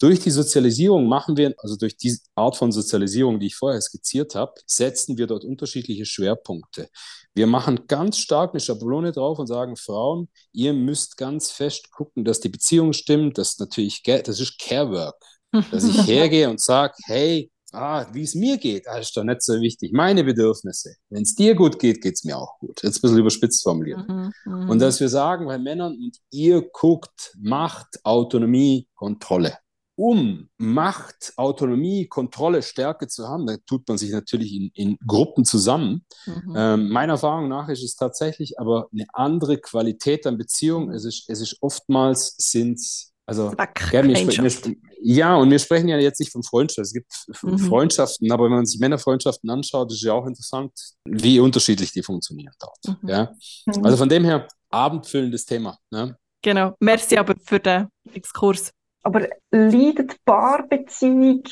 Durch 0.00 0.20
die 0.20 0.30
Sozialisierung 0.30 1.06
machen 1.08 1.36
wir, 1.36 1.54
also 1.58 1.76
durch 1.76 1.96
diese 1.96 2.20
Art 2.34 2.56
von 2.56 2.72
Sozialisierung, 2.72 3.40
die 3.40 3.46
ich 3.46 3.56
vorher 3.56 3.80
skizziert 3.80 4.34
habe, 4.34 4.52
setzen 4.66 5.18
wir 5.18 5.26
dort 5.26 5.44
unterschiedliche 5.44 6.04
Schwerpunkte. 6.04 6.88
Wir 7.34 7.46
machen 7.46 7.86
ganz 7.86 8.18
stark 8.18 8.50
eine 8.52 8.60
Schablone 8.60 9.12
drauf 9.12 9.38
und 9.38 9.46
sagen, 9.46 9.76
Frauen, 9.76 10.28
ihr 10.52 10.72
müsst 10.72 11.16
ganz 11.16 11.50
fest 11.50 11.90
gucken, 11.90 12.24
dass 12.24 12.40
die 12.40 12.48
Beziehung 12.48 12.92
stimmt. 12.92 13.38
Das 13.38 13.50
ist 13.50 13.60
natürlich, 13.60 14.02
das 14.02 14.40
ist 14.40 14.58
Carework. 14.58 15.22
Dass 15.70 15.84
ich 15.84 15.96
hergehe 16.06 16.50
und 16.50 16.60
sage, 16.60 16.94
hey, 17.06 17.50
ah, 17.72 18.06
wie 18.12 18.22
es 18.22 18.34
mir 18.34 18.58
geht, 18.58 18.86
das 18.86 19.08
ist 19.08 19.16
doch 19.16 19.24
nicht 19.24 19.42
so 19.42 19.60
wichtig. 19.60 19.92
Meine 19.92 20.24
Bedürfnisse. 20.24 20.96
Wenn 21.10 21.22
es 21.22 21.34
dir 21.34 21.54
gut 21.54 21.78
geht, 21.78 22.02
geht 22.02 22.14
es 22.14 22.24
mir 22.24 22.36
auch 22.36 22.58
gut. 22.58 22.82
Jetzt 22.82 22.98
ein 22.98 23.02
bisschen 23.02 23.18
überspitzt 23.18 23.62
formuliert. 23.62 24.06
Mhm, 24.08 24.32
mh. 24.44 24.70
Und 24.70 24.78
dass 24.80 25.00
wir 25.00 25.08
sagen, 25.08 25.46
bei 25.46 25.58
Männern, 25.58 25.92
und 25.92 26.16
ihr 26.30 26.62
guckt 26.62 27.36
Macht, 27.40 28.04
Autonomie, 28.04 28.88
Kontrolle. 28.94 29.58
Um 29.96 30.48
Macht, 30.58 31.32
Autonomie, 31.36 32.06
Kontrolle, 32.06 32.62
Stärke 32.62 33.08
zu 33.08 33.26
haben, 33.26 33.46
da 33.46 33.56
tut 33.66 33.88
man 33.88 33.98
sich 33.98 34.12
natürlich 34.12 34.54
in, 34.54 34.70
in 34.74 34.96
Gruppen 35.04 35.44
zusammen. 35.44 36.04
Mhm. 36.24 36.54
Ähm, 36.56 36.88
meiner 36.90 37.14
Erfahrung 37.14 37.48
nach 37.48 37.68
ist 37.68 37.82
es 37.82 37.96
tatsächlich 37.96 38.60
aber 38.60 38.88
eine 38.92 39.06
andere 39.12 39.58
Qualität 39.58 40.24
an 40.26 40.38
Beziehungen. 40.38 40.94
Es 40.94 41.04
ist, 41.04 41.28
es 41.28 41.40
ist 41.40 41.56
oftmals 41.62 42.36
sind 42.38 42.80
also, 43.28 43.52
gell, 43.90 44.08
wir, 44.08 44.14
wir, 44.16 44.76
ja, 45.02 45.36
und 45.36 45.50
wir 45.50 45.58
sprechen 45.58 45.88
ja 45.88 45.98
jetzt 45.98 46.18
nicht 46.18 46.32
von 46.32 46.42
Freundschaft. 46.42 46.86
Es 46.86 46.94
gibt 46.94 47.12
mhm. 47.42 47.58
Freundschaften, 47.58 48.32
aber 48.32 48.44
wenn 48.44 48.52
man 48.52 48.64
sich 48.64 48.80
Männerfreundschaften 48.80 49.50
anschaut, 49.50 49.92
ist 49.92 50.02
ja 50.02 50.14
auch 50.14 50.26
interessant, 50.26 50.72
wie 51.04 51.38
unterschiedlich 51.38 51.92
die 51.92 52.02
funktionieren 52.02 52.54
dort. 52.58 53.02
Mhm. 53.02 53.08
Ja? 53.10 53.34
Mhm. 53.66 53.84
Also 53.84 53.98
von 53.98 54.08
dem 54.08 54.24
her, 54.24 54.48
abendfüllendes 54.70 55.44
Thema. 55.44 55.76
Ne? 55.90 56.16
Genau. 56.40 56.72
Merci 56.80 57.18
aber 57.18 57.34
für 57.44 57.60
den 57.60 57.88
Exkurs. 58.14 58.72
Aber 59.02 59.28
leidet 59.50 60.24
Paarbeziehung 60.24 61.42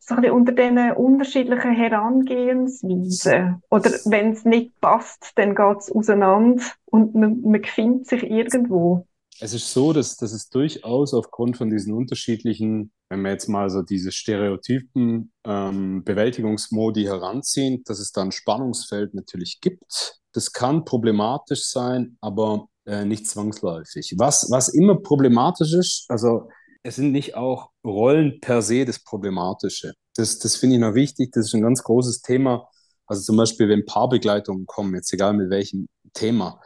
so 0.00 0.16
ein 0.16 0.30
unter 0.30 0.52
diesen 0.52 0.92
unterschiedlichen 0.92 1.72
Herangehensweisen? 1.72 3.62
Oder 3.70 3.90
wenn 4.04 4.32
es 4.32 4.44
nicht 4.44 4.78
passt, 4.82 5.32
dann 5.36 5.54
geht 5.54 5.78
es 5.78 5.90
auseinander 5.90 6.62
und 6.84 7.14
man, 7.14 7.40
man 7.40 7.64
findet 7.64 8.06
sich 8.06 8.22
irgendwo? 8.22 9.06
Es 9.42 9.54
ist 9.54 9.72
so, 9.72 9.94
dass, 9.94 10.18
dass 10.18 10.32
es 10.32 10.50
durchaus 10.50 11.14
aufgrund 11.14 11.56
von 11.56 11.70
diesen 11.70 11.94
unterschiedlichen, 11.94 12.92
wenn 13.08 13.22
wir 13.22 13.30
jetzt 13.30 13.48
mal 13.48 13.70
so 13.70 13.80
diese 13.80 14.12
Stereotypen 14.12 15.32
ähm, 15.44 16.04
Bewältigungsmodi 16.04 17.04
heranziehen, 17.04 17.82
dass 17.86 18.00
es 18.00 18.12
da 18.12 18.20
ein 18.20 18.32
Spannungsfeld 18.32 19.14
natürlich 19.14 19.60
gibt. 19.62 20.20
Das 20.32 20.52
kann 20.52 20.84
problematisch 20.84 21.64
sein, 21.64 22.18
aber 22.20 22.68
äh, 22.84 23.06
nicht 23.06 23.26
zwangsläufig. 23.26 24.14
Was, 24.18 24.50
was 24.50 24.68
immer 24.68 24.96
problematisch 24.96 25.72
ist, 25.72 26.04
also 26.08 26.48
es 26.82 26.96
sind 26.96 27.12
nicht 27.12 27.34
auch 27.34 27.70
Rollen 27.82 28.40
per 28.40 28.60
se 28.60 28.84
das 28.84 29.02
Problematische. 29.02 29.94
Das, 30.16 30.38
das 30.38 30.56
finde 30.56 30.76
ich 30.76 30.82
noch 30.82 30.94
wichtig, 30.94 31.32
das 31.32 31.46
ist 31.46 31.54
ein 31.54 31.62
ganz 31.62 31.82
großes 31.82 32.20
Thema. 32.20 32.68
Also 33.06 33.22
zum 33.22 33.38
Beispiel, 33.38 33.68
wenn 33.70 33.86
Paarbegleitungen 33.86 34.66
kommen, 34.66 34.94
jetzt 34.94 35.12
egal 35.14 35.32
mit 35.32 35.48
welchem 35.50 35.88
Thema, 36.12 36.60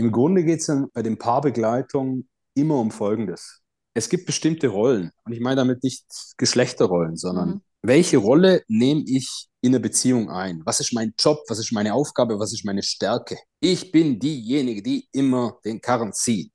im 0.00 0.12
Grunde 0.12 0.44
geht 0.44 0.60
es 0.60 0.72
bei 0.94 1.02
den 1.02 1.18
Paarbegleitungen 1.18 2.28
immer 2.54 2.76
um 2.76 2.90
Folgendes. 2.90 3.60
Es 3.92 4.08
gibt 4.08 4.24
bestimmte 4.24 4.68
Rollen 4.68 5.10
und 5.24 5.32
ich 5.32 5.40
meine 5.40 5.56
damit 5.56 5.82
nicht 5.82 6.04
Geschlechterrollen, 6.38 7.16
sondern 7.16 7.48
mhm. 7.48 7.60
welche 7.82 8.16
Rolle 8.16 8.62
nehme 8.66 9.02
ich 9.06 9.48
in 9.60 9.72
der 9.72 9.78
Beziehung 9.78 10.30
ein? 10.30 10.62
Was 10.64 10.80
ist 10.80 10.94
mein 10.94 11.12
Job? 11.18 11.44
Was 11.48 11.58
ist 11.58 11.70
meine 11.72 11.92
Aufgabe? 11.92 12.38
Was 12.38 12.54
ist 12.54 12.64
meine 12.64 12.82
Stärke? 12.82 13.36
Ich 13.60 13.92
bin 13.92 14.18
diejenige, 14.18 14.82
die 14.82 15.06
immer 15.12 15.58
den 15.66 15.82
Karren 15.82 16.14
zieht. 16.14 16.54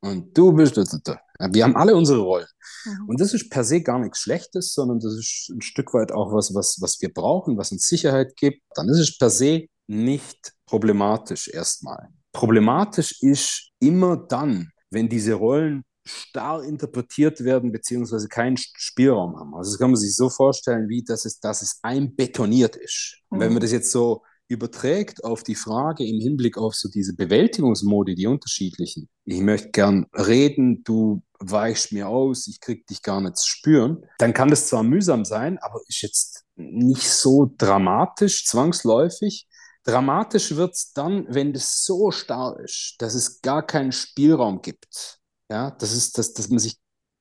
Und 0.00 0.36
du 0.36 0.52
bist. 0.52 0.76
Wir 0.76 1.62
haben 1.62 1.76
alle 1.76 1.94
unsere 1.94 2.18
Rollen. 2.18 2.48
Mhm. 2.84 3.08
Und 3.08 3.20
das 3.20 3.34
ist 3.34 3.50
per 3.50 3.62
se 3.62 3.82
gar 3.82 4.00
nichts 4.00 4.18
Schlechtes, 4.18 4.74
sondern 4.74 4.98
das 4.98 5.12
ist 5.12 5.50
ein 5.50 5.62
Stück 5.62 5.94
weit 5.94 6.10
auch 6.10 6.32
was, 6.32 6.52
was, 6.54 6.78
was 6.80 7.00
wir 7.00 7.12
brauchen, 7.12 7.56
was 7.56 7.70
uns 7.70 7.86
Sicherheit 7.86 8.34
gibt. 8.34 8.62
Dann 8.74 8.88
ist 8.88 8.98
es 8.98 9.16
per 9.16 9.30
se 9.30 9.66
nicht 9.86 10.54
problematisch 10.66 11.46
erstmal. 11.46 12.08
Problematisch 12.32 13.22
ist 13.22 13.70
immer 13.80 14.16
dann, 14.16 14.70
wenn 14.90 15.08
diese 15.08 15.34
Rollen 15.34 15.84
starr 16.04 16.64
interpretiert 16.64 17.44
werden, 17.44 17.72
beziehungsweise 17.72 18.28
keinen 18.28 18.56
Spielraum 18.56 19.38
haben. 19.38 19.54
Also 19.54 19.72
das 19.72 19.78
kann 19.78 19.90
man 19.90 20.00
sich 20.00 20.16
so 20.16 20.30
vorstellen, 20.30 20.88
wie 20.88 21.02
dass 21.02 21.24
es, 21.24 21.40
dass 21.40 21.62
es 21.62 21.78
einbetoniert 21.82 22.76
ist. 22.76 23.18
Mhm. 23.30 23.40
Wenn 23.40 23.52
man 23.52 23.60
das 23.60 23.72
jetzt 23.72 23.92
so 23.92 24.22
überträgt 24.48 25.22
auf 25.22 25.44
die 25.44 25.54
Frage 25.54 26.04
im 26.04 26.18
Hinblick 26.18 26.58
auf 26.58 26.74
so 26.74 26.88
diese 26.88 27.14
Bewältigungsmodi, 27.14 28.16
die 28.16 28.26
unterschiedlichen. 28.26 29.08
Ich 29.24 29.40
möchte 29.40 29.70
gern 29.70 30.06
reden, 30.12 30.82
du 30.82 31.22
weichst 31.38 31.92
mir 31.92 32.08
aus, 32.08 32.48
ich 32.48 32.60
krieg 32.60 32.84
dich 32.88 33.02
gar 33.02 33.20
nicht 33.20 33.36
zu 33.36 33.48
spüren. 33.48 34.04
Dann 34.18 34.34
kann 34.34 34.50
das 34.50 34.66
zwar 34.66 34.82
mühsam 34.82 35.24
sein, 35.24 35.58
aber 35.58 35.80
ist 35.86 36.02
jetzt 36.02 36.44
nicht 36.56 37.08
so 37.08 37.54
dramatisch, 37.56 38.44
zwangsläufig. 38.44 39.46
Dramatisch 39.84 40.54
wird 40.56 40.74
es 40.74 40.92
dann, 40.92 41.26
wenn 41.28 41.52
das 41.52 41.84
so 41.84 42.10
starr 42.10 42.58
ist, 42.60 42.96
dass 42.98 43.14
es 43.14 43.40
gar 43.40 43.66
keinen 43.66 43.92
Spielraum 43.92 44.60
gibt. 44.60 45.18
Ja, 45.50 45.70
das 45.70 45.92
ist, 45.92 46.18
dass, 46.18 46.32
dass 46.32 46.48
man 46.48 46.58
sich 46.58 46.76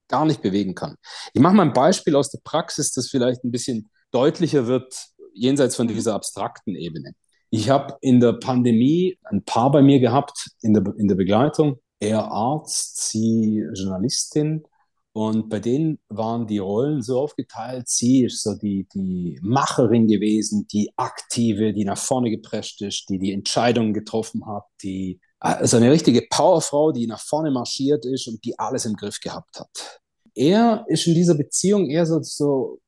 gar 0.07 0.25
nicht 0.25 0.41
bewegen 0.41 0.75
kann. 0.75 0.95
Ich 1.33 1.41
mache 1.41 1.53
mal 1.55 1.63
ein 1.63 1.73
Beispiel 1.73 2.15
aus 2.15 2.29
der 2.31 2.39
Praxis, 2.43 2.91
das 2.91 3.09
vielleicht 3.09 3.43
ein 3.43 3.51
bisschen 3.51 3.89
deutlicher 4.11 4.67
wird, 4.67 5.07
jenseits 5.33 5.75
von 5.75 5.87
dieser 5.87 6.15
abstrakten 6.15 6.75
Ebene. 6.75 7.13
Ich 7.49 7.69
habe 7.69 7.97
in 8.01 8.19
der 8.19 8.33
Pandemie 8.33 9.17
ein 9.23 9.43
Paar 9.43 9.71
bei 9.71 9.81
mir 9.81 9.99
gehabt 9.99 10.49
in 10.61 10.73
der, 10.73 10.83
in 10.97 11.07
der 11.07 11.15
Begleitung. 11.15 11.79
Er 11.99 12.25
Arzt, 12.25 13.09
sie 13.09 13.63
Journalistin. 13.73 14.63
Und 15.11 15.49
bei 15.49 15.59
denen 15.59 15.99
waren 16.07 16.45
die 16.45 16.59
Rollen 16.59 17.01
so 17.01 17.19
aufgeteilt. 17.19 17.89
Sie 17.89 18.25
ist 18.25 18.43
so 18.43 18.55
die, 18.55 18.87
die 18.93 19.39
Macherin 19.41 20.07
gewesen, 20.07 20.67
die 20.71 20.91
Aktive, 20.97 21.73
die 21.73 21.83
nach 21.83 21.97
vorne 21.97 22.29
geprescht 22.29 22.81
ist, 22.81 23.09
die 23.09 23.17
die 23.17 23.33
Entscheidungen 23.33 23.93
getroffen 23.93 24.45
hat, 24.45 24.65
die 24.83 25.19
also 25.39 25.77
eine 25.77 25.91
richtige 25.91 26.27
Powerfrau, 26.29 26.91
die 26.91 27.07
nach 27.07 27.21
vorne 27.21 27.49
marschiert 27.49 28.05
ist 28.05 28.27
und 28.27 28.43
die 28.43 28.59
alles 28.59 28.85
im 28.85 28.95
Griff 28.95 29.19
gehabt 29.19 29.59
hat. 29.59 30.01
Er 30.35 30.85
ist 30.87 31.07
in 31.07 31.15
dieser 31.15 31.35
Beziehung 31.35 31.89
eher 31.89 32.05
so, 32.05 32.21
so 32.21 32.79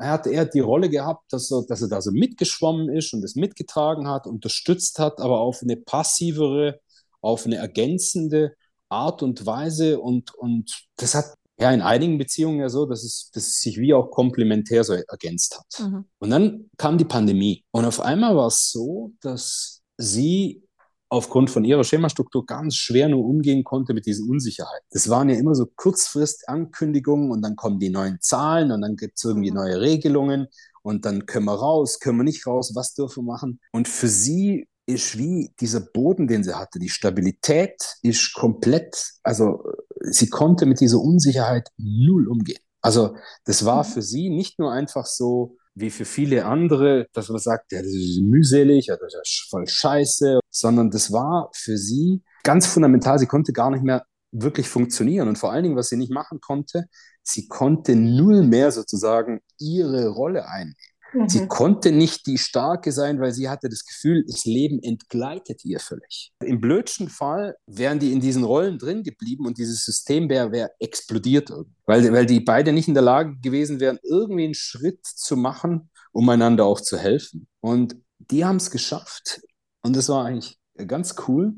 er 0.00 0.10
hat 0.10 0.26
eher 0.26 0.46
die 0.46 0.60
Rolle 0.60 0.88
gehabt, 0.88 1.32
dass 1.32 1.50
er, 1.52 1.64
dass 1.66 1.82
er 1.82 1.88
da 1.88 2.00
so 2.00 2.10
mitgeschwommen 2.10 2.88
ist 2.88 3.12
und 3.12 3.22
es 3.22 3.36
mitgetragen 3.36 4.08
hat, 4.08 4.26
unterstützt 4.26 4.98
hat, 4.98 5.20
aber 5.20 5.40
auf 5.40 5.62
eine 5.62 5.76
passivere, 5.76 6.80
auf 7.20 7.46
eine 7.46 7.56
ergänzende 7.56 8.56
Art 8.88 9.22
und 9.22 9.46
Weise. 9.46 10.00
Und, 10.00 10.34
und 10.34 10.86
das 10.96 11.14
hat 11.14 11.34
ja 11.62 11.72
in 11.72 11.80
einigen 11.80 12.18
Beziehungen 12.18 12.60
ja 12.60 12.68
so, 12.68 12.86
dass 12.86 13.02
es, 13.02 13.30
dass 13.32 13.46
es 13.46 13.60
sich 13.60 13.78
wie 13.78 13.94
auch 13.94 14.10
komplementär 14.10 14.84
so 14.84 14.92
ergänzt 14.92 15.58
hat. 15.58 15.86
Mhm. 15.86 16.04
Und 16.18 16.30
dann 16.30 16.70
kam 16.76 16.98
die 16.98 17.04
Pandemie. 17.04 17.64
Und 17.70 17.84
auf 17.84 18.00
einmal 18.00 18.36
war 18.36 18.48
es 18.48 18.70
so, 18.70 19.12
dass 19.20 19.82
sie 19.96 20.62
aufgrund 21.08 21.50
von 21.50 21.64
ihrer 21.64 21.84
Schemastruktur 21.84 22.46
ganz 22.46 22.74
schwer 22.74 23.08
nur 23.08 23.24
umgehen 23.24 23.64
konnte 23.64 23.92
mit 23.92 24.06
diesen 24.06 24.30
Unsicherheiten. 24.30 24.86
Das 24.90 25.10
waren 25.10 25.28
ja 25.28 25.36
immer 25.36 25.54
so 25.54 25.66
Kurzfrist-Ankündigungen 25.76 27.30
und 27.30 27.42
dann 27.42 27.54
kommen 27.54 27.78
die 27.78 27.90
neuen 27.90 28.18
Zahlen 28.20 28.72
und 28.72 28.80
dann 28.80 28.96
gibt 28.96 29.18
es 29.18 29.24
irgendwie 29.24 29.50
mhm. 29.50 29.56
neue 29.56 29.80
Regelungen 29.80 30.48
und 30.82 31.04
dann 31.04 31.26
können 31.26 31.44
wir 31.44 31.54
raus, 31.54 32.00
können 32.00 32.18
wir 32.18 32.24
nicht 32.24 32.46
raus, 32.46 32.72
was 32.74 32.94
dürfen 32.94 33.24
wir 33.24 33.32
machen. 33.32 33.60
Und 33.72 33.88
für 33.88 34.08
sie 34.08 34.66
ist 34.86 35.18
wie 35.18 35.52
dieser 35.60 35.80
Boden, 35.80 36.26
den 36.26 36.44
sie 36.44 36.54
hatte, 36.54 36.78
die 36.78 36.88
Stabilität 36.88 37.76
ist 38.02 38.32
komplett, 38.32 39.12
also 39.22 39.62
sie 40.10 40.28
konnte 40.28 40.66
mit 40.66 40.80
dieser 40.80 41.00
Unsicherheit 41.00 41.68
null 41.78 42.28
umgehen. 42.28 42.60
Also 42.80 43.16
das 43.44 43.64
war 43.64 43.84
mhm. 43.84 43.88
für 43.88 44.02
sie 44.02 44.30
nicht 44.30 44.58
nur 44.58 44.72
einfach 44.72 45.06
so, 45.06 45.56
wie 45.74 45.90
für 45.90 46.04
viele 46.04 46.44
andere, 46.44 47.06
dass 47.14 47.28
man 47.28 47.38
sagt, 47.38 47.72
ja, 47.72 47.78
das 47.78 47.92
ist 47.92 48.20
mühselig 48.20 48.90
oder 48.90 48.98
das 49.00 49.14
ist 49.14 49.46
voll 49.48 49.66
scheiße, 49.66 50.40
sondern 50.50 50.90
das 50.90 51.12
war 51.12 51.50
für 51.54 51.78
sie 51.78 52.22
ganz 52.42 52.66
fundamental. 52.66 53.18
Sie 53.18 53.26
konnte 53.26 53.52
gar 53.52 53.70
nicht 53.70 53.82
mehr 53.82 54.04
wirklich 54.32 54.68
funktionieren. 54.68 55.28
Und 55.28 55.38
vor 55.38 55.52
allen 55.52 55.62
Dingen, 55.62 55.76
was 55.76 55.88
sie 55.88 55.96
nicht 55.96 56.12
machen 56.12 56.40
konnte, 56.40 56.86
sie 57.22 57.48
konnte 57.48 57.96
null 57.96 58.42
mehr 58.42 58.70
sozusagen 58.72 59.40
ihre 59.58 60.08
Rolle 60.08 60.46
einnehmen. 60.46 60.76
Mhm. 61.12 61.28
Sie 61.28 61.46
konnte 61.46 61.92
nicht 61.92 62.26
die 62.26 62.38
Starke 62.38 62.92
sein, 62.92 63.20
weil 63.20 63.32
sie 63.32 63.48
hatte 63.48 63.68
das 63.68 63.84
Gefühl, 63.84 64.24
das 64.26 64.44
Leben 64.44 64.82
entgleitet 64.82 65.64
ihr 65.64 65.80
völlig. 65.80 66.32
Im 66.42 66.60
blödsten 66.60 67.08
Fall 67.08 67.56
wären 67.66 67.98
die 67.98 68.12
in 68.12 68.20
diesen 68.20 68.44
Rollen 68.44 68.78
drin 68.78 69.02
geblieben 69.02 69.46
und 69.46 69.58
dieses 69.58 69.84
System 69.84 70.28
wäre 70.28 70.52
wär 70.52 70.70
explodiert, 70.78 71.50
weil, 71.86 72.12
weil 72.12 72.26
die 72.26 72.40
beide 72.40 72.72
nicht 72.72 72.88
in 72.88 72.94
der 72.94 73.02
Lage 73.02 73.36
gewesen 73.40 73.80
wären, 73.80 73.98
irgendwie 74.02 74.44
einen 74.44 74.54
Schritt 74.54 75.04
zu 75.04 75.36
machen, 75.36 75.90
um 76.12 76.28
einander 76.28 76.64
auch 76.64 76.80
zu 76.80 76.98
helfen. 76.98 77.46
Und 77.60 77.96
die 78.18 78.44
haben 78.44 78.56
es 78.56 78.70
geschafft. 78.70 79.40
Und 79.82 79.96
das 79.96 80.08
war 80.08 80.24
eigentlich 80.24 80.58
ganz 80.86 81.14
cool, 81.26 81.54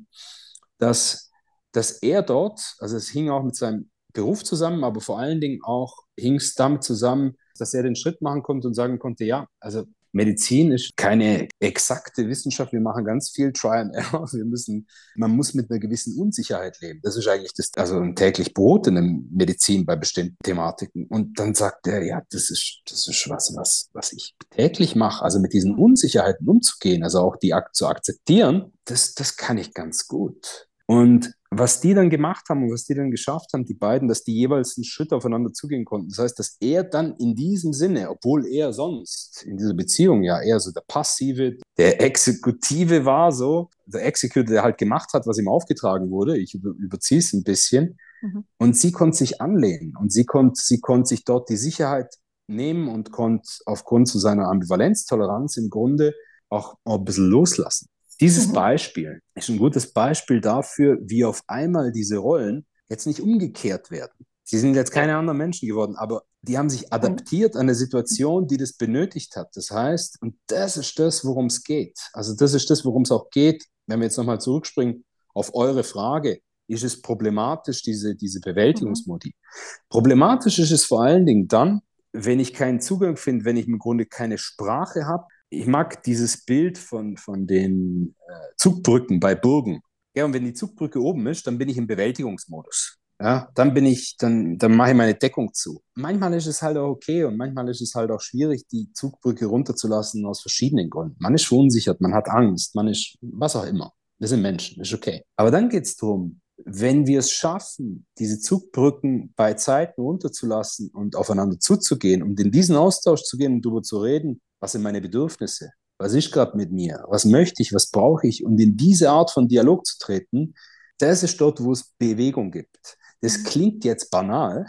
dass, 0.79 1.31
dass 1.73 1.93
er 2.03 2.23
dort, 2.23 2.77
also 2.79 2.97
es 2.97 3.09
hing 3.09 3.31
auch 3.31 3.43
mit 3.43 3.57
seinem 3.57 3.91
Beruf 4.13 4.45
zusammen, 4.45 4.85
aber 4.85 5.01
vor 5.01 5.19
allen 5.19 5.41
Dingen 5.41 5.61
auch 5.63 6.05
hing 6.17 6.37
es 6.37 6.55
damit 6.55 6.85
zusammen, 6.85 7.37
dass 7.59 7.75
er 7.75 7.83
den 7.83 7.97
Schritt 7.97 8.23
machen 8.23 8.43
konnte 8.43 8.69
und 8.69 8.75
sagen 8.75 8.99
konnte, 8.99 9.25
ja, 9.25 9.47
also 9.61 9.87
Medizin 10.15 10.71
ist 10.71 10.97
keine 10.97 11.49
exakte 11.59 12.29
Wissenschaft. 12.29 12.73
Wir 12.73 12.81
machen 12.81 13.05
ganz 13.05 13.31
viel 13.31 13.53
Try 13.53 13.79
and 13.79 13.95
Error. 13.95 14.29
Wir 14.33 14.45
müssen, 14.45 14.87
man 15.17 15.33
muss 15.33 15.55
mit 15.55 15.71
einer 15.71 15.81
gewissen 15.81 16.17
Unsicherheit 16.19 16.81
leben. 16.81 17.01
Das 17.03 17.17
ist 17.17 17.27
eigentlich 17.27 17.53
das, 17.53 17.73
also 17.77 17.99
ein 17.99 18.15
täglich 18.15 18.55
Brot 18.55 18.87
in 18.87 18.95
der 18.95 19.03
Medizin 19.03 19.85
bei 19.85 19.97
bestimmten 19.97 20.37
Thematiken. 20.45 21.07
Und 21.09 21.39
dann 21.39 21.55
sagt 21.55 21.89
er, 21.89 22.03
ja, 22.05 22.23
das 22.31 22.51
ist, 22.51 22.83
das 22.89 23.09
ist 23.09 23.29
was, 23.29 23.55
was, 23.57 23.91
was 23.93 24.13
ich 24.13 24.35
täglich 24.51 24.95
mache. 24.95 25.25
Also 25.25 25.41
mit 25.41 25.53
diesen 25.53 25.75
Unsicherheiten 25.75 26.49
umzugehen, 26.49 27.03
also 27.03 27.19
auch 27.19 27.37
die 27.37 27.53
zu 27.73 27.89
akzeptieren, 27.89 28.73
das, 28.85 29.15
das 29.15 29.37
kann 29.37 29.59
ich 29.59 29.75
ganz 29.75 30.07
gut. 30.07 30.69
Und 30.87 31.35
was 31.59 31.81
die 31.81 31.95
dann 31.95 32.11
gemacht 32.11 32.49
haben 32.49 32.63
und 32.63 32.73
was 32.73 32.85
die 32.85 32.95
dann 32.95 33.11
geschafft 33.11 33.53
haben, 33.53 33.65
die 33.65 33.75
beiden, 33.75 34.09
dass 34.09 34.25
die 34.25 34.35
jeweils 34.35 34.77
einen 34.77 34.85
Schritt 34.85 35.13
aufeinander 35.13 35.53
zugehen 35.53 35.85
konnten. 35.85 36.09
Das 36.09 36.19
heißt, 36.19 36.39
dass 36.39 36.57
er 36.61 36.85
dann 36.85 37.15
in 37.17 37.35
diesem 37.35 37.73
Sinne, 37.73 38.11
obwohl 38.11 38.47
er 38.47 38.73
sonst 38.73 39.43
in 39.45 39.57
dieser 39.57 39.75
Beziehung 39.75 40.23
ja 40.23 40.41
eher 40.41 40.61
so 40.61 40.73
der 40.73 40.83
Passive, 40.87 41.57
der 41.77 42.01
Exekutive 42.01 43.05
war, 43.05 43.33
so, 43.33 43.71
der 43.87 44.07
Executor, 44.07 44.45
der 44.45 44.63
halt 44.63 44.79
gemacht 44.79 45.13
hat, 45.13 45.27
was 45.27 45.39
ihm 45.39 45.49
aufgetragen 45.49 46.11
wurde, 46.11 46.39
ich 46.39 46.55
über, 46.55 46.71
überziehe 46.71 47.21
es 47.21 47.33
ein 47.33 47.43
bisschen, 47.43 47.97
mhm. 48.23 48.45
und 48.59 48.77
sie 48.77 48.93
konnte 48.93 49.17
sich 49.17 49.41
anlehnen 49.41 49.95
und 49.99 50.13
sie 50.13 50.25
konnte, 50.25 50.61
sie 50.61 50.81
konnte 50.81 51.09
sich 51.09 51.25
dort 51.25 51.49
die 51.49 51.57
Sicherheit 51.57 52.15
nehmen 52.47 52.89
und 52.89 53.11
konnte 53.11 53.49
aufgrund 53.67 54.09
zu 54.09 54.19
seiner 54.19 54.49
Ambivalenztoleranz 54.49 55.57
im 55.57 55.71
Grunde 55.71 56.15
auch, 56.49 56.77
auch 56.85 56.99
ein 56.99 57.05
bisschen 57.05 57.29
loslassen. 57.29 57.89
Dieses 58.21 58.49
mhm. 58.49 58.53
Beispiel 58.53 59.21
ist 59.35 59.49
ein 59.49 59.59
gutes 59.59 59.93
Beispiel 59.93 60.41
dafür, 60.41 60.99
wie 61.03 61.25
auf 61.25 61.43
einmal 61.47 61.93
diese 61.93 62.19
Rollen 62.19 62.67
jetzt 62.89 63.07
nicht 63.07 63.21
umgekehrt 63.21 63.91
werden. 63.91 64.27
Sie 64.45 64.59
sind 64.59 64.75
jetzt 64.75 64.91
keine 64.91 65.17
anderen 65.17 65.39
Menschen 65.39 65.69
geworden, 65.69 65.97
aber 65.97 66.23
die 66.43 66.59
haben 66.59 66.69
sich 66.69 66.83
mhm. 66.83 66.89
adaptiert 66.91 67.57
an 67.57 67.63
eine 67.63 67.75
Situation, 67.75 68.47
die 68.47 68.59
das 68.59 68.75
benötigt 68.75 69.37
hat. 69.37 69.49
Das 69.55 69.71
heißt, 69.71 70.21
und 70.21 70.37
das 70.47 70.77
ist 70.77 70.99
das, 70.99 71.25
worum 71.25 71.47
es 71.47 71.65
geht. 71.65 71.99
Also 72.13 72.35
das 72.35 72.55
ist 72.55 72.71
das, 72.71 72.85
worum 72.85 73.03
es 73.03 73.11
auch 73.11 73.31
geht, 73.31 73.65
wenn 73.87 74.01
wir 74.01 74.05
jetzt 74.05 74.19
nochmal 74.19 74.41
zurückspringen 74.41 75.05
auf 75.33 75.55
eure 75.55 75.83
Frage. 75.83 76.41
Ist 76.67 76.85
es 76.85 77.03
problematisch, 77.03 77.83
diese, 77.83 78.15
diese 78.15 78.41
Bewältigungsmodi? 78.41 79.29
Mhm. 79.29 79.79
Problematisch 79.89 80.59
ist 80.59 80.71
es 80.71 80.85
vor 80.85 81.03
allen 81.03 81.27
Dingen 81.27 81.49
dann, 81.49 81.81
wenn 82.13 82.39
ich 82.39 82.55
keinen 82.55 82.81
Zugang 82.81 83.17
finde, 83.17 83.45
wenn 83.45 83.57
ich 83.57 83.67
im 83.67 83.79
Grunde 83.79 84.07
keine 84.07 84.39
Sprache 84.39 85.07
habe, 85.07 85.25
ich 85.61 85.67
mag 85.67 86.03
dieses 86.03 86.45
Bild 86.45 86.79
von, 86.79 87.17
von 87.17 87.47
den 87.47 88.15
äh, 88.29 88.33
Zugbrücken 88.57 89.21
bei 89.21 89.35
Burgen. 89.35 89.81
Ja, 90.15 90.25
und 90.25 90.33
wenn 90.33 90.45
die 90.45 90.55
Zugbrücke 90.55 91.01
oben 91.01 91.27
ist, 91.27 91.47
dann 91.47 91.59
bin 91.59 91.69
ich 91.69 91.77
im 91.77 91.87
Bewältigungsmodus. 91.87 92.99
Ja, 93.21 93.49
dann 93.55 93.75
bin 93.75 93.87
ich, 93.87 94.17
dann, 94.19 94.59
dann 94.59 94.77
mache 94.77 94.91
ich 94.91 94.97
meine 94.97 95.15
Deckung 95.15 95.53
zu. 95.55 95.83
Manchmal 95.95 96.35
ist 96.35 96.47
es 96.47 96.63
halt 96.63 96.77
auch 96.77 96.89
okay 96.89 97.25
und 97.25 97.37
manchmal 97.37 97.69
ist 97.69 97.81
es 97.81 97.95
halt 97.95 98.11
auch 98.11 98.21
schwierig, 98.21 98.67
die 98.69 98.93
Zugbrücke 98.93 99.47
runterzulassen 99.47 100.27
aus 100.27 100.43
verschiedenen 100.43 100.91
Gründen. 100.91 101.17
Man 101.21 101.35
ist 101.35 101.47
verunsichert, 101.47 102.01
man 102.01 102.13
hat 102.13 102.29
Angst, 102.29 102.75
man 102.75 102.89
ist 102.89 103.17
was 103.21 103.55
auch 103.55 103.67
immer. 103.67 103.93
Wir 104.19 104.29
sind 104.29 104.43
Menschen, 104.43 104.83
ist 104.83 104.93
okay. 104.93 105.23
Aber 105.37 105.51
dann 105.51 105.69
geht 105.69 105.85
es 105.85 105.97
darum, 105.97 106.41
wenn 106.65 107.07
wir 107.07 107.21
es 107.21 107.31
schaffen, 107.31 108.07
diese 108.19 108.39
Zugbrücken 108.39 109.33
bei 109.37 109.55
Zeiten 109.55 110.01
runterzulassen 110.01 110.91
und 110.91 111.17
aufeinander 111.17 111.59
zuzugehen 111.59 112.23
und 112.23 112.39
in 112.41 112.51
diesen 112.51 112.77
Austausch 112.77 113.23
zu 113.23 113.37
gehen 113.37 113.55
und 113.55 113.65
darüber 113.65 113.83
zu 113.83 113.99
reden, 113.99 114.41
was 114.65 114.73
sind 114.73 114.83
meine 114.83 115.03
Bedürfnisse, 115.03 115.73
was 115.99 116.15
ist 116.15 116.33
gerade 116.33 116.57
mit 116.57 116.73
mir, 116.73 117.05
was 117.09 117.27
möchte 117.27 117.63
ich, 117.63 117.75
was 117.75 117.91
brauche 117.91 118.27
ich 118.27 118.47
und 118.47 118.59
in 118.59 118.79
diese 118.79 119.11
Art 119.11 119.31
von 119.31 119.47
Dialog 119.47 119.85
zu 119.85 119.99
treten, 119.99 120.55
das 120.97 121.23
ist 121.23 121.39
dort, 121.39 121.63
wo 121.63 121.73
es 121.73 121.93
Bewegung 121.99 122.51
gibt. 122.51 122.97
Das 123.21 123.37
mhm. 123.37 123.45
klingt 123.45 123.85
jetzt 123.85 124.11
banal, 124.11 124.67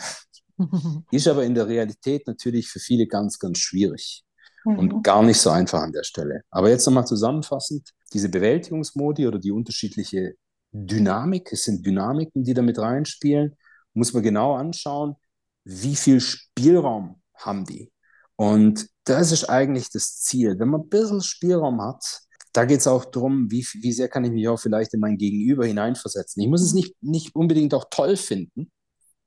ist 1.12 1.30
aber 1.30 1.46
in 1.46 1.56
der 1.56 1.70
Realität 1.70 2.28
natürlich 2.28 2.68
für 2.68 2.80
viele 2.80 3.08
ganz, 3.08 3.40
ganz 3.40 3.60
schwierig 3.60 4.26
und 4.66 4.92
mhm. 4.92 5.02
gar 5.02 5.24
nicht 5.24 5.40
so 5.40 5.50
einfach 5.50 5.80
an 5.80 5.94
der 5.94 6.04
Stelle. 6.04 6.42
Aber 6.50 6.70
jetzt 6.70 6.86
nochmal 6.86 7.08
zusammenfassend, 7.08 7.92
diese 8.12 8.28
Bewältigungsmodi 8.28 9.26
oder 9.28 9.40
die 9.40 9.52
unterschiedliche 9.52 10.34
Dynamik, 10.74 11.54
es 11.54 11.64
sind 11.64 11.86
Dynamiken, 11.86 12.44
die 12.44 12.54
da 12.54 12.62
mit 12.62 12.80
reinspielen, 12.80 13.56
muss 13.94 14.12
man 14.12 14.24
genau 14.24 14.56
anschauen, 14.56 15.16
wie 15.64 15.96
viel 15.96 16.20
Spielraum 16.20 17.22
haben 17.34 17.64
die. 17.64 17.94
Und 18.38 18.88
das 19.06 19.32
ist 19.32 19.46
eigentlich 19.46 19.90
das 19.90 20.20
Ziel. 20.22 20.60
Wenn 20.60 20.70
man 20.70 20.82
ein 20.82 20.90
bisschen 20.90 21.22
Spielraum 21.22 21.82
hat, 21.82 22.22
da 22.54 22.66
geht 22.66 22.80
es 22.80 22.88
auch 22.88 23.06
darum, 23.06 23.52
wie, 23.52 23.66
wie 23.82 23.92
sehr 23.92 24.08
kann 24.08 24.24
ich 24.24 24.32
mich 24.32 24.48
auch 24.48 24.60
vielleicht 24.60 24.94
in 24.94 25.02
mein 25.02 25.18
Gegenüber 25.18 25.66
hineinversetzen. 25.66 26.42
Ich 26.42 26.50
muss 26.50 26.62
es 26.62 26.74
mhm. 26.74 26.80
nicht, 26.80 26.96
nicht 27.02 27.36
unbedingt 27.36 27.74
auch 27.74 27.86
toll 27.90 28.16
finden, 28.16 28.72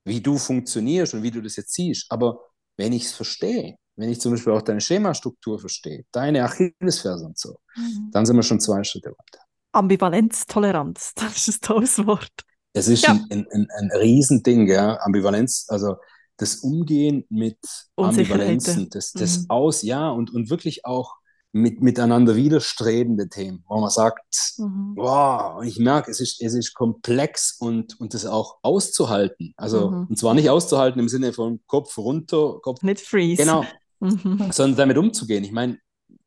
wie 0.04 0.20
du 0.20 0.38
funktionierst 0.38 1.14
und 1.14 1.22
wie 1.22 1.30
du 1.30 1.42
das 1.42 1.56
jetzt 1.56 1.74
siehst, 1.74 2.11
aber 2.11 2.40
wenn 2.76 2.92
ich 2.92 3.04
es 3.04 3.12
verstehe, 3.12 3.76
wenn 3.96 4.09
ich 4.09 4.20
zum 4.20 4.32
Beispiel 4.32 4.52
auch 4.52 4.62
deine 4.62 4.80
Schemastruktur 4.80 5.59
verstehe, 5.59 6.04
deine 6.12 6.44
Achillesferse 6.44 7.26
und 7.26 7.38
so, 7.38 7.59
mhm. 7.76 8.11
dann 8.12 8.24
sind 8.24 8.36
wir 8.36 8.42
schon 8.42 8.61
zwei 8.61 8.82
Schritte 8.84 9.11
weiter. 9.11 9.44
Ambivalenztoleranz, 9.72 11.12
das 11.16 11.48
ist 11.48 11.64
ein 11.64 11.66
tolles 11.66 12.06
Wort. 12.06 12.32
Es 12.72 12.88
ist 12.88 13.04
ja. 13.04 13.12
ein, 13.30 13.46
ein, 13.50 13.68
ein 13.70 13.90
Riesending, 13.98 14.68
ja. 14.68 14.98
Ambivalenz, 15.00 15.66
also 15.68 15.96
das 16.39 16.57
Umgehen 16.57 17.24
mit 17.28 17.59
Ambivalenzen, 17.97 18.89
das, 18.91 19.12
das 19.12 19.41
mhm. 19.41 19.47
Aus, 19.51 19.82
ja, 19.82 20.09
und, 20.11 20.32
und 20.32 20.51
wirklich 20.51 20.86
auch 20.86 21.16
mit, 21.53 21.80
miteinander 21.82 22.36
widerstrebende 22.36 23.28
Themen, 23.28 23.64
wo 23.68 23.80
man 23.80 23.91
sagt, 23.91 24.55
mhm. 24.59 24.95
wow, 24.97 25.62
ich 25.64 25.78
merke, 25.78 26.11
es 26.11 26.20
ist, 26.20 26.41
es 26.41 26.55
ist 26.55 26.74
komplex 26.74 27.57
und, 27.59 27.99
und 28.01 28.14
das 28.14 28.24
auch 28.26 28.59
auszuhalten. 28.62 29.53
Also, 29.57 29.91
mhm. 29.91 30.07
und 30.09 30.18
zwar 30.18 30.34
nicht 30.34 30.49
auszuhalten 30.49 31.01
im 31.01 31.09
Sinne 31.09 31.32
von 31.32 31.61
Kopf 31.66 31.99
runter, 31.99 32.59
Kopf. 32.62 32.82
Nicht 32.82 33.01
freeze. 33.01 33.43
Genau, 33.43 33.64
mhm. 34.01 34.51
sondern 34.53 34.76
damit 34.76 34.99
umzugehen. 34.99 35.45
Ich 35.45 35.53
meine, 35.53 35.78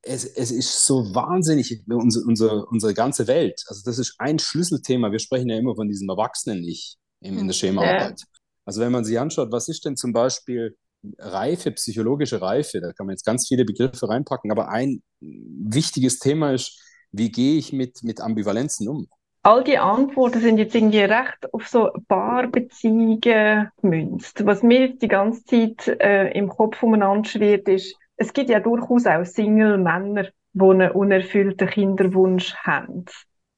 es, 0.02 0.26
es 0.26 0.52
ist 0.52 0.86
so 0.86 1.14
wahnsinnig, 1.14 1.84
unsere, 1.88 2.26
unsere, 2.26 2.66
unsere 2.66 2.94
ganze 2.94 3.28
Welt. 3.28 3.64
Also 3.68 3.82
das 3.86 4.00
ist 4.00 4.16
ein 4.18 4.40
Schlüsselthema. 4.40 5.12
Wir 5.12 5.20
sprechen 5.20 5.50
ja 5.50 5.58
immer 5.58 5.76
von 5.76 5.88
diesem 5.88 6.10
Erwachsenen-Ich 6.10 6.98
in, 7.22 7.38
in 7.38 7.48
der 7.48 7.54
Schemaarbeit. 7.54 8.24
Also 8.72 8.80
wenn 8.80 8.94
man 8.94 9.04
sich 9.04 9.20
anschaut, 9.20 9.52
was 9.52 9.68
ist 9.68 9.84
denn 9.84 9.98
zum 9.98 10.14
Beispiel 10.14 10.78
Reife, 11.18 11.72
psychologische 11.72 12.42
Reife, 12.42 12.80
da 12.80 12.94
kann 12.94 13.06
man 13.06 13.16
jetzt 13.16 13.26
ganz 13.26 13.46
viele 13.46 13.66
Begriffe 13.66 14.08
reinpacken, 14.08 14.50
aber 14.50 14.70
ein 14.70 15.04
wichtiges 15.20 16.20
Thema 16.20 16.54
ist, 16.54 16.82
wie 17.12 17.30
gehe 17.30 17.58
ich 17.58 17.74
mit, 17.74 18.02
mit 18.02 18.22
Ambivalenzen 18.22 18.88
um? 18.88 19.08
All 19.44 19.62
die 19.66 19.78
Antworten 19.78 20.40
sind 20.40 20.58
jetzt 20.58 20.74
irgendwie 20.74 21.00
recht 21.02 21.54
auf 21.54 21.68
so 21.68 21.90
Paarbeziehungen 22.08 23.20
gemünzt. 23.20 24.46
Was 24.46 24.64
mir 24.64 24.88
jetzt 24.88 25.02
die 25.02 25.10
ganze 25.10 25.44
Zeit 25.44 25.90
äh, 26.00 26.32
im 26.32 26.48
Kopf 26.48 26.82
umeinander 26.82 27.28
schwirrt, 27.28 27.68
ist, 27.68 27.98
es 28.16 28.32
gibt 28.32 28.50
ja 28.50 28.62
durchaus 28.62 29.06
auch 29.06 29.26
Single-Männer, 29.26 30.30
die 30.54 30.64
einen 30.64 30.92
unerfüllten 30.92 31.68
Kinderwunsch 31.68 32.56
haben. 32.56 33.04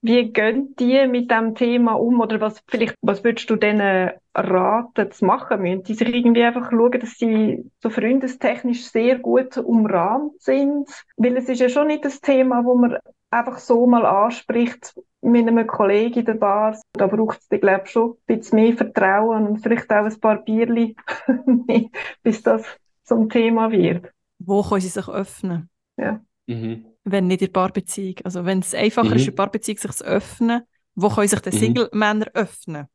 Wie 0.06 0.34
gehen 0.34 0.76
die 0.78 1.08
mit 1.08 1.32
dem 1.32 1.56
Thema 1.56 1.94
um? 1.94 2.20
Oder 2.20 2.42
was, 2.42 2.62
vielleicht, 2.68 2.98
was 3.02 3.24
würdest 3.24 3.50
du 3.50 3.56
denen 3.56 4.12
raten 4.36 5.12
zu 5.12 5.24
machen? 5.24 5.62
Müssen 5.62 5.84
die 5.84 5.94
sich 5.94 6.14
irgendwie 6.14 6.44
einfach 6.44 6.72
schauen, 6.72 7.00
dass 7.00 7.18
sie 7.18 7.72
so 7.82 7.90
freundestechnisch 7.90 8.90
sehr 8.90 9.18
gut 9.18 9.58
umrahmt 9.58 10.42
sind? 10.42 10.90
Weil 11.16 11.38
es 11.38 11.48
ist 11.48 11.62
ja 11.62 11.70
schon 11.70 11.88
nicht 11.88 12.04
das 12.04 12.20
Thema, 12.20 12.66
wo 12.66 12.76
man 12.76 12.98
einfach 13.32 13.58
so 13.60 13.88
mal 13.88 14.06
anspricht 14.06 14.94
mit 15.22 15.48
einem 15.48 15.66
Kollegen 15.66 16.20
in 16.20 16.26
der 16.26 16.34
Bar. 16.34 16.78
Da 16.92 17.08
braucht 17.08 17.40
es, 17.40 17.62
glaube 17.62 17.84
ich, 17.86 17.92
schon 17.92 18.18
ein 18.28 18.38
bisschen 18.38 18.60
mehr 18.60 18.74
Vertrauen 18.74 19.48
und 19.48 19.60
vielleicht 19.60 19.90
auch 19.90 20.04
ein 20.04 20.20
paar 20.20 20.44
Bierli, 20.44 20.98
bis 22.24 22.44
das 22.44 22.66
zum 23.04 23.30
Thema 23.30 23.72
wird. 23.72 24.12
Wo 24.40 24.64
können 24.64 24.82
sie 24.82 24.90
sich 24.90 25.08
öffnen? 25.08 25.70
Ja. 25.96 26.20
Mhm. 26.46 26.93
Wenn 27.06 27.28
nicht 27.28 27.42
in 27.42 27.48
der 27.48 27.54
Paarbeziehung. 27.54 28.16
Also 28.24 28.46
wenn 28.46 28.60
es 28.60 28.74
einfacher 28.74 29.10
mhm. 29.10 29.16
ist, 29.16 29.22
in 29.22 29.36
der 29.36 29.44
Paarbeziehung 29.44 29.78
sich 29.78 29.92
zu 29.92 30.06
öffnen, 30.06 30.62
wo 30.96 31.10
können 31.10 31.28
sich 31.28 31.40
die 31.40 31.56
mhm. 31.56 31.60
Single-Männer 31.60 32.28
öffnen? 32.34 32.88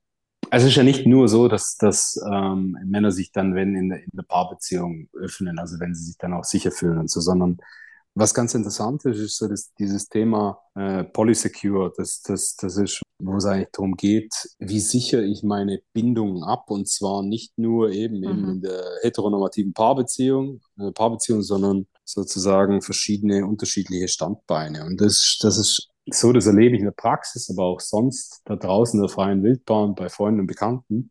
Also 0.51 0.67
es 0.67 0.73
ist 0.73 0.77
ja 0.77 0.83
nicht 0.83 1.07
nur 1.07 1.29
so, 1.29 1.49
dass, 1.49 1.77
dass 1.77 2.19
ähm, 2.33 2.77
Männer 2.85 3.13
sich 3.13 3.33
dann, 3.33 3.55
wenn 3.55 3.75
in 3.75 3.91
der, 3.91 3.99
in 3.99 4.11
der 4.13 4.23
Paarbeziehung 4.23 5.09
öffnen, 5.13 5.59
also 5.59 5.79
wenn 5.79 5.95
sie 5.95 6.05
sich 6.05 6.17
dann 6.17 6.33
auch 6.33 6.45
sicher 6.45 6.71
fühlen 6.71 6.99
und 6.99 7.11
so, 7.11 7.21
sondern 7.21 7.59
was 8.15 8.35
ganz 8.35 8.55
interessant 8.55 9.05
ist, 9.05 9.19
ist 9.19 9.37
so 9.37 9.47
das, 9.47 9.73
dieses 9.79 10.09
Thema 10.09 10.59
äh, 10.75 11.05
Polysecure. 11.05 11.93
Das, 11.97 12.23
das, 12.23 12.57
das 12.57 12.77
ist, 12.77 13.01
wo 13.23 13.37
es 13.37 13.45
eigentlich 13.45 13.69
darum 13.73 13.95
geht, 13.95 14.33
wie 14.59 14.81
sichere 14.81 15.25
ich 15.25 15.43
meine 15.43 15.81
Bindungen 15.93 16.43
ab 16.43 16.71
und 16.71 16.89
zwar 16.89 17.23
nicht 17.23 17.57
nur 17.59 17.91
eben, 17.91 18.19
mhm. 18.19 18.25
eben 18.25 18.49
in 18.51 18.61
der 18.63 18.83
heteronormativen 19.03 19.73
Paarbeziehung, 19.73 20.61
äh, 20.79 20.91
Paarbeziehung, 20.91 21.43
sondern 21.43 21.87
sozusagen 22.09 22.81
verschiedene 22.81 23.47
unterschiedliche 23.47 24.09
Standbeine. 24.09 24.85
Und 24.87 25.01
das, 25.01 25.39
das 25.41 25.59
ist 25.59 25.91
so, 26.11 26.33
das 26.33 26.47
erlebe 26.47 26.75
ich 26.75 26.81
in 26.81 26.87
der 26.87 26.93
Praxis, 26.93 27.51
aber 27.51 27.65
auch 27.65 27.81
sonst 27.81 28.41
da 28.47 28.57
draußen 28.57 28.99
in 28.99 29.07
der 29.07 29.15
freien 29.15 29.43
Wildbahn 29.43 29.95
bei 29.95 30.09
Freunden 30.09 30.41
und 30.41 30.47
Bekannten, 30.47 31.11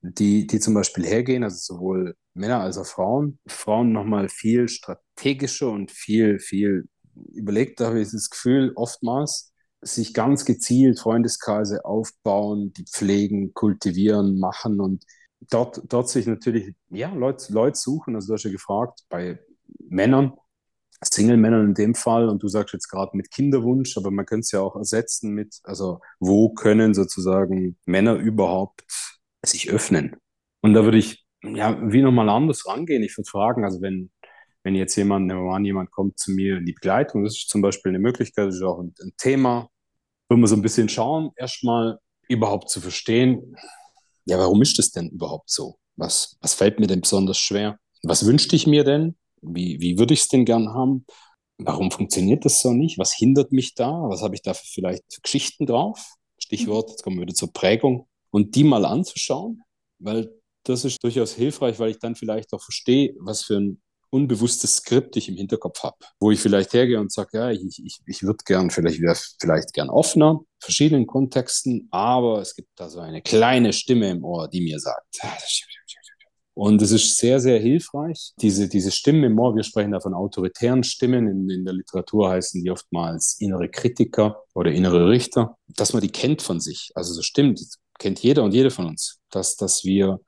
die, 0.00 0.46
die 0.46 0.60
zum 0.60 0.72
Beispiel 0.72 1.04
hergehen, 1.04 1.44
also 1.44 1.58
sowohl 1.74 2.16
Männer 2.32 2.60
als 2.60 2.78
auch 2.78 2.86
Frauen. 2.86 3.38
Frauen 3.46 3.92
nochmal 3.92 4.30
viel 4.30 4.68
strategischer 4.68 5.70
und 5.70 5.90
viel, 5.90 6.38
viel 6.38 6.88
überlegter, 7.34 7.88
habe 7.88 8.00
ich 8.00 8.10
das 8.10 8.30
Gefühl, 8.30 8.72
oftmals, 8.76 9.52
sich 9.82 10.14
ganz 10.14 10.44
gezielt 10.44 11.00
Freundeskreise 11.00 11.84
aufbauen, 11.84 12.72
die 12.74 12.84
pflegen, 12.84 13.54
kultivieren, 13.54 14.38
machen 14.38 14.80
und 14.80 15.04
dort, 15.50 15.82
dort 15.88 16.08
sich 16.08 16.26
natürlich, 16.26 16.74
ja, 16.90 17.12
Leute, 17.14 17.52
Leute 17.52 17.78
suchen. 17.78 18.14
Also 18.14 18.28
du 18.28 18.34
hast 18.34 18.44
ja 18.44 18.50
gefragt, 18.50 19.00
bei 19.08 19.38
Männern, 19.78 20.32
Single-Männern 21.02 21.66
in 21.66 21.74
dem 21.74 21.94
Fall, 21.94 22.28
und 22.28 22.42
du 22.42 22.48
sagst 22.48 22.74
jetzt 22.74 22.88
gerade 22.88 23.16
mit 23.16 23.30
Kinderwunsch, 23.30 23.96
aber 23.96 24.10
man 24.10 24.26
könnte 24.26 24.42
es 24.42 24.52
ja 24.52 24.60
auch 24.60 24.76
ersetzen 24.76 25.32
mit, 25.32 25.60
also 25.62 26.00
wo 26.18 26.50
können 26.50 26.94
sozusagen 26.94 27.78
Männer 27.86 28.14
überhaupt 28.14 28.84
sich 29.44 29.70
öffnen? 29.70 30.16
Und 30.60 30.74
da 30.74 30.84
würde 30.84 30.98
ich 30.98 31.24
ja, 31.42 31.78
wie 31.90 32.02
nochmal 32.02 32.28
anders 32.28 32.66
rangehen. 32.66 33.02
Ich 33.02 33.16
würde 33.16 33.30
fragen, 33.30 33.64
also 33.64 33.80
wenn, 33.80 34.10
wenn 34.62 34.74
jetzt 34.74 34.96
jemand, 34.96 35.26
nehmen 35.26 35.44
wir 35.44 35.54
an, 35.54 35.64
jemand 35.64 35.90
kommt 35.90 36.18
zu 36.18 36.32
mir 36.32 36.58
in 36.58 36.66
die 36.66 36.72
Begleitung, 36.72 37.24
das 37.24 37.34
ist 37.34 37.48
zum 37.48 37.62
Beispiel 37.62 37.90
eine 37.90 37.98
Möglichkeit, 37.98 38.48
das 38.48 38.56
ist 38.56 38.62
auch 38.62 38.78
ein, 38.78 38.94
ein 39.02 39.12
Thema, 39.16 39.68
wo 40.28 40.36
wir 40.36 40.46
so 40.46 40.56
ein 40.56 40.62
bisschen 40.62 40.88
schauen, 40.88 41.30
erstmal 41.36 41.98
überhaupt 42.28 42.70
zu 42.70 42.80
verstehen, 42.80 43.56
ja, 44.26 44.38
warum 44.38 44.62
ist 44.62 44.78
das 44.78 44.90
denn 44.90 45.08
überhaupt 45.08 45.50
so? 45.50 45.78
Was, 45.96 46.36
was 46.40 46.54
fällt 46.54 46.78
mir 46.78 46.86
denn 46.86 47.00
besonders 47.00 47.38
schwer? 47.38 47.78
Was 48.02 48.26
wünschte 48.26 48.54
ich 48.54 48.66
mir 48.66 48.84
denn? 48.84 49.16
Wie, 49.42 49.80
wie 49.80 49.98
würde 49.98 50.14
ich 50.14 50.20
es 50.20 50.28
denn 50.28 50.44
gern 50.44 50.70
haben? 50.70 51.06
Warum 51.58 51.90
funktioniert 51.90 52.44
das 52.44 52.62
so 52.62 52.72
nicht? 52.72 52.98
Was 52.98 53.14
hindert 53.14 53.52
mich 53.52 53.74
da? 53.74 53.90
Was 54.08 54.22
habe 54.22 54.34
ich 54.34 54.42
da 54.42 54.54
für 54.54 54.66
vielleicht 54.66 55.02
für 55.12 55.20
Geschichten 55.20 55.66
drauf? 55.66 56.14
Skriptwort, 56.42 56.90
jetzt 56.90 57.02
kommen 57.02 57.16
wir 57.16 57.22
wieder 57.22 57.34
zur 57.34 57.52
Prägung. 57.52 58.08
Und 58.30 58.54
die 58.54 58.64
mal 58.64 58.84
anzuschauen, 58.84 59.62
weil 59.98 60.30
das 60.64 60.84
ist 60.84 61.02
durchaus 61.02 61.32
hilfreich, 61.32 61.78
weil 61.78 61.90
ich 61.90 61.98
dann 61.98 62.14
vielleicht 62.14 62.52
auch 62.52 62.62
verstehe, 62.62 63.14
was 63.18 63.42
für 63.42 63.56
ein 63.56 63.82
unbewusstes 64.10 64.76
Skript 64.76 65.16
ich 65.16 65.28
im 65.28 65.36
Hinterkopf 65.36 65.82
habe, 65.82 65.96
wo 66.18 66.30
ich 66.30 66.40
vielleicht 66.40 66.72
hergehe 66.72 67.00
und 67.00 67.12
sage, 67.12 67.38
ja, 67.38 67.50
ich, 67.50 67.62
ich, 67.84 68.00
ich 68.06 68.22
würde 68.22 68.44
gern, 68.44 68.70
vielleicht 68.70 69.00
wäre 69.00 69.16
vielleicht 69.40 69.72
gern 69.72 69.88
offener, 69.88 70.40
verschiedenen 70.58 71.06
Kontexten, 71.06 71.88
aber 71.90 72.40
es 72.40 72.54
gibt 72.56 72.70
da 72.76 72.88
so 72.88 72.98
eine 73.00 73.22
kleine 73.22 73.72
Stimme 73.72 74.10
im 74.10 74.24
Ohr, 74.24 74.48
die 74.48 74.60
mir 74.60 74.80
sagt, 74.80 75.18
ah, 75.20 75.36
und 76.54 76.82
es 76.82 76.90
ist 76.90 77.16
sehr, 77.16 77.40
sehr 77.40 77.58
hilfreich, 77.58 78.32
diese, 78.40 78.68
diese 78.68 78.90
Stimmen 78.90 79.24
im 79.24 79.38
Ohr, 79.38 79.54
wir 79.54 79.62
sprechen 79.62 79.92
da 79.92 80.00
von 80.00 80.14
autoritären 80.14 80.82
Stimmen, 80.82 81.28
in, 81.28 81.48
in 81.48 81.64
der 81.64 81.74
Literatur 81.74 82.30
heißen 82.30 82.62
die 82.62 82.70
oftmals 82.70 83.36
innere 83.38 83.68
Kritiker 83.68 84.42
oder 84.54 84.72
innere 84.72 85.08
Richter, 85.08 85.56
dass 85.68 85.92
man 85.92 86.02
die 86.02 86.10
kennt 86.10 86.42
von 86.42 86.60
sich. 86.60 86.90
Also 86.94 87.14
so 87.14 87.22
stimmt, 87.22 87.60
kennt 87.98 88.20
jeder 88.20 88.42
und 88.42 88.52
jede 88.52 88.70
von 88.70 88.86
uns, 88.86 89.20
dass, 89.30 89.56
dass 89.56 89.84
wir 89.84 90.20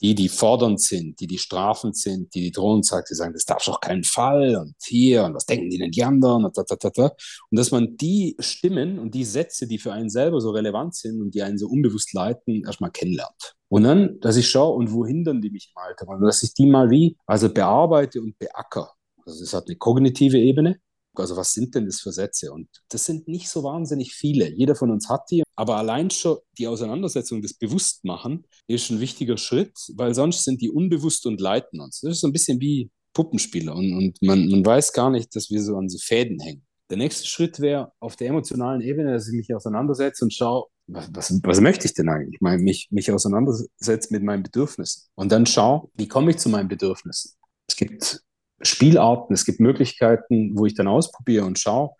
die, 0.00 0.14
die 0.14 0.28
fordernd 0.28 0.80
sind, 0.80 1.20
die, 1.20 1.26
die 1.26 1.38
strafend 1.38 1.96
sind, 1.96 2.34
die, 2.34 2.42
die 2.42 2.50
drohend 2.50 2.86
sagt, 2.86 3.10
die 3.10 3.14
sagen, 3.14 3.32
das 3.32 3.44
darf 3.44 3.64
doch 3.64 3.80
keinen 3.80 4.04
Fall 4.04 4.56
und 4.56 4.74
hier 4.82 5.24
und 5.24 5.34
was 5.34 5.46
denken 5.46 5.70
die 5.70 5.78
denn 5.78 5.90
die 5.90 6.04
anderen 6.04 6.44
und, 6.44 6.56
da, 6.56 6.62
da, 6.62 6.76
da, 6.76 6.90
da. 6.90 7.04
und 7.50 7.58
dass 7.58 7.70
man 7.70 7.96
die 7.96 8.36
Stimmen 8.38 8.98
und 8.98 9.14
die 9.14 9.24
Sätze, 9.24 9.66
die 9.66 9.78
für 9.78 9.92
einen 9.92 10.10
selber 10.10 10.40
so 10.40 10.50
relevant 10.50 10.94
sind 10.94 11.20
und 11.20 11.34
die 11.34 11.42
einen 11.42 11.58
so 11.58 11.68
unbewusst 11.68 12.12
leiten, 12.14 12.64
erstmal 12.64 12.90
kennenlernt. 12.90 13.56
Und 13.68 13.84
dann, 13.84 14.18
dass 14.20 14.36
ich 14.36 14.48
schaue, 14.48 14.74
und 14.76 14.92
wo 14.92 15.06
hindern 15.06 15.40
die 15.40 15.50
mich 15.50 15.72
im 15.74 15.82
Alter? 15.82 16.08
Und 16.08 16.22
dass 16.22 16.42
ich 16.42 16.54
die 16.54 16.66
mal 16.66 16.90
wie, 16.90 17.16
also 17.26 17.52
bearbeite 17.52 18.20
und 18.20 18.36
beacker. 18.38 18.92
Also 19.24 19.44
es 19.44 19.54
hat 19.54 19.68
eine 19.68 19.76
kognitive 19.76 20.38
Ebene, 20.38 20.80
also 21.14 21.36
was 21.36 21.52
sind 21.52 21.74
denn 21.74 21.86
das 21.86 22.00
für 22.00 22.12
Sätze? 22.12 22.52
Und 22.52 22.68
das 22.88 23.04
sind 23.04 23.28
nicht 23.28 23.48
so 23.48 23.62
wahnsinnig 23.62 24.14
viele. 24.14 24.48
Jeder 24.48 24.74
von 24.74 24.90
uns 24.90 25.08
hat 25.08 25.22
die. 25.30 25.42
Aber 25.56 25.76
allein 25.76 26.10
schon 26.10 26.38
die 26.58 26.66
Auseinandersetzung, 26.66 27.42
das 27.42 27.54
Bewusstmachen, 27.54 28.46
ist 28.66 28.90
ein 28.90 29.00
wichtiger 29.00 29.36
Schritt, 29.36 29.76
weil 29.96 30.14
sonst 30.14 30.44
sind 30.44 30.60
die 30.60 30.70
unbewusst 30.70 31.26
und 31.26 31.40
leiten 31.40 31.80
uns. 31.80 32.00
Das 32.00 32.12
ist 32.12 32.20
so 32.20 32.28
ein 32.28 32.32
bisschen 32.32 32.60
wie 32.60 32.90
Puppenspieler 33.12 33.74
und, 33.74 33.92
und 33.92 34.18
man, 34.22 34.48
man 34.48 34.64
weiß 34.64 34.92
gar 34.92 35.10
nicht, 35.10 35.34
dass 35.34 35.50
wir 35.50 35.62
so 35.62 35.76
an 35.76 35.88
so 35.88 35.98
Fäden 35.98 36.38
hängen. 36.40 36.64
Der 36.90 36.96
nächste 36.96 37.26
Schritt 37.26 37.60
wäre 37.60 37.92
auf 38.00 38.16
der 38.16 38.28
emotionalen 38.28 38.80
Ebene, 38.80 39.12
dass 39.12 39.28
ich 39.28 39.34
mich 39.34 39.54
auseinandersetze 39.54 40.24
und 40.24 40.32
schaue, 40.32 40.66
was, 40.86 41.08
was, 41.12 41.40
was 41.42 41.60
möchte 41.60 41.86
ich 41.86 41.94
denn 41.94 42.08
eigentlich? 42.08 42.36
Ich 42.36 42.40
meine, 42.40 42.62
mich, 42.62 42.88
mich 42.90 43.10
auseinandersetze 43.12 44.12
mit 44.12 44.22
meinen 44.22 44.42
Bedürfnissen 44.42 45.08
und 45.14 45.30
dann 45.30 45.46
schaue, 45.46 45.88
wie 45.94 46.08
komme 46.08 46.30
ich 46.30 46.38
zu 46.38 46.48
meinen 46.48 46.68
Bedürfnissen? 46.68 47.32
Es 47.68 47.76
gibt 47.76 48.22
Spielarten, 48.62 49.34
es 49.34 49.44
gibt 49.44 49.60
Möglichkeiten, 49.60 50.56
wo 50.56 50.66
ich 50.66 50.74
dann 50.74 50.88
ausprobiere 50.88 51.44
und 51.44 51.58
schaue, 51.58 51.90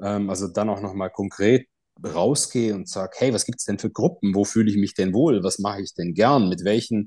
ähm, 0.00 0.30
also 0.30 0.48
dann 0.48 0.68
auch 0.68 0.80
nochmal 0.80 1.10
konkret 1.10 1.66
rausgehe 2.04 2.74
und 2.74 2.88
sage, 2.88 3.12
hey, 3.16 3.32
was 3.34 3.44
gibt 3.44 3.58
es 3.60 3.64
denn 3.64 3.78
für 3.78 3.90
Gruppen? 3.90 4.34
Wo 4.34 4.44
fühle 4.44 4.70
ich 4.70 4.76
mich 4.76 4.94
denn 4.94 5.12
wohl? 5.12 5.42
Was 5.42 5.58
mache 5.58 5.82
ich 5.82 5.94
denn 5.94 6.14
gern? 6.14 6.48
Mit 6.48 6.64
welchen 6.64 7.06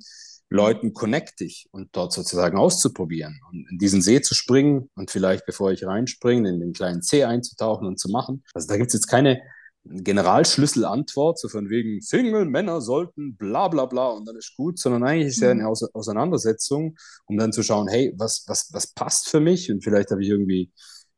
Leuten 0.50 0.94
connecte 0.94 1.46
ich? 1.46 1.68
Und 1.72 1.90
dort 1.94 2.14
sozusagen 2.14 2.58
auszuprobieren 2.58 3.40
und 3.50 3.68
in 3.72 3.78
diesen 3.78 4.02
See 4.02 4.22
zu 4.22 4.36
springen 4.36 4.90
und 4.96 5.12
vielleicht, 5.12 5.46
bevor 5.46 5.72
ich 5.72 5.86
reinspringe, 5.86 6.48
in 6.50 6.60
den 6.60 6.74
kleinen 6.74 7.02
See 7.02 7.24
einzutauchen 7.24 7.88
und 7.88 8.00
zu 8.00 8.10
machen. 8.10 8.44
Also 8.54 8.68
da 8.68 8.78
gibt 8.78 8.88
es 8.88 8.94
jetzt 8.94 9.08
keine 9.08 9.42
Generalschlüsselantwort, 9.86 11.40
so 11.40 11.50
von 11.50 11.70
wegen 11.70 12.02
Single-Männer 12.02 12.80
sollten 12.80 13.36
bla 13.36 13.68
bla 13.68 13.86
bla 13.86 14.10
und 14.10 14.26
dann 14.26 14.38
ist 14.38 14.56
gut, 14.56 14.80
sondern 14.80 15.04
eigentlich 15.04 15.28
ist 15.28 15.42
ja 15.42 15.52
eine 15.52 15.64
mhm. 15.64 15.76
Auseinandersetzung, 15.94 16.96
um 17.26 17.38
dann 17.38 17.52
zu 17.52 17.64
schauen, 17.64 17.90
hey, 17.90 18.14
was, 18.18 18.46
was, 18.48 18.70
was 18.72 18.88
passt 18.88 19.30
für 19.30 19.42
mich? 19.42 19.70
Und 19.72 19.84
vielleicht 19.84 20.12
habe 20.12 20.24
ich 20.24 20.30
irgendwie 20.30 20.72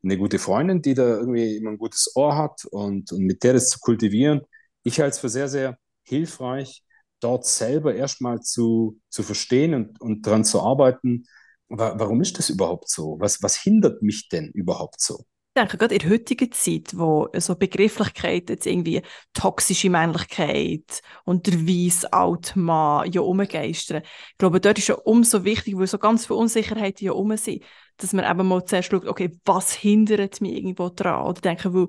eine 0.04 0.18
gute 0.18 0.40
Freundin, 0.40 0.82
die 0.82 0.94
da 0.94 1.18
irgendwie 1.18 1.58
immer 1.58 1.72
ein 1.72 1.78
gutes 1.78 2.16
Ohr 2.16 2.38
hat 2.38 2.66
und, 2.66 3.12
und 3.12 3.24
mit 3.26 3.44
der 3.44 3.54
das 3.54 3.70
zu 3.70 3.80
kultivieren. 3.80 4.42
Ich 4.84 5.00
halte 5.00 5.12
es 5.12 5.20
für 5.20 5.30
sehr, 5.30 5.48
sehr 5.48 5.78
hilfreich, 6.04 6.84
dort 7.20 7.46
selber 7.46 7.96
erstmal 7.96 8.42
zu, 8.42 9.00
zu 9.10 9.24
verstehen 9.24 9.74
und, 9.74 10.02
und 10.02 10.28
daran 10.28 10.44
zu 10.44 10.62
arbeiten, 10.62 11.26
warum 11.70 12.22
ist 12.22 12.38
das 12.38 12.50
überhaupt 12.50 12.90
so? 12.90 13.18
Was, 13.20 13.42
was 13.42 13.56
hindert 13.56 14.02
mich 14.02 14.30
denn 14.30 14.52
überhaupt 14.52 15.02
so? 15.02 15.26
Ich 15.58 15.62
denke, 15.62 15.78
gerade 15.78 15.96
in 15.96 16.02
der 16.02 16.10
heutigen 16.10 16.52
Zeit, 16.52 16.98
wo 16.98 17.30
so 17.38 17.56
Begrifflichkeiten 17.56 18.56
jetzt 18.56 18.66
irgendwie 18.66 19.02
toxische 19.34 19.90
Männlichkeit 19.90 21.02
und 21.24 21.48
der 21.48 21.54
weiße 21.54 22.12
Altmann 22.12 23.10
ja 23.10 23.22
umgeistern, 23.22 24.02
ich 24.04 24.38
glaube, 24.38 24.60
dort 24.60 24.78
ist 24.80 24.88
ja 24.90 24.96
umso 24.96 25.46
wichtiger, 25.46 25.78
weil 25.80 25.88
so 25.88 25.98
ganz 25.98 26.26
viele 26.26 26.40
Unsicherheiten 26.40 27.06
ja 27.06 27.14
um 27.14 27.38
sind, 27.38 27.64
dass 27.96 28.12
man 28.12 28.30
eben 28.30 28.46
mal 28.50 28.66
zuerst 28.66 28.92
schaut, 28.92 29.06
okay, 29.06 29.32
was 29.46 29.72
hindert 29.72 30.42
mich 30.42 30.58
irgendwo 30.58 30.90
dran? 30.90 31.26
Oder 31.26 31.40
denke, 31.40 31.74
weil 31.74 31.88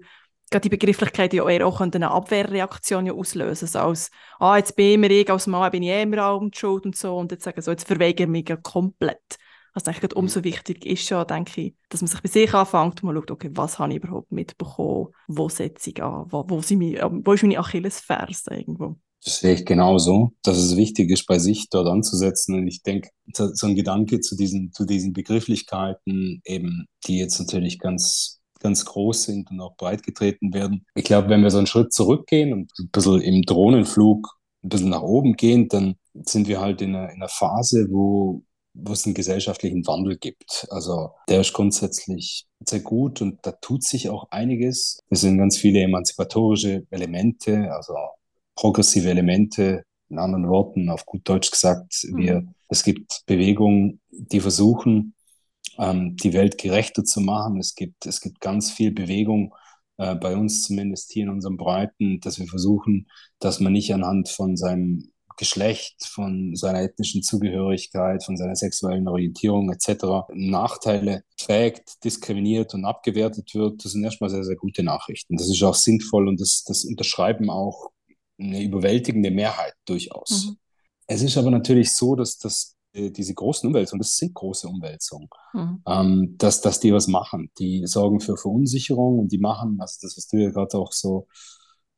gerade 0.48 0.62
die 0.62 0.68
Begrifflichkeit 0.68 1.34
ja 1.34 1.48
eher 1.48 1.66
auch 1.66 1.80
eine 1.80 2.08
Abwehrreaktion 2.12 3.06
ja 3.06 3.14
auslösen 3.14 3.66
so 3.66 3.80
als, 3.80 4.12
ah, 4.38 4.56
jetzt 4.58 4.76
bin 4.76 5.02
ich 5.02 5.28
als 5.28 5.48
Mann, 5.48 5.72
bin 5.72 5.82
ich 5.82 5.90
immer 5.90 6.36
um 6.36 6.52
die 6.52 6.58
Schuld 6.58 6.86
und 6.86 6.96
so 6.96 7.16
und 7.16 7.32
jetzt 7.32 7.42
sagen 7.42 7.60
so, 7.60 7.72
jetzt 7.72 7.88
verweigere 7.88 8.26
ich 8.26 8.30
mich 8.30 8.62
komplett. 8.62 9.38
Also 9.76 9.90
denke 9.90 10.06
ich, 10.06 10.16
umso 10.16 10.42
wichtiger 10.42 10.86
ist 10.86 11.10
ja, 11.10 11.22
denke 11.26 11.60
ich, 11.60 11.74
dass 11.90 12.00
man 12.00 12.08
sich 12.08 12.22
bei 12.22 12.30
sich 12.30 12.54
anfängt 12.54 13.02
und 13.02 13.12
mal 13.12 13.14
schaut, 13.14 13.30
okay, 13.30 13.50
was 13.52 13.78
habe 13.78 13.92
ich 13.92 14.02
überhaupt 14.02 14.32
mitbekommen, 14.32 15.08
wo 15.28 15.50
setze 15.50 15.90
ich 15.90 16.02
an, 16.02 16.24
wo, 16.30 16.46
wo, 16.48 16.62
sind 16.62 16.78
meine, 16.78 16.98
wo 17.22 17.34
ist 17.34 17.42
meine 17.42 17.58
Achillesferse 17.58 18.54
irgendwo. 18.54 18.96
Das 19.22 19.40
sehe 19.40 19.52
ich 19.52 19.66
genauso, 19.66 20.32
dass 20.42 20.56
es 20.56 20.76
wichtig 20.76 21.10
ist, 21.10 21.26
bei 21.26 21.38
sich 21.38 21.68
dort 21.68 21.88
anzusetzen. 21.88 22.54
Und 22.54 22.66
ich 22.68 22.82
denke, 22.84 23.10
so 23.34 23.66
ein 23.66 23.74
Gedanke 23.74 24.20
zu 24.20 24.34
diesen, 24.34 24.72
zu 24.72 24.86
diesen 24.86 25.12
Begrifflichkeiten, 25.12 26.40
eben, 26.46 26.86
die 27.06 27.18
jetzt 27.18 27.38
natürlich 27.38 27.78
ganz, 27.78 28.40
ganz 28.60 28.86
groß 28.86 29.24
sind 29.24 29.50
und 29.50 29.60
auch 29.60 29.76
breit 29.76 30.02
getreten 30.02 30.54
werden. 30.54 30.86
Ich 30.94 31.04
glaube, 31.04 31.28
wenn 31.28 31.42
wir 31.42 31.50
so 31.50 31.58
einen 31.58 31.66
Schritt 31.66 31.92
zurückgehen 31.92 32.54
und 32.54 32.72
ein 32.78 32.88
bisschen 32.90 33.20
im 33.20 33.42
Drohnenflug 33.42 34.26
ein 34.64 34.70
bisschen 34.70 34.88
nach 34.88 35.02
oben 35.02 35.34
gehen, 35.34 35.68
dann 35.68 35.96
sind 36.24 36.48
wir 36.48 36.62
halt 36.62 36.80
in 36.80 36.94
einer, 36.94 37.10
in 37.10 37.16
einer 37.16 37.28
Phase, 37.28 37.88
wo, 37.90 38.42
wo 38.78 38.92
es 38.92 39.06
einen 39.06 39.14
gesellschaftlichen 39.14 39.86
Wandel 39.86 40.16
gibt. 40.16 40.66
Also 40.70 41.10
der 41.28 41.40
ist 41.40 41.52
grundsätzlich 41.52 42.46
sehr 42.60 42.80
gut 42.80 43.22
und 43.22 43.38
da 43.42 43.52
tut 43.52 43.82
sich 43.82 44.08
auch 44.08 44.30
einiges. 44.30 45.00
Es 45.10 45.22
sind 45.22 45.38
ganz 45.38 45.56
viele 45.56 45.80
emanzipatorische 45.80 46.86
Elemente, 46.90 47.72
also 47.72 47.94
progressive 48.54 49.08
Elemente. 49.08 49.82
In 50.08 50.18
anderen 50.18 50.48
Worten, 50.48 50.88
auf 50.88 51.04
gut 51.04 51.28
Deutsch 51.28 51.50
gesagt, 51.50 51.92
mhm. 52.04 52.16
wir, 52.16 52.46
es 52.68 52.84
gibt 52.84 53.22
Bewegungen, 53.26 54.00
die 54.10 54.38
versuchen, 54.40 55.14
ähm, 55.78 56.16
die 56.16 56.32
Welt 56.32 56.58
gerechter 56.58 57.04
zu 57.04 57.20
machen. 57.20 57.58
Es 57.58 57.74
gibt, 57.74 58.06
es 58.06 58.20
gibt 58.20 58.40
ganz 58.40 58.70
viel 58.70 58.92
Bewegung, 58.92 59.52
äh, 59.98 60.14
bei 60.14 60.36
uns 60.36 60.62
zumindest 60.62 61.12
hier 61.12 61.24
in 61.24 61.30
unserem 61.30 61.56
Breiten, 61.56 62.20
dass 62.20 62.38
wir 62.38 62.46
versuchen, 62.46 63.08
dass 63.38 63.60
man 63.60 63.72
nicht 63.72 63.92
anhand 63.92 64.28
von 64.28 64.56
seinem 64.56 65.10
Geschlecht, 65.36 66.04
von 66.04 66.56
seiner 66.56 66.82
ethnischen 66.82 67.22
Zugehörigkeit, 67.22 68.24
von 68.24 68.36
seiner 68.36 68.56
sexuellen 68.56 69.08
Orientierung 69.08 69.70
etc. 69.70 70.28
Nachteile 70.32 71.24
trägt, 71.36 72.04
diskriminiert 72.04 72.74
und 72.74 72.84
abgewertet 72.84 73.54
wird. 73.54 73.84
Das 73.84 73.92
sind 73.92 74.04
erstmal 74.04 74.30
sehr, 74.30 74.44
sehr 74.44 74.56
gute 74.56 74.82
Nachrichten. 74.82 75.36
Das 75.36 75.48
ist 75.48 75.62
auch 75.62 75.74
sinnvoll 75.74 76.28
und 76.28 76.40
das, 76.40 76.64
das 76.64 76.84
unterschreiben 76.84 77.50
auch 77.50 77.90
eine 78.38 78.62
überwältigende 78.62 79.30
Mehrheit 79.30 79.74
durchaus. 79.86 80.46
Mhm. 80.46 80.56
Es 81.06 81.22
ist 81.22 81.36
aber 81.36 81.50
natürlich 81.50 81.94
so, 81.94 82.16
dass, 82.16 82.38
dass 82.38 82.76
äh, 82.92 83.10
diese 83.10 83.34
großen 83.34 83.66
Umwälzungen, 83.66 84.00
das 84.00 84.16
sind 84.16 84.34
große 84.34 84.66
Umwälzungen, 84.68 85.28
mhm. 85.52 85.82
ähm, 85.86 86.34
dass, 86.38 86.60
dass 86.60 86.80
die 86.80 86.92
was 86.92 87.06
machen. 87.06 87.50
Die 87.58 87.86
sorgen 87.86 88.20
für 88.20 88.36
Verunsicherung 88.36 89.18
und 89.20 89.32
die 89.32 89.38
machen, 89.38 89.78
also 89.80 89.98
das, 90.02 90.16
was 90.16 90.26
du 90.26 90.38
ja 90.38 90.50
gerade 90.50 90.78
auch 90.78 90.92
so 90.92 91.28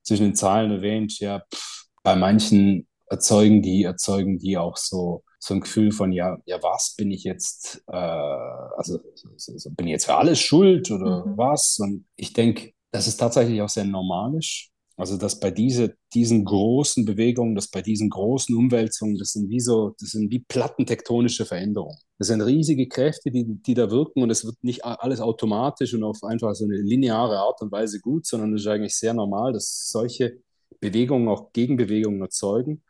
zwischen 0.03 0.25
den 0.25 0.35
Zahlen 0.35 0.71
erwähnt, 0.71 1.19
ja, 1.21 1.43
pff, 1.53 1.87
bei 2.03 2.17
manchen 2.17 2.87
erzeugen 3.11 3.63
die, 3.63 3.85
erzeugen 3.85 4.39
die 4.39 4.57
auch 4.59 4.77
so, 4.77 5.25
so 5.39 5.55
ein 5.55 5.61
Gefühl 5.61 5.93
von, 5.93 6.13
ja, 6.13 6.39
ja, 6.47 6.63
was 6.63 6.95
bin 6.97 7.11
ich 7.11 7.25
jetzt, 7.25 7.83
äh, 7.87 7.97
also 7.97 8.99
so, 9.15 9.57
so, 9.57 9.71
bin 9.71 9.87
ich 9.87 9.93
jetzt 9.93 10.07
für 10.07 10.17
alles 10.17 10.41
schuld 10.41 10.91
oder 10.91 11.27
mhm. 11.27 11.37
was? 11.37 11.79
Und 11.79 12.07
ich 12.17 12.33
denke, 12.33 12.73
dass 12.91 13.07
es 13.07 13.17
tatsächlich 13.17 13.63
auch 13.63 13.69
sehr 13.69 13.85
normal 13.85 14.37
ist. 14.37 14.71
Also, 14.97 15.17
dass 15.17 15.39
bei 15.39 15.53
diese, 15.53 15.95
diesen 16.13 16.45
großen 16.45 17.05
Bewegungen, 17.05 17.55
dass 17.55 17.69
bei 17.69 17.83
diesen 17.83 18.11
großen 18.11 18.57
Umwälzungen, 18.57 19.17
das 19.17 19.31
sind 19.31 19.49
wie 19.49 19.61
so, 19.61 19.95
das 20.01 20.11
sind 20.11 20.29
wie 20.33 20.41
plattentektonische 20.41 21.47
Veränderungen. 21.47 21.97
Das 22.19 22.27
sind 22.27 22.41
riesige 22.41 22.89
Kräfte, 22.89 23.31
die, 23.31 23.45
die 23.47 23.75
da 23.75 23.93
wirken 23.93 24.25
und 24.25 24.31
es 24.31 24.45
wird 24.45 24.57
nicht 24.63 24.85
alles 24.85 25.21
automatisch 25.21 25.95
und 25.95 26.03
auf 26.03 26.25
einfach 26.25 26.53
so 26.57 26.65
eine 26.65 26.79
lineare 26.79 27.39
Art 27.39 27.63
und 27.63 27.71
Weise 27.71 28.01
gut, 28.01 28.27
sondern 28.27 28.53
es 28.55 28.63
ist 28.63 28.67
eigentlich 28.67 28.97
sehr 28.97 29.15
normal, 29.15 29.53
dass 29.53 29.89
solche 29.89 30.41
Bewegungen 30.81 31.29
auch 31.29 31.53
Gegenbewegungen 31.53 32.21
erzeugen, 32.21 32.83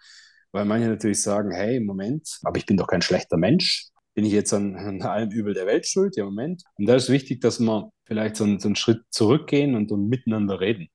weil 0.52 0.64
manche 0.64 0.88
natürlich 0.88 1.22
sagen, 1.22 1.50
hey, 1.52 1.80
Moment, 1.80 2.38
aber 2.42 2.58
ich 2.58 2.66
bin 2.66 2.76
doch 2.76 2.86
kein 2.86 3.02
schlechter 3.02 3.36
Mensch. 3.36 3.88
Bin 4.14 4.24
ich 4.24 4.32
jetzt 4.32 4.52
an, 4.52 4.74
an 4.74 5.00
allem 5.02 5.30
Übel 5.30 5.54
der 5.54 5.66
Welt 5.66 5.86
schuld? 5.86 6.16
Ja, 6.16 6.24
Moment. 6.24 6.64
Und 6.76 6.86
da 6.86 6.96
ist 6.96 7.08
wichtig, 7.08 7.40
dass 7.40 7.60
wir 7.60 7.90
vielleicht 8.04 8.36
so 8.36 8.44
einen, 8.44 8.58
so 8.58 8.68
einen 8.68 8.76
Schritt 8.76 9.02
zurückgehen 9.10 9.76
und, 9.76 9.92
und 9.92 10.08
miteinander 10.08 10.60
reden. 10.60 10.88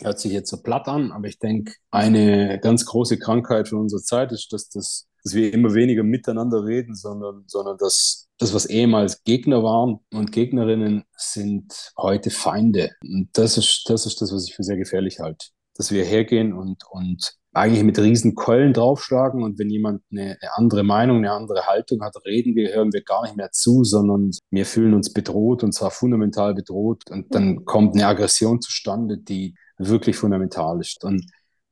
Hört 0.00 0.18
sich 0.18 0.32
jetzt 0.32 0.48
so 0.48 0.62
platt 0.62 0.88
an, 0.88 1.12
aber 1.12 1.28
ich 1.28 1.38
denke, 1.38 1.74
eine 1.90 2.58
ganz 2.60 2.86
große 2.86 3.18
Krankheit 3.18 3.68
von 3.68 3.80
unserer 3.80 4.00
Zeit 4.00 4.32
ist, 4.32 4.50
dass, 4.52 4.70
das, 4.70 5.06
dass 5.22 5.34
wir 5.34 5.52
immer 5.52 5.74
weniger 5.74 6.02
miteinander 6.02 6.64
reden, 6.64 6.94
sondern, 6.94 7.44
sondern 7.46 7.76
dass 7.76 8.28
das, 8.38 8.54
was 8.54 8.66
ehemals 8.66 9.22
Gegner 9.22 9.62
waren 9.62 9.98
und 10.10 10.32
Gegnerinnen, 10.32 11.04
sind 11.14 11.92
heute 11.98 12.30
Feinde. 12.30 12.92
Und 13.02 13.28
das 13.34 13.58
ist, 13.58 13.84
das 13.88 14.06
ist 14.06 14.22
das, 14.22 14.32
was 14.32 14.48
ich 14.48 14.54
für 14.54 14.64
sehr 14.64 14.78
gefährlich 14.78 15.20
halte. 15.20 15.48
Dass 15.74 15.90
wir 15.90 16.04
hergehen 16.04 16.52
und, 16.52 16.84
und 16.90 17.36
eigentlich 17.52 17.82
mit 17.82 17.98
riesen 17.98 18.34
Keulen 18.34 18.72
draufschlagen 18.72 19.42
und 19.42 19.58
wenn 19.58 19.68
jemand 19.68 20.02
eine, 20.10 20.38
eine, 20.40 20.56
andere 20.56 20.82
Meinung, 20.84 21.18
eine 21.18 21.32
andere 21.32 21.66
Haltung 21.66 22.02
hat, 22.02 22.14
reden 22.24 22.54
wir, 22.56 22.72
hören 22.72 22.92
wir 22.92 23.02
gar 23.02 23.22
nicht 23.22 23.36
mehr 23.36 23.50
zu, 23.52 23.84
sondern 23.84 24.30
wir 24.50 24.64
fühlen 24.64 24.94
uns 24.94 25.12
bedroht 25.12 25.62
und 25.62 25.72
zwar 25.72 25.90
fundamental 25.90 26.54
bedroht 26.54 27.10
und 27.10 27.34
dann 27.34 27.64
kommt 27.64 27.94
eine 27.94 28.06
Aggression 28.06 28.60
zustande, 28.62 29.18
die 29.18 29.54
wirklich 29.76 30.16
fundamental 30.16 30.80
ist. 30.80 31.04
Und 31.04 31.26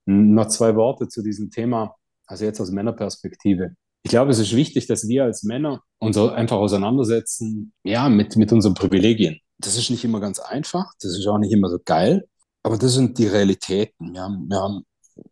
noch 0.06 0.48
zwei 0.48 0.76
Worte 0.76 1.08
zu 1.08 1.22
diesem 1.22 1.50
Thema, 1.50 1.94
also 2.26 2.44
jetzt 2.44 2.60
aus 2.60 2.70
Männerperspektive. 2.70 3.74
Ich 4.02 4.10
glaube, 4.10 4.30
es 4.30 4.38
ist 4.38 4.56
wichtig, 4.56 4.86
dass 4.86 5.08
wir 5.08 5.24
als 5.24 5.44
Männer 5.44 5.82
uns 5.98 6.16
einfach 6.16 6.56
auseinandersetzen, 6.56 7.72
ja, 7.84 8.08
mit, 8.08 8.36
mit 8.36 8.52
unseren 8.52 8.74
Privilegien. 8.74 9.40
Das 9.58 9.76
ist 9.76 9.90
nicht 9.90 10.04
immer 10.04 10.20
ganz 10.20 10.40
einfach, 10.40 10.86
das 11.00 11.16
ist 11.16 11.26
auch 11.26 11.38
nicht 11.38 11.52
immer 11.52 11.68
so 11.68 11.78
geil, 11.84 12.26
aber 12.62 12.76
das 12.76 12.94
sind 12.94 13.18
die 13.18 13.26
Realitäten. 13.26 14.12
Wir 14.12 14.22
haben, 14.22 14.48
wir 14.48 14.58
haben 14.58 14.84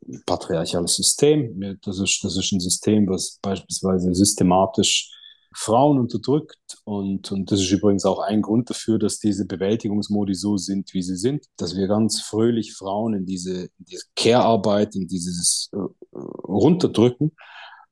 ein 0.07 0.23
patriarchales 0.27 0.97
System. 0.97 1.79
Das 1.83 1.99
ist, 1.99 2.23
das 2.23 2.37
ist 2.37 2.53
ein 2.53 2.61
System, 2.61 3.09
was 3.09 3.39
beispielsweise 3.43 4.15
systematisch 4.15 5.11
Frauen 5.55 5.99
unterdrückt. 5.99 6.79
Und, 6.85 7.31
und 7.33 7.51
das 7.51 7.61
ist 7.61 7.71
übrigens 7.71 8.05
auch 8.05 8.21
ein 8.21 8.43
Grund 8.43 8.71
dafür, 8.71 8.99
dass 8.99 9.19
diese 9.19 9.47
Bewältigungsmodi 9.47 10.35
so 10.35 10.57
sind, 10.57 10.93
wie 10.95 11.03
sie 11.03 11.17
sind, 11.17 11.47
dass 11.57 11.77
wir 11.77 11.87
ganz 11.89 12.21
fröhlich 12.21 12.75
Frauen 12.75 13.15
in 13.15 13.27
diese, 13.27 13.69
diese 13.79 14.05
Care-Arbeit, 14.15 14.95
in 14.95 15.09
dieses 15.09 15.71
äh, 15.73 15.79
runterdrücken. 16.15 17.33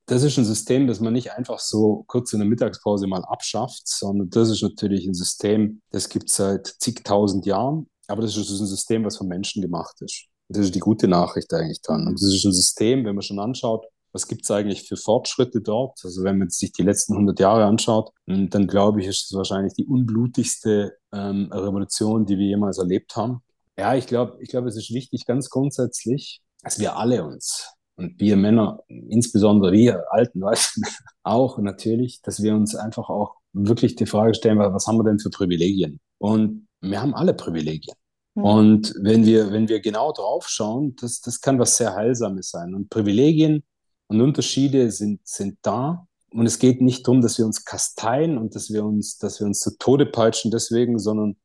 Das 0.06 0.22
ist 0.22 0.38
ein 0.38 0.44
System, 0.44 0.86
das 0.86 1.00
man 1.00 1.12
nicht 1.12 1.32
einfach 1.32 1.58
so 1.58 2.04
kurz 2.06 2.32
in 2.32 2.38
der 2.38 2.48
Mittagspause 2.48 3.08
mal 3.08 3.24
abschafft, 3.24 3.88
sondern 3.88 4.30
das 4.30 4.50
ist 4.50 4.62
natürlich 4.62 5.04
ein 5.04 5.14
System, 5.14 5.82
das 5.90 6.08
gibt 6.08 6.30
es 6.30 6.36
seit 6.36 6.66
zigtausend 6.78 7.44
Jahren. 7.44 7.88
Aber 8.08 8.22
das 8.22 8.36
ist 8.36 8.50
ein 8.50 8.66
System, 8.66 9.04
was 9.04 9.16
von 9.16 9.28
Menschen 9.28 9.62
gemacht 9.62 9.96
ist. 10.00 10.26
Das 10.48 10.64
ist 10.64 10.74
die 10.74 10.80
gute 10.80 11.08
Nachricht 11.08 11.52
eigentlich 11.52 11.82
dran. 11.82 12.06
Und 12.06 12.20
das 12.20 12.32
ist 12.32 12.44
ein 12.44 12.52
System, 12.52 13.04
wenn 13.04 13.14
man 13.14 13.22
schon 13.22 13.40
anschaut, 13.40 13.86
was 14.12 14.28
gibt 14.28 14.44
es 14.44 14.50
eigentlich 14.50 14.88
für 14.88 14.96
Fortschritte 14.96 15.60
dort? 15.60 15.98
Also 16.02 16.24
wenn 16.24 16.38
man 16.38 16.48
sich 16.48 16.72
die 16.72 16.82
letzten 16.82 17.12
100 17.14 17.38
Jahre 17.38 17.64
anschaut, 17.64 18.12
dann 18.26 18.66
glaube 18.66 19.00
ich, 19.00 19.08
ist 19.08 19.26
es 19.26 19.36
wahrscheinlich 19.36 19.74
die 19.74 19.84
unblutigste 19.84 20.96
ähm, 21.12 21.50
Revolution, 21.52 22.24
die 22.24 22.38
wir 22.38 22.46
jemals 22.46 22.78
erlebt 22.78 23.14
haben. 23.16 23.42
Ja, 23.78 23.94
ich 23.94 24.06
glaube, 24.06 24.38
ich 24.40 24.48
glaube, 24.48 24.68
es 24.68 24.76
ist 24.76 24.94
wichtig, 24.94 25.26
ganz 25.26 25.50
grundsätzlich, 25.50 26.40
dass 26.62 26.78
wir 26.78 26.96
alle 26.96 27.24
uns 27.26 27.68
und 27.96 28.18
wir 28.20 28.36
Männer, 28.36 28.80
insbesondere 28.88 29.72
wir 29.72 30.04
alten 30.10 30.40
Weißen 30.40 30.82
auch 31.22 31.58
natürlich, 31.58 32.22
dass 32.22 32.42
wir 32.42 32.54
uns 32.54 32.74
einfach 32.74 33.10
auch 33.10 33.34
wirklich 33.52 33.96
die 33.96 34.06
Frage 34.06 34.34
stellen, 34.34 34.58
was 34.58 34.86
haben 34.86 34.98
wir 34.98 35.04
denn 35.04 35.18
für 35.18 35.30
Privilegien? 35.30 36.00
Und 36.18 36.65
wir 36.90 37.00
haben 37.00 37.14
alle 37.14 37.34
Privilegien. 37.34 37.96
Mhm. 38.34 38.44
Und 38.44 38.94
wenn 39.00 39.24
wir, 39.24 39.52
wenn 39.52 39.68
wir 39.68 39.80
genau 39.80 40.12
drauf 40.12 40.48
schauen, 40.48 40.94
das, 41.00 41.20
das 41.20 41.40
kann 41.40 41.58
was 41.58 41.76
sehr 41.76 41.94
Heilsames 41.94 42.50
sein. 42.50 42.74
Und 42.74 42.90
Privilegien 42.90 43.64
und 44.08 44.20
Unterschiede 44.20 44.90
sind, 44.90 45.20
sind 45.26 45.58
da. 45.62 46.06
Und 46.30 46.46
es 46.46 46.58
geht 46.58 46.82
nicht 46.82 47.06
darum, 47.06 47.22
dass 47.22 47.38
wir 47.38 47.46
uns 47.46 47.64
kasteien 47.64 48.36
und 48.36 48.54
dass 48.54 48.70
wir 48.70 48.84
uns, 48.84 49.16
dass 49.18 49.40
wir 49.40 49.46
uns 49.46 49.60
zu 49.60 49.76
Tode 49.78 50.06
peitschen 50.06 50.50
deswegen, 50.50 50.98
sondern 50.98 51.36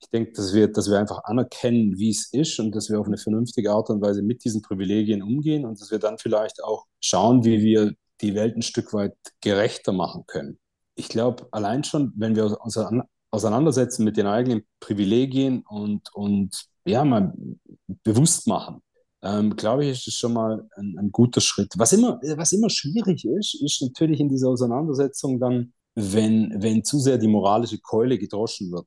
ich 0.00 0.08
denke, 0.10 0.32
dass 0.32 0.54
wir, 0.54 0.68
dass 0.68 0.88
wir 0.88 0.98
einfach 0.98 1.24
anerkennen, 1.24 1.98
wie 1.98 2.10
es 2.10 2.32
ist 2.32 2.58
und 2.60 2.74
dass 2.74 2.88
wir 2.88 3.00
auf 3.00 3.06
eine 3.06 3.18
vernünftige 3.18 3.72
Art 3.72 3.90
und 3.90 4.00
Weise 4.00 4.22
mit 4.22 4.44
diesen 4.44 4.62
Privilegien 4.62 5.22
umgehen 5.22 5.64
und 5.64 5.80
dass 5.80 5.90
wir 5.90 5.98
dann 5.98 6.18
vielleicht 6.18 6.62
auch 6.62 6.86
schauen, 7.00 7.44
wie 7.44 7.60
wir 7.60 7.94
die 8.20 8.34
Welt 8.34 8.56
ein 8.56 8.62
Stück 8.62 8.92
weit 8.92 9.16
gerechter 9.40 9.92
machen 9.92 10.24
können. 10.26 10.58
Ich 10.94 11.08
glaube, 11.08 11.48
allein 11.50 11.84
schon, 11.84 12.12
wenn 12.16 12.36
wir 12.36 12.60
uns 12.60 12.76
auseinandersetzen 13.30 14.04
mit 14.04 14.16
den 14.16 14.26
eigenen 14.26 14.62
Privilegien 14.80 15.62
und, 15.68 16.08
und 16.14 16.66
ja, 16.84 17.04
mal 17.04 17.34
bewusst 18.02 18.46
machen, 18.46 18.82
ähm, 19.22 19.56
glaube 19.56 19.84
ich, 19.84 19.90
ist 19.90 20.08
es 20.08 20.14
schon 20.14 20.32
mal 20.32 20.66
ein, 20.76 20.96
ein, 20.98 21.12
guter 21.12 21.40
Schritt. 21.40 21.72
Was 21.76 21.92
immer, 21.92 22.20
was 22.36 22.52
immer 22.52 22.70
schwierig 22.70 23.24
ist, 23.24 23.60
ist 23.62 23.82
natürlich 23.82 24.20
in 24.20 24.28
dieser 24.28 24.48
Auseinandersetzung 24.48 25.40
dann, 25.40 25.72
wenn, 25.94 26.54
wenn 26.62 26.84
zu 26.84 27.00
sehr 27.00 27.18
die 27.18 27.28
moralische 27.28 27.78
Keule 27.80 28.18
gedroschen 28.18 28.70
wird. 28.70 28.86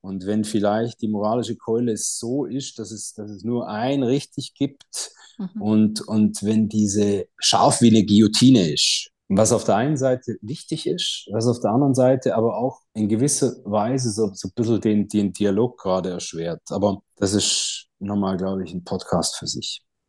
Und 0.00 0.26
wenn 0.26 0.44
vielleicht 0.44 1.00
die 1.00 1.08
moralische 1.08 1.56
Keule 1.56 1.96
so 1.96 2.44
ist, 2.44 2.78
dass 2.78 2.90
es, 2.90 3.14
dass 3.14 3.30
es 3.30 3.44
nur 3.44 3.68
ein 3.68 4.02
richtig 4.02 4.54
gibt 4.54 5.12
mhm. 5.38 5.62
und, 5.62 6.00
und 6.08 6.42
wenn 6.42 6.68
diese 6.68 7.26
scharf 7.38 7.80
wie 7.80 7.90
eine 7.90 8.04
Guillotine 8.04 8.72
ist, 8.72 9.11
was 9.36 9.52
auf 9.52 9.64
der 9.64 9.76
einen 9.76 9.96
Seite 9.96 10.36
wichtig 10.42 10.86
ist, 10.86 11.28
was 11.32 11.46
auf 11.46 11.60
der 11.60 11.70
anderen 11.70 11.94
Seite 11.94 12.36
aber 12.36 12.56
auch 12.56 12.80
in 12.94 13.08
gewisser 13.08 13.52
Weise 13.64 14.10
so, 14.10 14.30
so 14.32 14.48
ein 14.48 14.52
bisschen 14.54 14.80
den, 14.80 15.08
den 15.08 15.32
Dialog 15.32 15.78
gerade 15.78 16.10
erschwert. 16.10 16.62
Aber 16.70 17.02
das 17.16 17.34
ist 17.34 17.86
nochmal, 17.98 18.36
glaube 18.36 18.64
ich, 18.64 18.72
ein 18.72 18.84
Podcast 18.84 19.36
für 19.38 19.46
sich. 19.46 19.82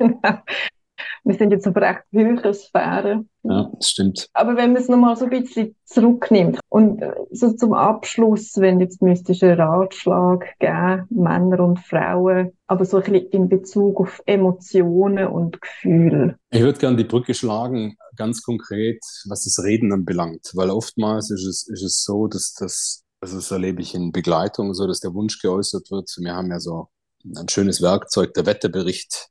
wir 1.24 1.36
sind 1.36 1.52
jetzt 1.52 1.68
auf 1.68 1.76
recht 1.76 2.04
höherer 2.12 2.54
Sphäre. 2.54 3.26
Ja, 3.44 3.70
das 3.76 3.90
stimmt. 3.90 4.28
Aber 4.34 4.56
wenn 4.56 4.74
man 4.74 4.82
es 4.82 4.90
nochmal 4.90 5.16
so 5.16 5.26
ein 5.26 5.32
bisschen 5.32 5.76
zurücknimmt 5.86 6.60
und 6.70 7.02
äh, 7.02 7.14
so 7.32 7.52
zum 7.54 7.74
Abschluss, 7.74 8.54
wenn 8.58 8.80
jetzt 8.80 9.02
müsstest 9.02 9.44
einen 9.44 9.60
Ratschlag 9.60 10.46
geben, 10.60 11.06
Männer 11.10 11.60
und 11.60 11.80
Frauen, 11.80 12.52
aber 12.68 12.86
so 12.86 12.98
ein 12.98 13.04
bisschen 13.04 13.30
in 13.30 13.50
Bezug 13.50 14.00
auf 14.00 14.22
Emotionen 14.26 15.28
und 15.28 15.62
Gefühle. 15.62 16.38
Ich 16.52 16.62
würde 16.62 16.80
gerne 16.80 16.98
die 16.98 17.04
Brücke 17.04 17.34
schlagen, 17.34 17.96
ganz 18.16 18.42
konkret, 18.42 19.00
was 19.26 19.44
das 19.44 19.64
Reden 19.64 19.92
anbelangt, 19.92 20.52
weil 20.54 20.70
oftmals 20.70 21.30
ist 21.32 21.46
es, 21.46 21.68
ist 21.68 21.84
es 21.84 22.04
so, 22.04 22.28
dass 22.28 22.54
das, 22.54 23.04
also 23.20 23.38
das 23.38 23.52
erlebe 23.52 23.82
ich 23.82 23.96
in 23.96 24.12
Begleitung 24.12 24.74
so, 24.74 24.88
dass 24.88 25.00
der 25.00 25.14
Wunsch 25.14 25.40
geäußert 25.40 25.92
wird. 25.92 26.10
Wir 26.20 26.34
haben 26.36 26.52
ja 26.52 26.60
so 26.60 26.90
ein 27.36 27.50
schönes 27.50 27.82
Werkzeug, 27.82 28.34
der 28.34 28.46
Wetterbericht, 28.46 29.30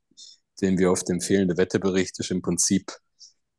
den 0.61 0.77
wir 0.77 0.91
oft 0.91 1.09
empfehlen. 1.09 1.47
Der 1.47 1.57
Wetterbericht 1.57 2.19
ist 2.19 2.31
im 2.31 2.41
Prinzip 2.41 2.91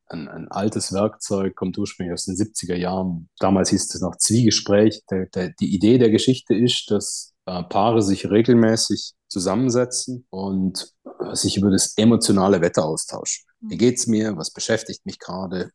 ein, 0.06 0.28
ein 0.28 0.48
altes 0.48 0.92
Werkzeug, 0.92 1.54
kommt 1.54 1.78
ursprünglich 1.78 2.14
aus 2.14 2.24
den 2.24 2.36
70er 2.36 2.76
Jahren. 2.76 3.28
Damals 3.38 3.70
hieß 3.70 3.94
es 3.94 4.00
noch 4.00 4.16
Zwiegespräch. 4.16 5.02
Der, 5.10 5.26
der, 5.26 5.50
die 5.60 5.74
Idee 5.74 5.98
der 5.98 6.10
Geschichte 6.10 6.54
ist, 6.54 6.90
dass 6.90 7.32
äh, 7.46 7.62
Paare 7.62 8.02
sich 8.02 8.30
regelmäßig 8.30 9.14
zusammensetzen 9.34 10.26
und 10.30 10.94
äh, 11.20 11.34
sich 11.34 11.56
über 11.56 11.70
das 11.70 11.94
emotionale 11.96 12.60
Wetter 12.60 12.84
austauschen. 12.84 13.44
Wie 13.60 13.76
geht's 13.76 14.06
mir? 14.06 14.36
Was 14.36 14.52
beschäftigt 14.52 15.04
mich 15.04 15.18
gerade? 15.18 15.70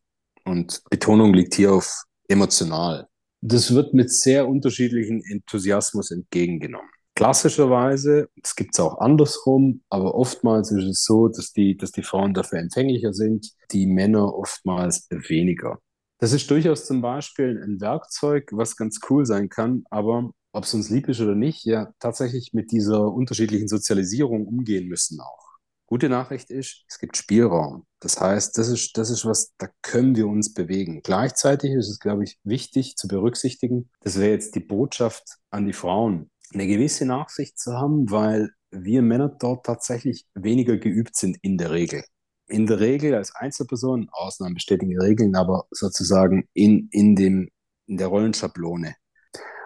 Und 0.45 0.81
Betonung 0.89 1.33
liegt 1.33 1.55
hier 1.55 1.73
auf 1.73 2.03
emotional. 2.29 3.07
Das 3.41 3.73
wird 3.73 3.93
mit 3.93 4.11
sehr 4.11 4.47
unterschiedlichen 4.47 5.21
Enthusiasmus 5.29 6.11
entgegengenommen. 6.11 6.89
Klassischerweise, 7.15 8.29
es 8.41 8.55
gibt 8.55 8.75
es 8.75 8.79
auch 8.79 8.99
andersrum, 8.99 9.81
aber 9.89 10.15
oftmals 10.15 10.71
ist 10.71 10.85
es 10.85 11.03
so, 11.03 11.27
dass 11.27 11.51
die, 11.51 11.75
dass 11.75 11.91
die 11.91 12.03
Frauen 12.03 12.33
dafür 12.33 12.59
empfänglicher 12.59 13.11
sind, 13.11 13.51
die 13.71 13.87
Männer 13.87 14.33
oftmals 14.33 15.05
weniger. 15.09 15.79
Das 16.19 16.31
ist 16.31 16.49
durchaus 16.49 16.85
zum 16.85 17.01
Beispiel 17.01 17.61
ein 17.61 17.81
Werkzeug, 17.81 18.49
was 18.53 18.77
ganz 18.77 18.99
cool 19.09 19.25
sein 19.25 19.49
kann, 19.49 19.83
aber 19.89 20.31
ob 20.51 20.63
es 20.63 20.73
uns 20.73 20.89
lieb 20.89 21.07
ist 21.09 21.21
oder 21.21 21.35
nicht, 21.35 21.65
ja, 21.65 21.93
tatsächlich 21.99 22.53
mit 22.53 22.71
dieser 22.71 23.11
unterschiedlichen 23.11 23.67
Sozialisierung 23.67 24.47
umgehen 24.47 24.87
müssen 24.87 25.19
auch. 25.19 25.49
Gute 25.85 26.07
Nachricht 26.07 26.51
ist, 26.51 26.83
es 26.87 26.99
gibt 26.99 27.17
Spielraum. 27.17 27.85
Das 27.99 28.21
heißt, 28.21 28.57
das 28.57 28.67
ist, 28.67 28.97
das 28.97 29.09
ist 29.09 29.25
was, 29.25 29.53
da 29.57 29.67
können 29.81 30.15
wir 30.15 30.27
uns 30.27 30.53
bewegen. 30.53 31.01
Gleichzeitig 31.03 31.71
ist 31.71 31.89
es, 31.89 31.99
glaube 31.99 32.23
ich, 32.23 32.37
wichtig 32.43 32.95
zu 32.95 33.07
berücksichtigen, 33.07 33.89
das 34.01 34.19
wäre 34.19 34.31
jetzt 34.31 34.53
die 34.53 34.59
Botschaft 34.59 35.39
an 35.49 35.65
die 35.65 35.73
Frauen 35.73 36.29
eine 36.53 36.67
gewisse 36.67 37.05
Nachsicht 37.05 37.59
zu 37.59 37.73
haben, 37.73 38.09
weil 38.11 38.51
wir 38.71 39.01
Männer 39.01 39.29
dort 39.29 39.65
tatsächlich 39.65 40.25
weniger 40.35 40.77
geübt 40.77 41.15
sind 41.15 41.37
in 41.41 41.57
der 41.57 41.71
Regel. 41.71 42.03
In 42.47 42.65
der 42.65 42.79
Regel 42.79 43.15
als 43.15 43.35
Einzelperson, 43.35 44.09
Ausnahmen 44.11 44.55
bestätigen 44.55 44.99
Regeln, 44.99 45.35
aber 45.35 45.65
sozusagen 45.71 46.47
in, 46.53 46.87
in, 46.91 47.15
dem, 47.15 47.49
in 47.87 47.97
der 47.97 48.07
Rollenschablone. 48.07 48.95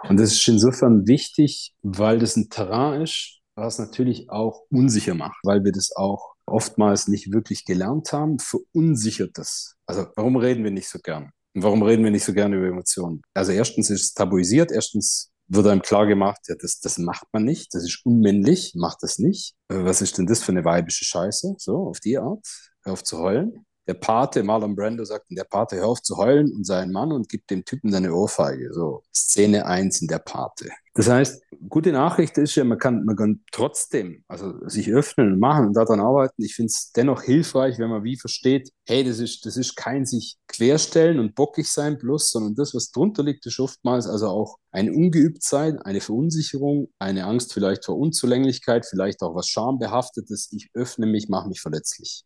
Und 0.07 0.19
das 0.19 0.33
ist 0.33 0.47
insofern 0.47 1.07
wichtig, 1.07 1.73
weil 1.81 2.19
das 2.19 2.35
ein 2.35 2.49
Terrain 2.49 3.01
ist, 3.01 3.39
was 3.55 3.79
natürlich 3.79 4.29
auch 4.29 4.63
unsicher 4.69 5.13
macht, 5.13 5.37
weil 5.43 5.63
wir 5.63 5.71
das 5.71 5.95
auch 5.95 6.33
oftmals 6.45 7.07
nicht 7.07 7.31
wirklich 7.31 7.65
gelernt 7.65 8.11
haben, 8.11 8.39
verunsichert 8.39 9.37
das. 9.37 9.75
Also 9.85 10.07
warum 10.15 10.35
reden 10.35 10.63
wir 10.63 10.71
nicht 10.71 10.89
so 10.89 10.99
gern? 10.99 11.31
Und 11.55 11.63
warum 11.63 11.83
reden 11.83 12.03
wir 12.03 12.11
nicht 12.11 12.25
so 12.25 12.33
gerne 12.33 12.57
über 12.57 12.67
Emotionen? 12.67 13.21
Also 13.33 13.51
erstens 13.51 13.89
ist 13.89 14.01
es 14.01 14.13
tabuisiert, 14.13 14.71
erstens 14.71 15.31
wird 15.47 15.67
einem 15.67 15.81
klar 15.81 16.07
gemacht, 16.07 16.39
ja, 16.47 16.55
das, 16.59 16.79
das 16.79 16.97
macht 16.97 17.27
man 17.31 17.43
nicht, 17.43 17.73
das 17.73 17.83
ist 17.83 18.01
unmännlich, 18.05 18.73
macht 18.75 18.97
das 19.01 19.19
nicht. 19.19 19.53
Äh, 19.69 19.83
was 19.83 20.01
ist 20.01 20.17
denn 20.17 20.25
das 20.25 20.41
für 20.41 20.51
eine 20.51 20.65
weibische 20.65 21.05
Scheiße? 21.05 21.55
So, 21.57 21.89
auf 21.89 21.99
die 21.99 22.17
Art, 22.17 22.45
auf 22.85 23.03
zu 23.03 23.19
heulen. 23.19 23.65
Der 23.87 23.95
Pate, 23.95 24.43
Marlon 24.43 24.75
Brando 24.75 25.03
sagt, 25.03 25.25
der 25.29 25.43
Pate, 25.43 25.75
hör 25.75 25.87
auf 25.87 26.01
zu 26.01 26.17
heulen 26.17 26.53
und 26.53 26.65
sei 26.65 26.79
ein 26.79 26.91
Mann 26.91 27.11
und 27.11 27.27
gib 27.27 27.47
dem 27.47 27.65
Typen 27.65 27.91
deine 27.91 28.13
Ohrfeige. 28.13 28.73
So, 28.73 29.03
Szene 29.13 29.65
1 29.65 30.01
in 30.01 30.07
der 30.07 30.19
Pate. 30.19 30.69
Das 30.95 31.09
heißt, 31.09 31.43
gute 31.67 31.91
Nachricht 31.91 32.37
ist 32.37 32.55
ja, 32.55 32.63
man 32.63 32.77
kann, 32.77 33.03
man 33.03 33.15
kann 33.15 33.41
trotzdem 33.51 34.23
also 34.27 34.53
sich 34.69 34.91
öffnen 34.91 35.33
und 35.33 35.39
machen 35.39 35.67
und 35.67 35.73
daran 35.73 35.99
arbeiten. 35.99 36.43
Ich 36.43 36.55
finde 36.55 36.67
es 36.67 36.91
dennoch 36.91 37.23
hilfreich, 37.23 37.79
wenn 37.79 37.89
man 37.89 38.03
wie 38.03 38.15
versteht, 38.15 38.69
hey, 38.85 39.03
das 39.03 39.19
ist, 39.19 39.45
das 39.45 39.57
ist 39.57 39.75
kein 39.75 40.05
sich 40.05 40.37
querstellen 40.47 41.19
und 41.19 41.33
bockig 41.35 41.67
sein 41.67 41.97
plus, 41.97 42.29
sondern 42.29 42.55
das, 42.55 42.75
was 42.75 42.91
drunter 42.91 43.23
liegt, 43.23 43.45
ist 43.47 43.59
oftmals 43.59 44.07
also 44.07 44.27
auch 44.27 44.57
ein 44.71 44.93
Ungeübtsein, 44.93 45.79
eine 45.79 45.99
Verunsicherung, 45.99 46.89
eine 46.99 47.25
Angst 47.25 47.53
vielleicht 47.53 47.85
vor 47.85 47.97
Unzulänglichkeit, 47.97 48.85
vielleicht 48.85 49.23
auch 49.23 49.35
was 49.35 49.47
Schambehaftetes. 49.47 50.51
Ich 50.51 50.69
öffne 50.73 51.07
mich, 51.07 51.27
mache 51.27 51.49
mich 51.49 51.59
verletzlich. 51.59 52.23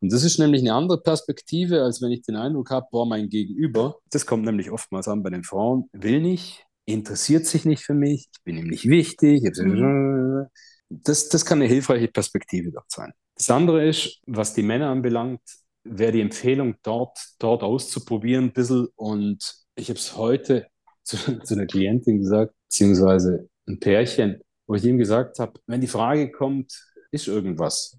Und 0.00 0.12
das 0.12 0.24
ist 0.24 0.38
nämlich 0.38 0.62
eine 0.62 0.74
andere 0.74 1.00
Perspektive, 1.00 1.82
als 1.82 2.02
wenn 2.02 2.12
ich 2.12 2.22
den 2.22 2.36
Eindruck 2.36 2.70
habe, 2.70 2.86
boah, 2.90 3.06
mein 3.06 3.28
Gegenüber, 3.28 3.98
das 4.10 4.26
kommt 4.26 4.44
nämlich 4.44 4.70
oftmals 4.70 5.08
an 5.08 5.22
bei 5.22 5.30
den 5.30 5.44
Frauen, 5.44 5.88
will 5.92 6.20
nicht, 6.20 6.64
interessiert 6.84 7.46
sich 7.46 7.64
nicht 7.64 7.82
für 7.82 7.94
mich, 7.94 8.28
ich 8.32 8.42
bin 8.44 8.56
ihm 8.56 8.68
nicht 8.68 8.86
wichtig. 8.88 9.42
Mhm. 9.58 10.46
Das, 10.88 11.28
das 11.28 11.44
kann 11.44 11.58
eine 11.58 11.68
hilfreiche 11.68 12.08
Perspektive 12.08 12.72
dort 12.72 12.90
sein. 12.90 13.12
Das 13.36 13.50
andere 13.50 13.86
ist, 13.86 14.20
was 14.26 14.54
die 14.54 14.62
Männer 14.62 14.90
anbelangt, 14.90 15.40
wäre 15.84 16.12
die 16.12 16.20
Empfehlung, 16.20 16.76
dort, 16.82 17.18
dort 17.38 17.62
auszuprobieren 17.62 18.46
ein 18.46 18.52
bisschen. 18.52 18.88
Und 18.96 19.54
ich 19.76 19.88
habe 19.88 19.98
es 19.98 20.16
heute 20.16 20.66
zu, 21.04 21.16
zu 21.40 21.54
einer 21.54 21.66
Klientin 21.66 22.18
gesagt, 22.18 22.54
beziehungsweise 22.68 23.48
ein 23.66 23.80
Pärchen, 23.80 24.40
wo 24.66 24.74
ich 24.74 24.84
ihm 24.84 24.98
gesagt 24.98 25.38
habe, 25.38 25.58
wenn 25.66 25.80
die 25.80 25.86
Frage 25.86 26.30
kommt, 26.30 26.72
ist 27.10 27.28
irgendwas, 27.28 27.98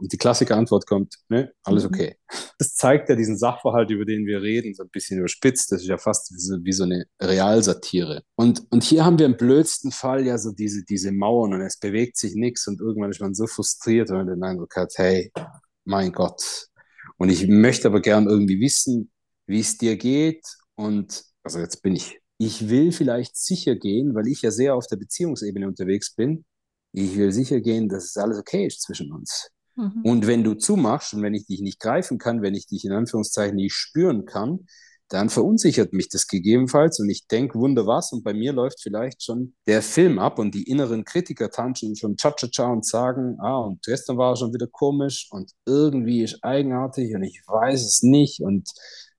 und 0.00 0.12
die 0.12 0.16
klassische 0.16 0.54
Antwort 0.54 0.86
kommt, 0.86 1.16
ne, 1.28 1.52
alles 1.62 1.84
mhm. 1.84 1.90
okay. 1.90 2.16
Das 2.58 2.74
zeigt 2.74 3.08
ja 3.08 3.16
diesen 3.16 3.36
Sachverhalt, 3.36 3.90
über 3.90 4.04
den 4.04 4.26
wir 4.26 4.42
reden, 4.42 4.74
so 4.74 4.82
ein 4.82 4.90
bisschen 4.90 5.18
überspitzt. 5.18 5.72
Das 5.72 5.82
ist 5.82 5.88
ja 5.88 5.98
fast 5.98 6.32
wie 6.32 6.40
so, 6.40 6.56
wie 6.62 6.72
so 6.72 6.84
eine 6.84 7.04
Realsatire. 7.20 8.22
Und, 8.36 8.64
und 8.70 8.82
hier 8.82 9.04
haben 9.04 9.18
wir 9.18 9.26
im 9.26 9.36
blödsten 9.36 9.92
Fall 9.92 10.26
ja 10.26 10.38
so 10.38 10.52
diese, 10.52 10.84
diese 10.84 11.12
Mauern 11.12 11.54
und 11.54 11.60
es 11.60 11.78
bewegt 11.78 12.16
sich 12.16 12.34
nichts 12.34 12.66
und 12.66 12.80
irgendwann 12.80 13.10
ist 13.10 13.20
man 13.20 13.34
so 13.34 13.46
frustriert, 13.46 14.08
wenn 14.08 14.16
man 14.16 14.26
den 14.26 14.42
Eindruck 14.42 14.74
hat, 14.76 14.92
hey, 14.96 15.30
mein 15.84 16.12
Gott. 16.12 16.68
Und 17.18 17.28
ich 17.28 17.46
möchte 17.46 17.88
aber 17.88 18.00
gern 18.00 18.26
irgendwie 18.26 18.60
wissen, 18.60 19.10
wie 19.46 19.60
es 19.60 19.76
dir 19.76 19.96
geht. 19.96 20.46
Und 20.74 21.24
also 21.42 21.58
jetzt 21.58 21.82
bin 21.82 21.94
ich, 21.94 22.18
ich 22.38 22.70
will 22.70 22.92
vielleicht 22.92 23.36
sicher 23.36 23.76
gehen, 23.76 24.14
weil 24.14 24.26
ich 24.26 24.40
ja 24.42 24.50
sehr 24.50 24.74
auf 24.74 24.86
der 24.86 24.96
Beziehungsebene 24.96 25.66
unterwegs 25.66 26.14
bin. 26.14 26.44
Ich 26.92 27.16
will 27.16 27.32
sicher 27.32 27.60
gehen, 27.60 27.88
dass 27.88 28.04
es 28.04 28.16
alles 28.16 28.38
okay 28.38 28.66
ist 28.66 28.82
zwischen 28.82 29.12
uns. 29.12 29.50
Mhm. 29.80 30.02
Und 30.02 30.26
wenn 30.26 30.44
du 30.44 30.54
zumachst 30.54 31.14
und 31.14 31.22
wenn 31.22 31.34
ich 31.34 31.46
dich 31.46 31.60
nicht 31.60 31.80
greifen 31.80 32.18
kann, 32.18 32.42
wenn 32.42 32.54
ich 32.54 32.66
dich 32.66 32.84
in 32.84 32.92
Anführungszeichen 32.92 33.56
nicht 33.56 33.74
spüren 33.74 34.26
kann, 34.26 34.66
dann 35.08 35.28
verunsichert 35.28 35.92
mich 35.92 36.08
das 36.08 36.28
gegebenenfalls 36.28 37.00
und 37.00 37.10
ich 37.10 37.26
denke, 37.26 37.58
wunder 37.58 37.84
was, 37.84 38.12
und 38.12 38.22
bei 38.22 38.32
mir 38.32 38.52
läuft 38.52 38.80
vielleicht 38.80 39.24
schon 39.24 39.54
der 39.66 39.82
Film 39.82 40.20
ab 40.20 40.38
und 40.38 40.54
die 40.54 40.62
inneren 40.62 41.04
Kritiker 41.04 41.50
tanzen 41.50 41.96
schon 41.96 42.16
cha-cha-cha 42.16 42.72
und 42.72 42.86
sagen, 42.86 43.36
ah, 43.40 43.58
und 43.58 43.82
gestern 43.82 44.18
war 44.18 44.32
er 44.32 44.36
schon 44.36 44.54
wieder 44.54 44.68
komisch 44.68 45.26
und 45.32 45.50
irgendwie 45.66 46.22
ist 46.22 46.38
eigenartig 46.44 47.12
und 47.14 47.24
ich 47.24 47.42
weiß 47.44 47.84
es 47.84 48.02
nicht 48.02 48.40
und 48.40 48.70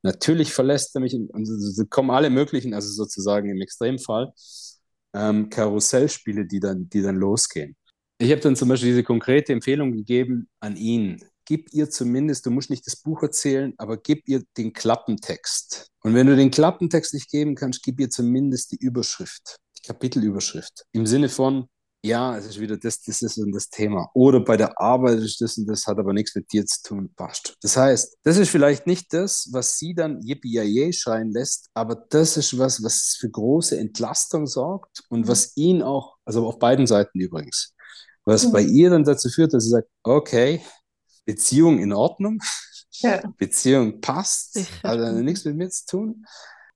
natürlich 0.02 0.54
verlässt 0.54 0.96
er 0.96 1.02
mich 1.02 1.14
und, 1.14 1.30
und 1.30 1.90
kommen 1.90 2.10
alle 2.10 2.30
möglichen, 2.30 2.74
also 2.74 2.88
sozusagen 2.90 3.50
im 3.50 3.60
Extremfall, 3.60 4.32
ähm, 5.14 5.50
Karussellspiele, 5.50 6.48
die 6.48 6.62
dann, 6.62 6.88
die 6.88 7.02
dann 7.02 7.18
losgehen. 7.18 7.76
Ich 8.22 8.30
habe 8.30 8.40
dann 8.40 8.56
zum 8.56 8.70
Beispiel 8.70 8.90
diese 8.90 9.04
konkrete 9.04 9.52
Empfehlung 9.52 9.94
gegeben 9.94 10.48
an 10.60 10.76
ihn. 10.76 11.26
Gib 11.44 11.74
ihr 11.74 11.90
zumindest, 11.90 12.46
du 12.46 12.52
musst 12.52 12.70
nicht 12.70 12.86
das 12.86 12.96
Buch 12.96 13.24
erzählen, 13.24 13.74
aber 13.80 13.98
gib 13.98 14.28
ihr 14.28 14.44
den 14.58 14.74
Klappentext. 14.74 15.88
Und 16.04 16.14
wenn 16.14 16.28
du 16.28 16.36
den 16.36 16.52
Klappentext 16.52 17.16
nicht 17.16 17.32
geben 17.32 17.56
kannst, 17.56 17.82
gib 17.82 18.00
ihr 18.00 18.12
zumindest 18.12 18.74
die 18.74 18.76
Überschrift, 18.76 19.58
die 19.76 19.88
Kapitelüberschrift. 19.88 20.86
Im 20.92 21.08
Sinne 21.08 21.30
von, 21.30 21.66
ja, 22.04 22.38
es 22.38 22.46
ist 22.46 22.60
wieder 22.60 22.78
das, 22.78 23.02
das 23.02 23.24
ist 23.24 23.40
und 23.40 23.54
das 23.54 23.72
Thema. 23.72 24.08
Oder 24.14 24.40
bei 24.40 24.56
der 24.56 24.80
Arbeit 24.80 25.18
ist 25.18 25.42
das 25.42 25.58
und 25.58 25.66
das, 25.66 25.88
hat 25.88 25.98
aber 25.98 26.14
nichts 26.14 26.36
mit 26.36 26.54
dir 26.54 26.64
zu 26.64 26.80
tun, 26.84 27.12
passt. 27.16 27.58
Das 27.64 27.76
heißt, 27.76 28.18
das 28.22 28.38
ist 28.38 28.50
vielleicht 28.50 28.86
nicht 28.86 29.12
das, 29.14 29.50
was 29.52 29.80
sie 29.80 29.96
dann 29.96 30.22
yippie 30.22 30.94
schreien 30.94 31.32
lässt, 31.32 31.70
aber 31.74 31.96
das 32.12 32.38
ist 32.38 32.60
was, 32.60 32.84
was 32.84 33.18
für 33.20 33.32
große 33.32 33.80
Entlastung 33.80 34.46
sorgt 34.46 35.02
und 35.10 35.28
was 35.28 35.58
ihn 35.58 35.82
auch, 35.82 36.18
also 36.24 36.46
auf 36.46 36.60
beiden 36.60 36.86
Seiten 36.86 37.20
übrigens, 37.20 37.74
was 38.26 38.48
mhm. 38.48 38.52
bei 38.52 38.62
ihr 38.62 38.90
dann 38.90 39.04
dazu 39.04 39.30
führt, 39.30 39.54
dass 39.54 39.64
sie 39.64 39.72
sagt, 39.72 39.90
okay, 40.04 40.62
Beziehung 41.26 41.80
in 41.80 41.94
Ordnung, 41.94 42.40
ja. 43.02 43.22
Beziehung 43.38 44.02
passt, 44.02 44.58
hat 44.84 45.00
also 45.00 45.22
nichts 45.22 45.46
mit 45.46 45.56
mir 45.56 45.70
zu 45.70 45.86
tun. 45.86 46.26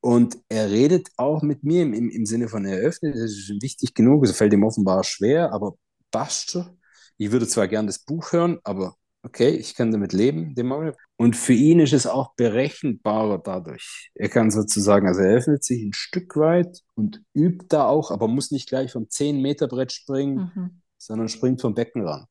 Und 0.02 0.38
er 0.50 0.70
redet 0.70 1.10
auch 1.18 1.42
mit 1.42 1.64
mir 1.64 1.82
im, 1.82 1.94
im, 1.94 2.10
im 2.10 2.26
Sinne 2.26 2.48
von 2.48 2.66
eröffnet, 2.66 3.16
das 3.16 3.32
ist 3.32 3.62
wichtig 3.62 3.94
genug, 3.96 4.24
es 4.24 4.38
fällt 4.38 4.54
ihm 4.54 4.64
offenbar 4.64 5.04
schwer, 5.04 5.52
aber 5.52 5.76
passt 6.12 6.52
schon. 6.52 6.80
Ich 7.18 7.32
würde 7.32 7.48
zwar 7.48 7.68
gern 7.68 7.88
das 7.88 8.00
Buch 8.00 8.32
hören, 8.32 8.60
aber 8.64 8.96
okay, 9.24 9.50
ich 9.50 9.74
kann 9.74 9.92
damit 9.92 10.14
leben, 10.14 10.54
dem 10.54 10.68
Moment. 10.68 10.96
Und 11.18 11.36
für 11.36 11.54
ihn 11.54 11.80
ist 11.80 11.94
es 11.94 12.06
auch 12.06 12.36
berechenbarer 12.36 13.40
dadurch. 13.40 14.12
Er 14.14 14.30
kann 14.30 14.52
sozusagen, 14.52 15.08
also 15.08 15.22
er 15.22 15.38
öffnet 15.38 15.64
sich 15.64 15.82
ein 15.82 15.94
Stück 15.94 16.36
weit 16.36 16.82
und 16.94 17.24
übt 17.34 17.66
da 17.70 17.88
auch, 17.88 18.12
aber 18.12 18.28
muss 18.28 18.52
nicht 18.52 18.70
gleich 18.70 18.92
vom 18.92 19.06
10-Meter-Brett 19.06 19.92
springen, 19.92 20.52
mhm. 20.54 20.82
Sondern 21.06 21.30
springt 21.30 21.62
vom 21.62 21.74
Beckenrand. 21.74 22.30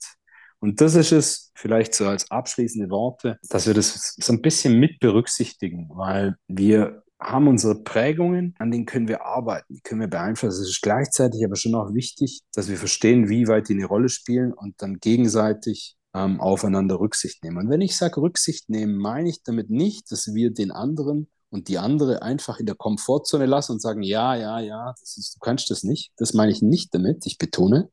Und 0.61 0.81
das 0.81 0.95
ist 0.95 1.12
es 1.12 1.51
vielleicht 1.55 1.95
so 1.95 2.07
als 2.07 2.31
abschließende 2.31 2.89
Worte, 2.91 3.39
dass 3.51 3.66
wir 3.66 3.75
das 3.75 4.14
so 4.16 4.33
ein 4.33 4.41
bisschen 4.41 4.79
mit 4.79 4.99
berücksichtigen, 4.99 5.91
weil 5.91 6.37
wir 6.49 7.03
haben 7.20 7.49
unsere 7.49 7.83
Prägungen, 7.83 8.55
an 8.59 8.70
denen 8.70 8.87
können 8.87 9.09
wir 9.09 9.25
arbeiten, 9.25 9.75
die 9.75 9.81
können 9.81 10.01
wir 10.01 10.09
beeinflussen. 10.09 10.62
Es 10.62 10.68
ist 10.68 10.83
gleichzeitig 10.83 11.45
aber 11.45 11.57
schon 11.57 11.75
auch 11.75 11.95
wichtig, 11.95 12.41
dass 12.55 12.68
wir 12.68 12.77
verstehen, 12.77 13.29
wie 13.29 13.47
weit 13.49 13.68
die 13.68 13.75
eine 13.75 13.87
Rolle 13.87 14.09
spielen 14.09 14.53
und 14.53 14.75
dann 14.79 14.99
gegenseitig 15.01 15.97
ähm, 16.14 16.41
aufeinander 16.41 17.01
Rücksicht 17.01 17.43
nehmen. 17.43 17.59
Und 17.59 17.70
wenn 17.70 17.81
ich 17.81 17.97
sage 17.97 18.20
Rücksicht 18.20 18.68
nehmen, 18.68 18.97
meine 18.97 19.29
ich 19.29 19.43
damit 19.43 19.70
nicht, 19.70 20.11
dass 20.11 20.33
wir 20.33 20.51
den 20.51 20.70
anderen 20.70 21.29
und 21.51 21.68
die 21.68 21.79
andere 21.79 22.22
einfach 22.22 22.59
in 22.59 22.66
der 22.66 22.75
Komfortzone 22.75 23.47
lassen 23.47 23.72
und 23.72 23.83
sagen, 23.83 24.03
ja, 24.03 24.35
ja, 24.35 24.61
ja, 24.61 24.95
ist, 25.01 25.37
du 25.37 25.39
kannst 25.41 25.70
das 25.70 25.83
nicht. 25.83 26.12
Das 26.16 26.35
meine 26.35 26.53
ich 26.53 26.62
nicht 26.62 26.95
damit, 26.95 27.27
ich 27.27 27.39
betone, 27.39 27.91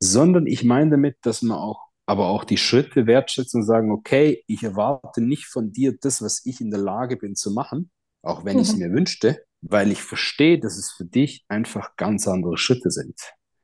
sondern 0.00 0.46
ich 0.46 0.64
meine 0.64 0.92
damit, 0.92 1.16
dass 1.22 1.42
man 1.42 1.58
auch 1.58 1.90
aber 2.10 2.26
auch 2.26 2.42
die 2.42 2.56
Schritte 2.56 3.06
wertschätzen 3.06 3.60
und 3.60 3.66
sagen, 3.66 3.92
okay, 3.92 4.42
ich 4.48 4.64
erwarte 4.64 5.20
nicht 5.20 5.46
von 5.46 5.70
dir 5.70 5.96
das, 5.96 6.20
was 6.20 6.44
ich 6.44 6.60
in 6.60 6.72
der 6.72 6.80
Lage 6.80 7.16
bin 7.16 7.36
zu 7.36 7.52
machen, 7.52 7.92
auch 8.22 8.44
wenn 8.44 8.56
mhm. 8.56 8.62
ich 8.62 8.68
es 8.70 8.76
mir 8.76 8.90
wünschte, 8.90 9.44
weil 9.60 9.92
ich 9.92 10.02
verstehe, 10.02 10.58
dass 10.58 10.76
es 10.76 10.90
für 10.90 11.04
dich 11.04 11.44
einfach 11.46 11.94
ganz 11.94 12.26
andere 12.26 12.58
Schritte 12.58 12.90
sind. 12.90 13.14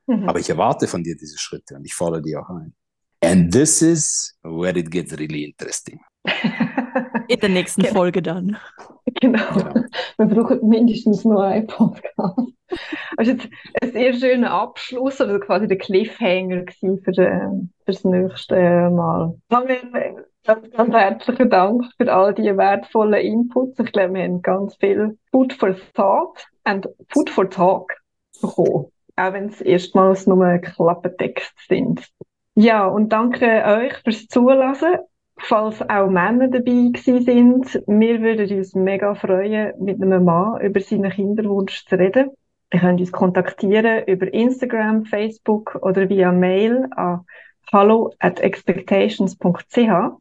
Mhm. 0.05 0.29
Aber 0.29 0.39
ich 0.39 0.49
erwarte 0.49 0.87
von 0.87 1.03
dir 1.03 1.17
diese 1.17 1.37
Schritte 1.37 1.75
und 1.75 1.83
ich 1.83 1.93
fordere 1.93 2.21
die 2.21 2.37
auch 2.37 2.49
ein. 2.49 2.73
And 3.21 3.51
this 3.51 3.81
is 3.81 4.37
where 4.43 4.79
it 4.79 4.91
gets 4.91 5.11
really 5.17 5.43
interesting. 5.43 5.99
In 7.27 7.39
der 7.41 7.49
nächsten 7.49 7.81
genau. 7.81 7.95
Folge 7.95 8.21
dann. 8.21 8.55
Genau. 9.19 9.53
genau. 9.53 9.83
Wir 10.17 10.25
brauchen 10.25 10.69
mindestens 10.69 11.25
noch 11.25 11.41
einen 11.41 11.67
Podcast. 11.67 12.53
Das 13.17 13.27
ist 13.27 13.43
jetzt 13.43 13.49
ein 13.81 13.91
sehr 13.91 14.13
schöner 14.13 14.51
Abschluss, 14.51 15.19
oder 15.21 15.39
quasi 15.39 15.67
der 15.67 15.77
Cliffhanger 15.77 16.65
für, 16.79 16.97
für 16.97 17.67
das 17.85 18.03
nächste 18.03 18.89
Mal. 18.89 19.35
Ganz, 20.45 20.71
ganz 20.71 20.93
herzlichen 20.93 21.49
Dank 21.49 21.85
für 21.97 22.13
all 22.13 22.33
die 22.33 22.55
wertvollen 22.55 23.21
Inputs. 23.21 23.79
Ich 23.79 23.91
glaube, 23.91 24.13
wir 24.13 24.23
haben 24.23 24.41
ganz 24.41 24.75
viel 24.77 25.17
Food 25.31 25.51
for 25.51 25.75
Thought 25.93 26.47
und 26.65 26.87
Food 27.09 27.29
for 27.29 27.49
Talk 27.49 27.93
bekommen. 28.41 28.85
Auch 29.17 29.33
wenn 29.33 29.47
es 29.47 29.59
erstmals 29.61 30.25
nur 30.27 30.59
Klappentext 30.59 31.53
sind. 31.67 32.07
Ja, 32.55 32.87
und 32.87 33.09
danke 33.09 33.45
euch 33.45 33.93
fürs 34.03 34.27
Zulassen. 34.27 34.95
Falls 35.39 35.81
auch 35.81 36.09
Männer 36.09 36.47
dabei 36.47 36.91
gewesen 36.91 37.21
sind, 37.21 37.83
wir 37.85 38.21
würden 38.21 38.57
uns 38.57 38.73
mega 38.73 39.13
freuen, 39.15 39.73
mit 39.79 40.01
einem 40.01 40.23
Mann 40.23 40.61
über 40.61 40.79
seinen 40.79 41.11
Kinderwunsch 41.11 41.85
zu 41.85 41.95
reden. 41.95 42.31
Ihr 42.73 42.81
könnt 42.81 42.99
uns 42.99 43.11
kontaktieren 43.11 44.03
über 44.07 44.31
Instagram, 44.33 45.05
Facebook 45.05 45.75
oder 45.81 46.09
via 46.09 46.31
Mail 46.31 46.87
an 46.91 47.25
hallo 47.71 48.13
at 48.19 48.39
expectations.ch. 48.39 50.17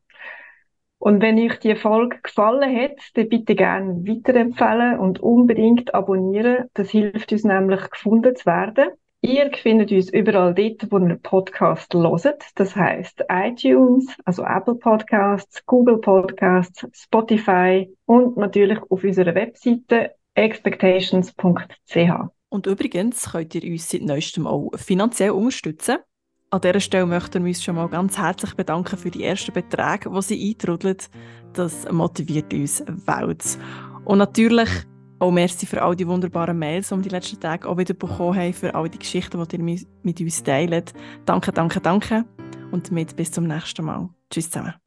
Und 0.99 1.21
wenn 1.21 1.39
euch 1.39 1.59
die 1.59 1.77
Folge 1.77 2.19
gefallen 2.23 2.75
hat, 2.75 2.99
dann 3.15 3.29
bitte 3.29 3.55
gerne 3.55 4.03
weiterempfehlen 4.07 4.99
und 4.99 5.21
unbedingt 5.21 5.95
abonnieren. 5.95 6.69
Das 6.75 6.91
hilft 6.91 7.33
uns 7.33 7.45
nämlich 7.45 7.91
gefunden 7.91 8.35
zu 8.35 8.47
werden. 8.47 8.89
Ihr 9.21 9.51
findet 9.53 9.93
uns 9.93 10.13
überall 10.13 10.55
dort, 10.55 10.91
wo 10.91 10.99
ihr 10.99 11.17
Podcast 11.17 11.95
hört. 11.95 12.45
Das 12.55 12.77
heißt 12.77 13.25
iTunes, 13.29 14.07
also 14.25 14.45
Apple 14.45 14.77
Podcasts, 14.77 15.65
Google 15.67 15.99
Podcasts, 15.99 16.87
Spotify 16.93 17.93
und 18.05 18.37
natürlich 18.37 18.79
auf 18.89 19.03
unserer 19.03 19.35
Webseite 19.35 20.13
expectations.ch. 20.35 22.36
Und 22.57 22.67
übrigens 22.67 23.33
könnt 23.33 23.55
ihr 23.55 23.71
uns 23.71 23.91
seit 23.91 24.01
neuestem 24.01 24.47
auch 24.47 24.71
finanziell 24.77 25.33
unterstützen. 25.33 25.99
An 26.49 26.63
dieser 26.63 26.81
Stelle 26.81 27.05
möchten 27.05 27.45
wir 27.45 27.51
uns 27.51 27.63
schon 27.63 27.75
mal 27.75 27.87
ganz 27.87 28.17
herzlich 28.17 28.55
bedanken 28.55 28.97
für 28.97 29.11
die 29.11 29.25
ersten 29.25 29.53
Beträge, 29.53 30.09
die 30.09 30.23
sie 30.23 30.49
eintrudeln. 30.49 30.97
Das 31.53 31.87
motiviert 31.93 32.55
uns 32.55 32.83
Welt. 32.87 33.59
Und 34.07 34.17
natürlich 34.17 34.71
auch 35.19 35.33
merci 35.33 35.67
für 35.67 35.83
all 35.83 35.95
die 35.95 36.09
wunderbaren 36.09 36.59
Mails, 36.59 36.89
die 36.89 36.95
wir 36.95 37.03
die 37.03 37.09
letzten 37.11 37.41
Tage 37.41 37.69
auch 37.69 37.77
wieder 37.77 37.93
bekommen 37.93 38.39
haben, 38.39 38.55
für 38.55 38.75
all 38.75 38.89
die 38.89 39.01
Geschichten, 39.01 39.47
die 39.47 39.57
ihr 39.57 39.81
mit 40.03 40.19
uns 40.19 40.43
teilt. 40.43 40.95
Danke, 41.27 41.53
danke, 41.53 41.83
danke. 41.83 42.25
Und 42.71 42.89
damit 42.89 43.17
bis 43.17 43.33
zum 43.33 43.47
nächsten 43.47 43.85
Mal. 43.85 44.09
Tschüss 44.31 44.51
zusammen. 44.51 44.86